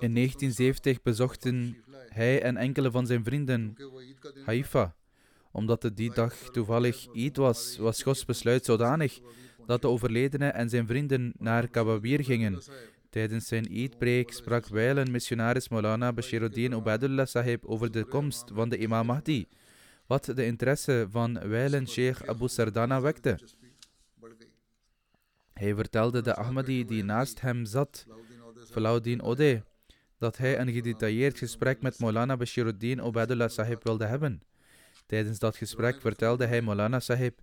In 0.00 0.14
1970 0.14 1.02
bezochten 1.02 1.76
hij 2.08 2.42
en 2.42 2.56
enkele 2.56 2.90
van 2.90 3.06
zijn 3.06 3.24
vrienden 3.24 3.76
Haifa. 4.44 4.94
Omdat 5.52 5.82
het 5.82 5.96
die 5.96 6.12
dag 6.14 6.34
toevallig 6.34 7.06
Eid 7.14 7.36
was, 7.36 7.76
was 7.76 8.02
Gods 8.02 8.24
besluit 8.24 8.64
zodanig 8.64 9.20
dat 9.66 9.82
de 9.82 9.88
overledene 9.88 10.48
en 10.48 10.68
zijn 10.68 10.86
vrienden 10.86 11.32
naar 11.38 11.68
Kababir 11.68 12.24
gingen. 12.24 12.62
Tijdens 13.10 13.46
zijn 13.46 13.68
Eidpreek 13.68 14.32
sprak 14.32 14.66
wijlen 14.66 15.10
missionaris 15.10 15.68
Maulana 15.68 16.12
Bashiruddin 16.12 16.72
Ubaidullah 16.72 17.26
Sahib 17.26 17.64
over 17.64 17.90
de 17.90 18.04
komst 18.04 18.50
van 18.54 18.68
de 18.68 18.78
Imam 18.78 19.06
Mahdi, 19.06 19.48
wat 20.06 20.24
de 20.24 20.44
interesse 20.44 21.06
van 21.10 21.48
wijlen 21.48 21.88
Sheikh 21.88 22.28
Abu 22.28 22.48
Sardana 22.48 23.00
wekte. 23.00 23.38
Hij 25.52 25.74
vertelde 25.74 26.22
de 26.22 26.34
Ahmadi 26.34 26.84
die 26.84 27.04
naast 27.04 27.40
hem 27.40 27.64
zat, 27.64 28.06
Falauddin 28.70 29.22
Ode, 29.22 29.62
dat 30.18 30.36
hij 30.36 30.58
een 30.58 30.72
gedetailleerd 30.72 31.38
gesprek 31.38 31.82
met 31.82 31.98
Maulana 31.98 32.36
Bashiruddin 32.36 32.98
Ubaidullah 32.98 33.48
Sahib 33.48 33.84
wilde 33.84 34.04
hebben. 34.04 34.42
Tijdens 35.08 35.38
dat 35.38 35.56
gesprek 35.56 36.00
vertelde 36.00 36.46
hij 36.46 36.62
Maulana 36.62 37.00
Sahib. 37.00 37.38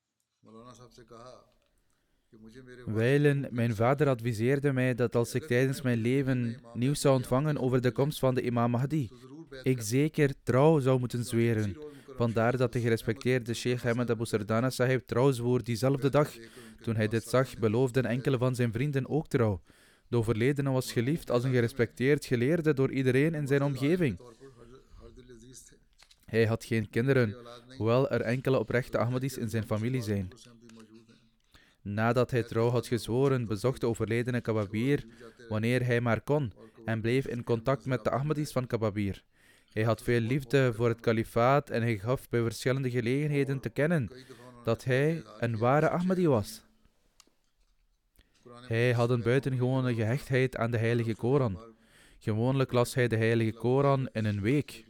Wijlen, 2.85 3.47
mijn 3.51 3.75
vader 3.75 4.07
adviseerde 4.07 4.73
mij 4.73 4.95
dat 4.95 5.15
als 5.15 5.33
ik 5.33 5.43
tijdens 5.43 5.81
mijn 5.81 5.97
leven 5.97 6.61
nieuws 6.73 7.01
zou 7.01 7.15
ontvangen 7.15 7.57
over 7.57 7.81
de 7.81 7.91
komst 7.91 8.19
van 8.19 8.35
de 8.35 8.41
imam 8.41 8.71
Mahdi, 8.71 9.09
ik 9.63 9.81
zeker 9.81 10.33
trouw 10.43 10.79
zou 10.79 10.99
moeten 10.99 11.23
zweren. 11.23 11.77
Vandaar 12.15 12.57
dat 12.57 12.73
de 12.73 12.79
gerespecteerde 12.79 13.53
Sheikh 13.53 13.85
Ahmed 13.85 14.09
Abu 14.09 14.25
Sardana 14.25 14.69
Sahib 14.69 15.05
trouw 15.05 15.31
zwoer 15.31 15.63
diezelfde 15.63 16.09
dag. 16.09 16.31
Toen 16.81 16.95
hij 16.95 17.07
dit 17.07 17.23
zag, 17.23 17.57
beloofden 17.57 18.05
enkele 18.05 18.37
van 18.37 18.55
zijn 18.55 18.71
vrienden 18.71 19.09
ook 19.09 19.27
trouw. 19.27 19.61
De 20.07 20.17
overledene 20.17 20.69
was 20.69 20.91
geliefd 20.91 21.31
als 21.31 21.43
een 21.43 21.51
gerespecteerd 21.51 22.25
geleerde 22.25 22.73
door 22.73 22.91
iedereen 22.91 23.33
in 23.33 23.47
zijn 23.47 23.63
omgeving. 23.63 24.19
Hij 26.25 26.45
had 26.45 26.65
geen 26.65 26.89
kinderen, 26.89 27.35
hoewel 27.77 28.09
er 28.09 28.21
enkele 28.21 28.59
oprechte 28.59 28.97
Ahmadis 28.97 29.37
in 29.37 29.49
zijn 29.49 29.65
familie 29.65 30.01
zijn. 30.01 30.31
Nadat 31.81 32.31
hij 32.31 32.43
trouw 32.43 32.69
had 32.69 32.87
gezworen, 32.87 33.45
bezocht 33.45 33.81
de 33.81 33.87
overledene 33.87 34.41
Kababir 34.41 35.05
wanneer 35.49 35.85
hij 35.85 36.01
maar 36.01 36.21
kon 36.21 36.53
en 36.85 37.01
bleef 37.01 37.27
in 37.27 37.43
contact 37.43 37.85
met 37.85 38.03
de 38.03 38.09
Ahmadis 38.09 38.51
van 38.51 38.67
Kababir. 38.67 39.23
Hij 39.71 39.83
had 39.83 40.01
veel 40.01 40.19
liefde 40.19 40.73
voor 40.73 40.89
het 40.89 40.99
kalifaat 40.99 41.69
en 41.69 41.81
hij 41.81 41.97
gaf 41.97 42.29
bij 42.29 42.41
verschillende 42.41 42.89
gelegenheden 42.89 43.59
te 43.59 43.69
kennen 43.69 44.09
dat 44.63 44.83
hij 44.83 45.23
een 45.39 45.57
ware 45.57 45.89
Ahmadi 45.89 46.27
was. 46.27 46.63
Hij 48.67 48.93
had 48.93 49.09
een 49.09 49.21
buitengewone 49.21 49.93
gehechtheid 49.93 50.57
aan 50.57 50.71
de 50.71 50.77
heilige 50.77 51.15
Koran. 51.15 51.59
Gewoonlijk 52.19 52.71
las 52.71 52.93
hij 52.93 53.07
de 53.07 53.17
heilige 53.17 53.51
Koran 53.51 54.09
in 54.11 54.25
een 54.25 54.41
week. 54.41 54.84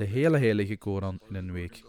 De 0.00 0.06
hele 0.06 0.38
heilige 0.38 0.76
Koran 0.76 1.20
in 1.28 1.34
een 1.34 1.52
week. 1.52 1.82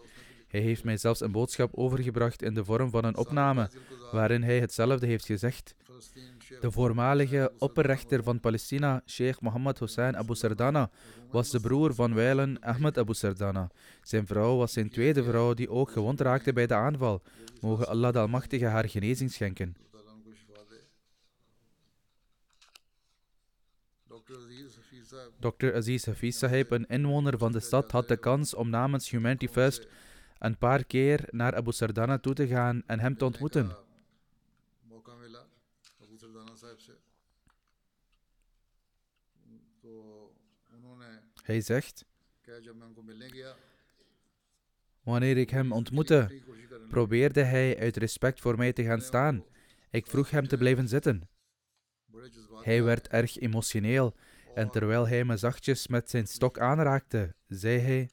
Hij 0.48 0.60
heeft 0.60 0.84
mij 0.84 0.96
zelfs 0.96 1.20
een 1.20 1.32
boodschap 1.32 1.70
overgebracht 1.74 2.42
in 2.42 2.54
de 2.54 2.64
vorm 2.64 2.90
van 2.90 3.04
een 3.04 3.16
opname, 3.16 3.70
waarin 4.10 4.42
hij 4.42 4.60
hetzelfde 4.60 5.06
heeft 5.06 5.26
gezegd. 5.26 5.74
De 6.60 6.70
voormalige 6.70 7.52
opperrechter 7.58 8.22
van 8.22 8.40
Palestina, 8.40 9.02
Sheikh 9.06 9.40
Mohammed 9.40 9.78
Hussein 9.78 10.16
Abu 10.16 10.34
Sardana, 10.34 10.90
was 11.30 11.50
de 11.50 11.60
broer 11.60 11.94
van 11.94 12.14
wijlen 12.14 12.60
Ahmed 12.60 12.98
Abu 12.98 13.14
Sardana. 13.14 13.70
Zijn 14.02 14.26
vrouw 14.26 14.56
was 14.56 14.72
zijn 14.72 14.90
tweede 14.90 15.24
vrouw 15.24 15.54
die 15.54 15.70
ook 15.70 15.90
gewond 15.90 16.20
raakte 16.20 16.52
bij 16.52 16.66
de 16.66 16.74
aanval. 16.74 17.22
Mogen 17.60 17.88
Allah 17.88 18.12
de 18.12 18.18
Almachtige 18.18 18.66
haar 18.66 18.88
genezing 18.88 19.30
schenken. 19.30 19.76
Dr. 25.40 25.74
Aziz 25.74 26.06
Hafiz 26.06 26.38
Sahib, 26.38 26.70
een 26.70 26.86
inwoner 26.86 27.38
van 27.38 27.52
de 27.52 27.60
stad, 27.60 27.90
had 27.90 28.08
de 28.08 28.16
kans 28.16 28.54
om 28.54 28.70
namens 28.70 29.10
Humanity 29.10 29.48
First 29.48 29.88
een 30.38 30.58
paar 30.58 30.84
keer 30.84 31.28
naar 31.30 31.54
Abu 31.54 31.72
Sardana 31.72 32.18
toe 32.18 32.34
te 32.34 32.46
gaan 32.46 32.82
en 32.86 33.00
hem 33.00 33.16
te 33.16 33.24
ontmoeten. 33.24 33.76
Hij 41.42 41.60
zegt, 41.60 42.04
wanneer 45.02 45.36
ik 45.36 45.50
hem 45.50 45.72
ontmoette, 45.72 46.42
probeerde 46.88 47.42
hij 47.42 47.78
uit 47.78 47.96
respect 47.96 48.40
voor 48.40 48.56
mij 48.56 48.72
te 48.72 48.84
gaan 48.84 49.00
staan. 49.00 49.44
Ik 49.90 50.06
vroeg 50.06 50.30
hem 50.30 50.48
te 50.48 50.56
blijven 50.56 50.88
zitten. 50.88 51.28
Hij 52.62 52.82
werd 52.82 53.08
erg 53.08 53.38
emotioneel 53.38 54.14
en 54.54 54.70
terwijl 54.70 55.08
hij 55.08 55.24
me 55.24 55.36
zachtjes 55.36 55.86
met 55.86 56.10
zijn 56.10 56.26
stok 56.26 56.58
aanraakte, 56.58 57.34
zei 57.48 57.78
hij: 57.78 58.10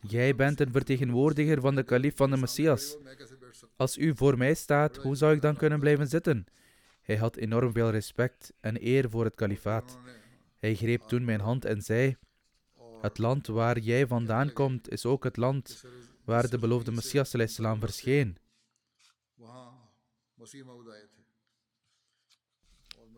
Jij 0.00 0.34
bent 0.34 0.60
een 0.60 0.70
vertegenwoordiger 0.70 1.60
van 1.60 1.74
de 1.74 1.82
kalif 1.82 2.16
van 2.16 2.30
de 2.30 2.36
Messias. 2.36 2.96
Als 3.76 3.98
u 3.98 4.16
voor 4.16 4.38
mij 4.38 4.54
staat, 4.54 4.96
hoe 4.96 5.16
zou 5.16 5.34
ik 5.34 5.40
dan 5.42 5.56
kunnen 5.56 5.80
blijven 5.80 6.08
zitten? 6.08 6.46
Hij 7.00 7.16
had 7.16 7.36
enorm 7.36 7.72
veel 7.72 7.90
respect 7.90 8.52
en 8.60 8.86
eer 8.86 9.10
voor 9.10 9.24
het 9.24 9.34
kalifaat. 9.34 9.98
Hij 10.56 10.74
greep 10.74 11.02
toen 11.02 11.24
mijn 11.24 11.40
hand 11.40 11.64
en 11.64 11.82
zei: 11.82 12.16
Het 13.00 13.18
land 13.18 13.46
waar 13.46 13.78
jij 13.78 14.06
vandaan 14.06 14.52
komt, 14.52 14.90
is 14.90 15.06
ook 15.06 15.24
het 15.24 15.36
land 15.36 15.84
waar 16.24 16.50
de 16.50 16.58
beloofde 16.58 16.92
Messias 16.92 17.30
verscheen. 17.78 18.36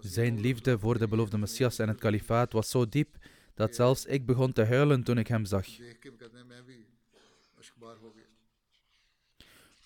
Zijn 0.09 0.41
liefde 0.41 0.79
voor 0.79 0.99
de 0.99 1.09
beloofde 1.09 1.39
Messias 1.39 1.79
en 1.79 1.89
het 1.89 1.99
kalifaat 1.99 2.53
was 2.53 2.71
zo 2.71 2.89
diep 2.89 3.17
dat 3.55 3.75
zelfs 3.75 4.05
ik 4.05 4.27
begon 4.27 4.53
te 4.53 4.65
huilen 4.65 5.03
toen 5.03 5.19
ik 5.19 5.27
hem 5.27 5.45
zag. 5.45 5.67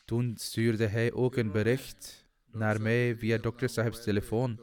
Toen 0.05 0.35
stuurde 0.37 0.87
hij 0.87 1.13
ook 1.13 1.37
een 1.37 1.51
bericht 1.51 2.27
naar 2.51 2.81
mij 2.81 3.17
via 3.17 3.39
Dr. 3.39 3.67
Sahib's 3.67 4.03
telefoon. 4.03 4.61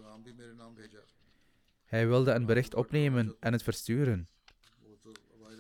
Hij 1.86 2.07
wilde 2.07 2.32
een 2.32 2.45
bericht 2.45 2.76
opnemen 2.76 3.36
en 3.39 3.53
het 3.53 3.64
versturen. 3.64 4.28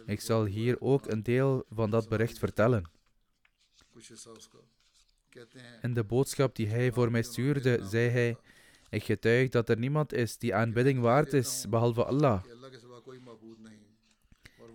Ik 0.05 0.21
zal 0.21 0.45
hier 0.45 0.81
ook 0.81 1.07
een 1.07 1.23
deel 1.23 1.65
van 1.69 1.89
dat 1.89 2.09
bericht 2.09 2.39
vertellen. 2.39 2.91
In 5.81 5.93
de 5.93 6.03
boodschap 6.03 6.55
die 6.55 6.67
hij 6.67 6.91
voor 6.91 7.11
mij 7.11 7.23
stuurde, 7.23 7.87
zei 7.87 8.09
hij: 8.09 8.37
Ik 8.89 9.03
getuig 9.03 9.49
dat 9.49 9.69
er 9.69 9.77
niemand 9.77 10.13
is 10.13 10.37
die 10.37 10.55
aanbidding 10.55 10.99
waard 10.99 11.33
is 11.33 11.65
behalve 11.69 12.03
Allah. 12.05 12.43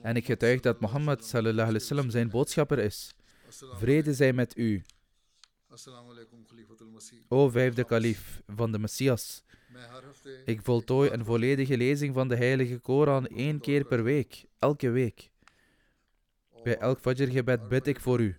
En 0.02 0.16
ik 0.16 0.24
getuig 0.24 0.60
dat 0.60 0.80
Mohammed 0.80 1.24
sallallahu 1.24 1.68
alaihi 1.68 1.78
wasallam 1.78 2.10
zijn 2.10 2.30
boodschapper 2.30 2.78
is. 2.78 3.14
Vrede 3.74 4.14
zij 4.14 4.32
met 4.32 4.56
u. 4.56 4.82
O 7.28 7.48
vijfde 7.48 7.84
kalif 7.84 8.42
van 8.46 8.72
de 8.72 8.78
Messias. 8.78 9.42
Ik 10.44 10.62
voltooi 10.62 11.10
een 11.10 11.24
volledige 11.24 11.76
lezing 11.76 12.14
van 12.14 12.28
de 12.28 12.36
heilige 12.36 12.78
Koran 12.78 13.26
één 13.26 13.60
keer 13.60 13.84
per 13.84 14.02
week, 14.02 14.44
elke 14.58 14.90
week. 14.90 15.30
Bij 16.62 16.78
elk 16.78 17.00
fajr-gebed 17.00 17.68
bid 17.68 17.86
ik 17.86 18.00
voor 18.00 18.20
u. 18.20 18.36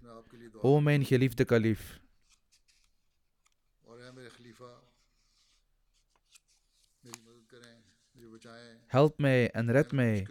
O 0.61 0.81
mijn 0.81 1.05
geliefde 1.05 1.45
kalif. 1.45 1.99
Help 8.95 9.19
mij 9.19 9.51
en 9.51 9.71
red 9.71 9.91
mij. 9.91 10.27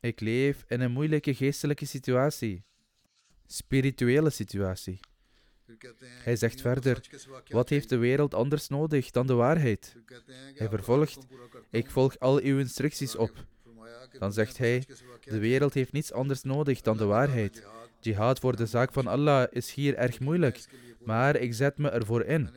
Ik 0.00 0.20
leef 0.20 0.64
in 0.68 0.80
een 0.80 0.92
moeilijke 0.92 1.34
geestelijke 1.34 1.84
situatie, 1.84 2.64
spirituele 3.46 4.30
situatie. 4.30 5.00
Hij 6.24 6.36
zegt 6.36 6.60
verder, 6.60 7.00
wat 7.48 7.68
heeft 7.68 7.88
de 7.88 7.96
wereld 7.96 8.34
anders 8.34 8.68
nodig 8.68 9.10
dan 9.10 9.26
de 9.26 9.34
waarheid? 9.34 9.96
Hij 10.54 10.68
vervolgt, 10.68 11.26
ik 11.70 11.90
volg 11.90 12.18
al 12.18 12.40
uw 12.40 12.58
instructies 12.58 13.16
op. 13.16 13.44
Dan 14.18 14.32
zegt 14.32 14.58
hij: 14.58 14.84
De 15.20 15.38
wereld 15.38 15.74
heeft 15.74 15.92
niets 15.92 16.12
anders 16.12 16.42
nodig 16.42 16.80
dan 16.80 16.96
de 16.96 17.04
waarheid. 17.04 17.66
Jihad 18.00 18.38
voor 18.38 18.56
de 18.56 18.66
zaak 18.66 18.92
van 18.92 19.06
Allah 19.06 19.46
is 19.50 19.74
hier 19.74 19.94
erg 19.94 20.20
moeilijk, 20.20 20.64
maar 21.04 21.36
ik 21.36 21.54
zet 21.54 21.78
me 21.78 21.88
ervoor 21.88 22.24
in. 22.24 22.48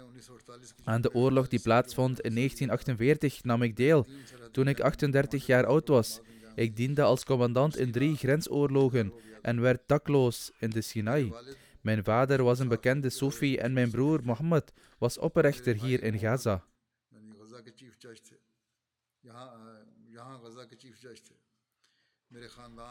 Aan 0.83 1.01
de 1.01 1.13
oorlog 1.13 1.47
die 1.47 1.61
plaatsvond 1.61 2.19
in 2.21 2.35
1948 2.35 3.43
nam 3.43 3.61
ik 3.61 3.75
deel, 3.75 4.07
toen 4.51 4.67
ik 4.67 4.79
38 4.79 5.45
jaar 5.45 5.65
oud 5.65 5.87
was. 5.87 6.21
Ik 6.55 6.75
diende 6.75 7.01
als 7.01 7.23
commandant 7.23 7.77
in 7.77 7.91
drie 7.91 8.15
grensoorlogen 8.15 9.13
en 9.41 9.61
werd 9.61 9.81
dakloos 9.87 10.51
in 10.59 10.69
de 10.69 10.81
Sinai. 10.81 11.33
Mijn 11.81 12.03
vader 12.03 12.43
was 12.43 12.59
een 12.59 12.67
bekende 12.67 13.09
Sofi 13.09 13.57
en 13.57 13.73
mijn 13.73 13.91
broer 13.91 14.19
Mohammed 14.23 14.73
was 14.97 15.17
oprechter 15.17 15.75
hier 15.75 16.03
in 16.03 16.19
Gaza. 16.19 16.65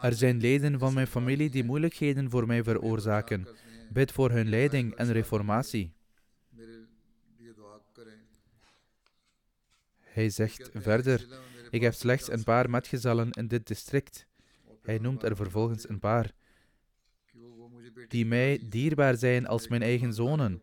Er 0.01 0.13
zijn 0.13 0.39
leden 0.39 0.79
van 0.79 0.93
mijn 0.93 1.07
familie 1.07 1.49
die 1.49 1.63
moeilijkheden 1.63 2.29
voor 2.29 2.47
mij 2.47 2.63
veroorzaken. 2.63 3.47
Bid 3.89 4.11
voor 4.11 4.31
hun 4.31 4.49
leiding 4.49 4.95
en 4.95 5.11
reformatie. 5.11 5.93
Hij 10.15 10.29
zegt 10.29 10.69
verder: 10.73 11.27
Ik 11.69 11.81
heb 11.81 11.93
slechts 11.93 12.31
een 12.31 12.43
paar 12.43 12.69
metgezellen 12.69 13.31
in 13.31 13.47
dit 13.47 13.67
district. 13.67 14.27
Hij 14.81 14.97
noemt 14.97 15.23
er 15.23 15.35
vervolgens 15.35 15.89
een 15.89 15.99
paar 15.99 16.31
die 18.07 18.25
mij 18.25 18.59
dierbaar 18.69 19.17
zijn 19.17 19.47
als 19.47 19.67
mijn 19.67 19.81
eigen 19.81 20.13
zonen. 20.13 20.61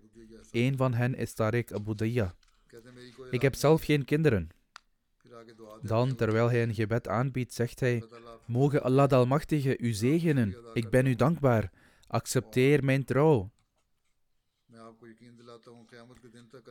Een 0.51 0.77
van 0.77 0.95
hen 0.95 1.15
is 1.15 1.33
Tariq 1.33 1.73
Abu. 1.75 1.95
Ik 3.31 3.43
heb 3.43 3.55
zelf 3.55 3.83
geen 3.83 4.05
kinderen. 4.05 4.49
Dan, 5.83 6.15
terwijl 6.15 6.51
hij 6.51 6.63
een 6.63 6.75
gebed 6.75 7.09
aanbiedt, 7.09 7.55
zegt 7.55 7.81
hij: 7.81 8.03
Mogen 8.47 8.83
Allah 8.83 9.09
de 9.09 9.15
Almachtige 9.15 9.79
u 9.79 9.93
zegenen. 9.93 10.57
Ik 10.75 10.91
ben 10.91 11.07
u 11.07 11.15
dankbaar. 11.15 11.71
Accepteer 12.07 12.85
mijn 12.85 13.05
trouw. 13.05 13.51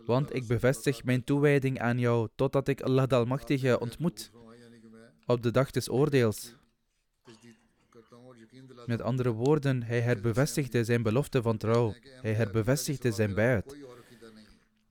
Want 0.05 0.35
ik 0.35 0.47
bevestig 0.47 1.03
mijn 1.03 1.23
toewijding 1.23 1.79
aan 1.79 1.99
jou 1.99 2.27
totdat 2.35 2.67
ik 2.67 2.81
Allah 2.81 3.07
de 3.07 3.15
Almachtige 3.15 3.79
ontmoet 3.79 4.31
op 5.25 5.41
de 5.41 5.51
dag 5.51 5.71
des 5.71 5.89
oordeels. 5.89 6.55
Met 8.85 9.01
andere 9.01 9.31
woorden, 9.31 9.83
hij 9.83 10.01
herbevestigde 10.01 10.83
zijn 10.83 11.03
belofte 11.03 11.41
van 11.41 11.57
trouw. 11.57 11.93
Hij 12.21 12.33
herbevestigde 12.33 13.11
zijn 13.11 13.33
bijt. 13.33 13.77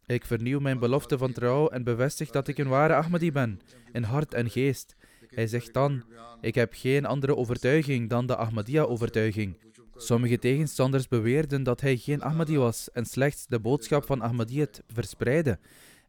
Ik 0.07 0.25
vernieuw 0.25 0.61
mijn 0.61 0.79
belofte 0.79 1.19
van 1.19 1.33
trouw 1.33 1.69
en 1.69 1.85
bevestig 1.85 2.31
dat 2.31 2.49
ik 2.49 2.59
een 2.59 2.69
ware 2.69 2.95
Ahmadi 2.95 3.33
ben, 3.33 3.61
in 3.93 4.03
hart 4.03 4.35
en 4.35 4.51
geest. 4.51 4.97
Hij 5.27 5.47
zegt 5.47 5.73
dan: 5.73 6.05
Ik 6.41 6.55
heb 6.55 6.73
geen 6.75 7.05
andere 7.05 7.37
overtuiging 7.37 8.09
dan 8.09 8.27
de 8.27 8.37
Ahmadiyya-overtuiging. 8.37 9.57
Sommige 10.03 10.39
tegenstanders 10.39 11.09
beweerden 11.09 11.63
dat 11.63 11.81
hij 11.81 11.97
geen 11.97 12.23
Ahmadi 12.23 12.57
was 12.57 12.91
en 12.93 13.05
slechts 13.05 13.47
de 13.47 13.61
boodschap 13.61 14.07
van 14.07 14.21
Ahmadiyyat 14.21 14.83
verspreidde. 14.93 15.59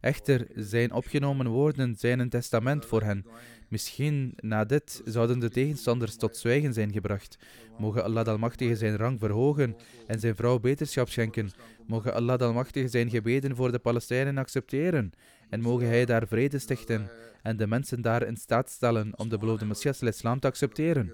Echter, 0.00 0.46
zijn 0.54 0.92
opgenomen 0.92 1.48
woorden 1.48 1.94
zijn 1.98 2.18
een 2.18 2.28
testament 2.28 2.86
voor 2.86 3.02
hen. 3.02 3.26
Misschien 3.68 4.32
na 4.36 4.64
dit 4.64 5.02
zouden 5.04 5.38
de 5.38 5.50
tegenstanders 5.50 6.16
tot 6.16 6.36
zwijgen 6.36 6.72
zijn 6.72 6.92
gebracht. 6.92 7.38
Mogen 7.78 8.04
Allah 8.04 8.26
Almachtige 8.26 8.76
zijn 8.76 8.96
rang 8.96 9.18
verhogen 9.18 9.76
en 10.06 10.20
zijn 10.20 10.36
vrouw 10.36 10.58
beterschap 10.58 11.08
schenken. 11.08 11.50
Mogen 11.86 12.14
Allah 12.14 12.40
Almachtige 12.40 12.88
zijn 12.88 13.10
gebeden 13.10 13.56
voor 13.56 13.72
de 13.72 13.78
Palestijnen 13.78 14.38
accepteren. 14.38 15.12
En 15.48 15.60
mogen 15.60 15.86
hij 15.86 16.04
daar 16.04 16.26
vrede 16.26 16.58
stichten 16.58 17.10
en 17.42 17.56
de 17.56 17.66
mensen 17.66 18.02
daar 18.02 18.26
in 18.26 18.36
staat 18.36 18.70
stellen 18.70 19.18
om 19.18 19.28
de 19.28 19.38
beloofde 19.38 19.66
Messias 19.66 20.02
islam 20.02 20.40
te 20.40 20.46
accepteren. 20.46 21.12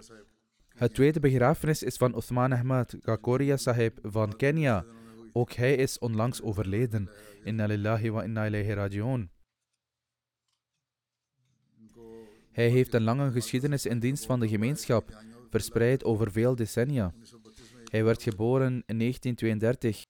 Het 0.78 0.94
tweede 0.94 1.20
begrafenis 1.20 1.82
is 1.82 1.96
van 1.96 2.16
Uthman 2.16 2.52
Ahmad 2.52 2.96
Kakoria 3.00 3.56
Sahib 3.56 3.98
van 4.02 4.36
Kenia. 4.36 4.84
Ook 5.32 5.52
hij 5.52 5.74
is 5.74 5.98
onlangs 5.98 6.42
overleden. 6.42 7.10
Inna 7.44 7.66
lillahi 7.66 8.10
wa 8.10 8.22
inna 8.22 8.46
ilayhi 8.46 8.72
raji'un. 8.72 9.30
Hij 12.50 12.68
heeft 12.68 12.94
een 12.94 13.02
lange 13.02 13.30
geschiedenis 13.30 13.86
in 13.86 13.98
dienst 13.98 14.26
van 14.26 14.40
de 14.40 14.48
gemeenschap, 14.48 15.22
verspreid 15.50 16.04
over 16.04 16.32
veel 16.32 16.54
decennia. 16.54 17.14
Hij 17.84 18.04
werd 18.04 18.22
geboren 18.22 18.82
in 18.86 18.98
1932. 18.98 20.04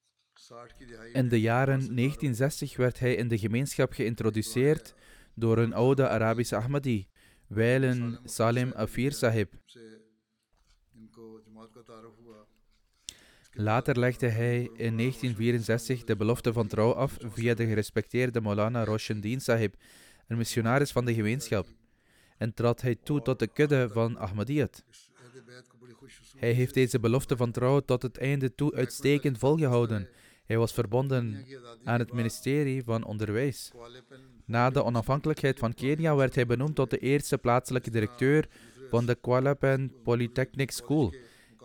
In 1.12 1.28
de 1.28 1.40
jaren 1.40 1.78
1960 1.78 2.76
werd 2.76 2.98
hij 2.98 3.14
in 3.14 3.28
de 3.28 3.38
gemeenschap 3.38 3.92
geïntroduceerd 3.92 4.94
door 5.34 5.58
een 5.58 5.72
oude 5.72 6.08
Arabische 6.08 6.56
Ahmadi, 6.56 7.08
wijlen 7.46 8.18
Salim 8.24 8.72
Afir 8.72 9.12
Sahib. 9.12 9.52
Later 13.52 13.98
legde 13.98 14.28
hij 14.28 14.56
in 14.58 14.96
1964 14.96 16.04
de 16.04 16.16
belofte 16.16 16.52
van 16.52 16.66
trouw 16.66 16.92
af 16.92 17.16
via 17.20 17.54
de 17.54 17.66
gerespecteerde 17.66 18.40
Maulana 18.40 18.84
Roshendin 18.84 19.40
Sahib, 19.40 19.74
een 20.26 20.36
missionaris 20.36 20.92
van 20.92 21.04
de 21.04 21.14
gemeenschap, 21.14 21.66
en 22.36 22.54
trad 22.54 22.80
hij 22.80 22.94
toe 22.94 23.22
tot 23.22 23.38
de 23.38 23.46
kudde 23.46 23.88
van 23.92 24.18
Ahmadiyyat. 24.18 24.84
Hij 26.36 26.52
heeft 26.52 26.74
deze 26.74 27.00
belofte 27.00 27.36
van 27.36 27.50
trouw 27.50 27.80
tot 27.80 28.02
het 28.02 28.18
einde 28.18 28.54
toe 28.54 28.74
uitstekend 28.74 29.38
volgehouden. 29.38 30.08
Hij 30.44 30.58
was 30.58 30.72
verbonden 30.72 31.44
aan 31.84 31.98
het 31.98 32.12
ministerie 32.12 32.82
van 32.84 33.04
Onderwijs. 33.04 33.72
Na 34.44 34.70
de 34.70 34.84
onafhankelijkheid 34.84 35.58
van 35.58 35.74
Kenia 35.74 36.16
werd 36.16 36.34
hij 36.34 36.46
benoemd 36.46 36.74
tot 36.74 36.90
de 36.90 36.98
eerste 36.98 37.38
plaatselijke 37.38 37.90
directeur 37.90 38.48
van 38.88 39.06
de 39.06 39.14
Kwalapen 39.14 39.92
Polytechnic 40.02 40.70
School. 40.70 41.14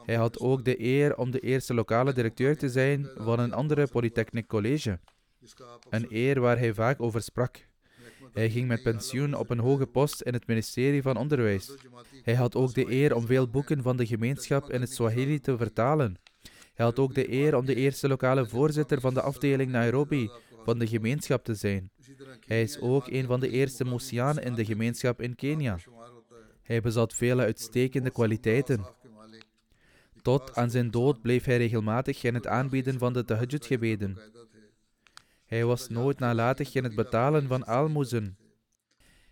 Hij 0.06 0.16
had 0.16 0.40
ook 0.40 0.66
de 0.66 0.82
eer 0.82 1.18
om 1.18 1.32
de 1.32 1.40
eerste 1.40 1.74
lokale 1.74 2.14
directeur 2.14 2.58
te 2.58 2.70
zijn 2.70 3.10
van 3.16 3.40
een 3.40 3.54
andere 3.54 3.88
Polytechnic 3.88 4.48
College. 4.48 5.00
Een 5.90 6.06
eer 6.10 6.40
waar 6.40 6.58
hij 6.58 6.74
vaak 6.74 7.02
over 7.02 7.22
sprak. 7.22 7.68
Hij 8.34 8.50
ging 8.50 8.68
met 8.68 8.84
pensioen 8.84 9.34
op 9.34 9.50
een 9.50 9.60
hoge 9.60 9.86
post 9.86 10.22
in 10.22 10.34
het 10.34 10.48
ministerie 10.48 11.02
van 11.02 11.18
Onderwijs. 11.18 11.72
Hij 12.24 12.36
had 12.36 12.56
ook 12.56 12.74
de 12.74 12.92
eer 12.92 13.16
om 13.16 13.26
veel 13.26 13.50
boeken 13.50 13.82
van 13.82 13.98
de 13.98 14.06
gemeenschap 14.06 14.72
in 14.72 14.82
het 14.82 14.94
Swahili 14.94 15.40
te 15.40 15.58
vertalen. 15.58 16.16
Hij 16.74 16.86
had 16.86 17.00
ook 17.00 17.14
de 17.14 17.32
eer 17.32 17.56
om 17.56 17.66
de 17.66 17.76
eerste 17.76 18.08
lokale 18.08 18.48
voorzitter 18.48 19.02
van 19.02 19.14
de 19.14 19.22
afdeling 19.22 19.72
Nairobi 19.72 20.30
van 20.64 20.80
de 20.80 20.88
gemeenschap 20.88 21.44
te 21.44 21.56
zijn. 21.56 21.92
Hij 22.46 22.62
is 22.62 22.80
ook 22.80 23.08
een 23.08 23.26
van 23.26 23.40
de 23.40 23.50
eerste 23.50 23.86
Mosianen 23.86 24.44
in 24.44 24.54
de 24.54 24.66
gemeenschap 24.66 25.22
in 25.22 25.36
Kenia. 25.36 25.78
Hij 26.62 26.82
bezat 26.82 27.14
vele 27.14 27.44
uitstekende 27.44 28.12
kwaliteiten. 28.12 28.86
Tot 30.24 30.56
aan 30.56 30.70
zijn 30.70 30.92
dood 30.92 31.22
bleef 31.22 31.46
hij 31.46 31.58
regelmatig 31.58 32.24
in 32.24 32.34
het 32.34 32.48
aanbieden 32.48 33.00
van 33.00 33.14
de 33.14 33.26
tahajjud-gebeden. 33.26 34.18
Hij 35.46 35.66
was 35.66 35.90
nooit 35.90 36.20
nalatig 36.20 36.76
in 36.76 36.84
het 36.84 36.96
betalen 36.96 37.48
van 37.48 37.66
aalmoezen. 37.66 38.38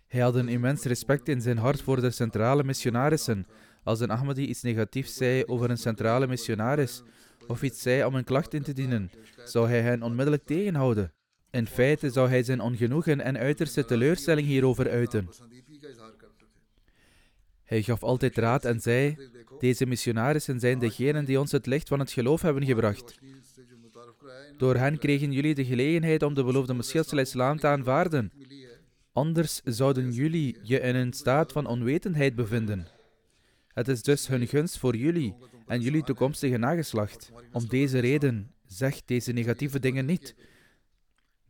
Hij 0.06 0.20
had 0.20 0.34
een 0.34 0.48
immens 0.48 0.84
respect 0.84 1.28
in 1.28 1.40
zijn 1.40 1.58
hart 1.58 1.82
voor 1.82 2.00
de 2.00 2.10
centrale 2.10 2.64
missionarissen. 2.64 3.46
Als 3.82 4.00
een 4.00 4.10
Ahmadi 4.10 4.46
iets 4.46 4.62
negatiefs 4.62 5.14
zei 5.14 5.44
over 5.44 5.70
een 5.70 5.78
centrale 5.78 6.26
missionaris, 6.26 7.02
of 7.46 7.62
iets 7.62 7.82
zei 7.82 8.04
om 8.04 8.14
een 8.14 8.24
klacht 8.24 8.54
in 8.54 8.62
te 8.62 8.72
dienen, 8.72 9.10
zou 9.44 9.68
hij 9.68 9.80
hen 9.80 10.02
onmiddellijk 10.02 10.44
tegenhouden. 10.44 11.12
In 11.50 11.66
feite 11.66 12.10
zou 12.10 12.28
hij 12.28 12.42
zijn 12.42 12.60
ongenoegen 12.60 13.20
en 13.20 13.38
uiterste 13.38 13.84
teleurstelling 13.84 14.46
hierover 14.46 14.90
uiten. 14.90 15.28
Hij 17.72 17.82
gaf 17.82 18.02
altijd 18.02 18.36
raad 18.36 18.64
en 18.64 18.80
zei: 18.80 19.16
Deze 19.58 19.86
missionarissen 19.86 20.60
zijn 20.60 20.78
degenen 20.78 21.24
die 21.24 21.40
ons 21.40 21.52
het 21.52 21.66
licht 21.66 21.88
van 21.88 21.98
het 21.98 22.12
geloof 22.12 22.42
hebben 22.42 22.64
gebracht. 22.64 23.18
Door 24.56 24.76
hen 24.76 24.98
kregen 24.98 25.32
jullie 25.32 25.54
de 25.54 25.64
gelegenheid 25.64 26.22
om 26.22 26.34
de 26.34 26.44
beloofde 26.44 26.74
Messias 26.74 27.12
islam 27.12 27.58
te 27.58 27.66
aanvaarden. 27.66 28.32
Anders 29.12 29.60
zouden 29.64 30.12
jullie 30.12 30.58
je 30.62 30.80
in 30.80 30.94
een 30.94 31.12
staat 31.12 31.52
van 31.52 31.66
onwetendheid 31.66 32.34
bevinden. 32.34 32.86
Het 33.68 33.88
is 33.88 34.02
dus 34.02 34.26
hun 34.26 34.46
gunst 34.46 34.78
voor 34.78 34.96
jullie 34.96 35.34
en 35.66 35.80
jullie 35.80 36.02
toekomstige 36.02 36.56
nageslacht. 36.56 37.30
Om 37.52 37.68
deze 37.68 37.98
reden 37.98 38.52
zeg 38.66 39.04
deze 39.04 39.32
negatieve 39.32 39.80
dingen 39.80 40.06
niet. 40.06 40.34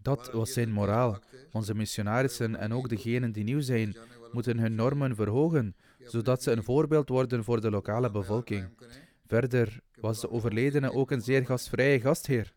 Dat 0.02 0.30
was 0.32 0.52
zijn 0.52 0.72
moraal. 0.72 1.18
Onze 1.52 1.74
missionarissen 1.74 2.56
en 2.56 2.72
ook 2.72 2.88
degenen 2.88 3.32
die 3.32 3.44
nieuw 3.44 3.60
zijn, 3.60 3.96
moeten 4.32 4.58
hun 4.58 4.74
normen 4.74 5.14
verhogen, 5.14 5.74
zodat 6.04 6.42
ze 6.42 6.50
een 6.50 6.64
voorbeeld 6.64 7.08
worden 7.08 7.44
voor 7.44 7.60
de 7.60 7.70
lokale 7.70 8.10
bevolking. 8.10 8.68
Verder 9.26 9.80
was 9.94 10.20
de 10.20 10.30
overledene 10.30 10.92
ook 10.92 11.10
een 11.10 11.22
zeer 11.22 11.46
gastvrije 11.46 12.00
gastheer. 12.00 12.54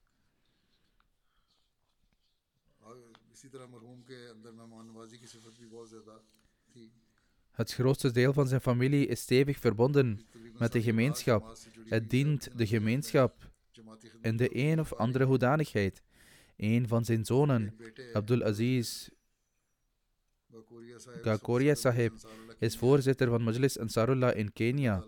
Het 7.52 7.74
grootste 7.74 8.12
deel 8.12 8.34
van 8.34 8.48
zijn 8.48 8.62
familie 8.62 9.08
is 9.08 9.22
stevig 9.22 9.60
verbonden 9.60 10.20
met 10.58 10.72
de 10.72 10.82
gemeenschap. 10.82 11.58
Het 11.86 12.10
dient 12.10 12.58
de 12.58 12.68
gemeenschap 12.68 13.50
in 14.22 14.38
de 14.38 14.58
een 14.58 14.80
of 14.80 14.93
andere 14.93 15.26
hoedanigheid. 15.26 16.04
Een 16.58 16.88
van 16.88 17.06
zijn 17.06 17.26
zonen, 17.26 17.76
Abdul 18.14 18.43
Aziz 18.43 19.10
Gakoria 21.22 21.76
Sahib 21.76 22.14
is 22.60 22.78
voorzitter 22.78 23.30
van 23.30 23.43
Majlis 23.43 23.80
Ansarullah 23.80 24.38
in 24.38 24.53
Kenia. 24.53 25.03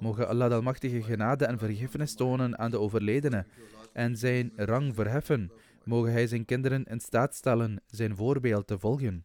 Mogen 0.00 0.28
Allah 0.28 0.52
Almachtige 0.52 1.02
genade 1.02 1.44
en 1.44 1.58
vergiffenis 1.58 2.14
tonen 2.14 2.58
aan 2.58 2.70
de 2.70 2.78
overledene 2.78 3.46
en 3.92 4.16
zijn 4.16 4.52
rang 4.56 4.94
verheffen. 4.94 5.50
Mogen 5.84 6.12
hij 6.12 6.26
zijn 6.26 6.44
kinderen 6.44 6.84
in 6.84 7.00
staat 7.00 7.34
stellen 7.34 7.82
zijn 7.86 8.16
voorbeeld 8.16 8.66
te 8.66 8.78
volgen. 8.78 9.24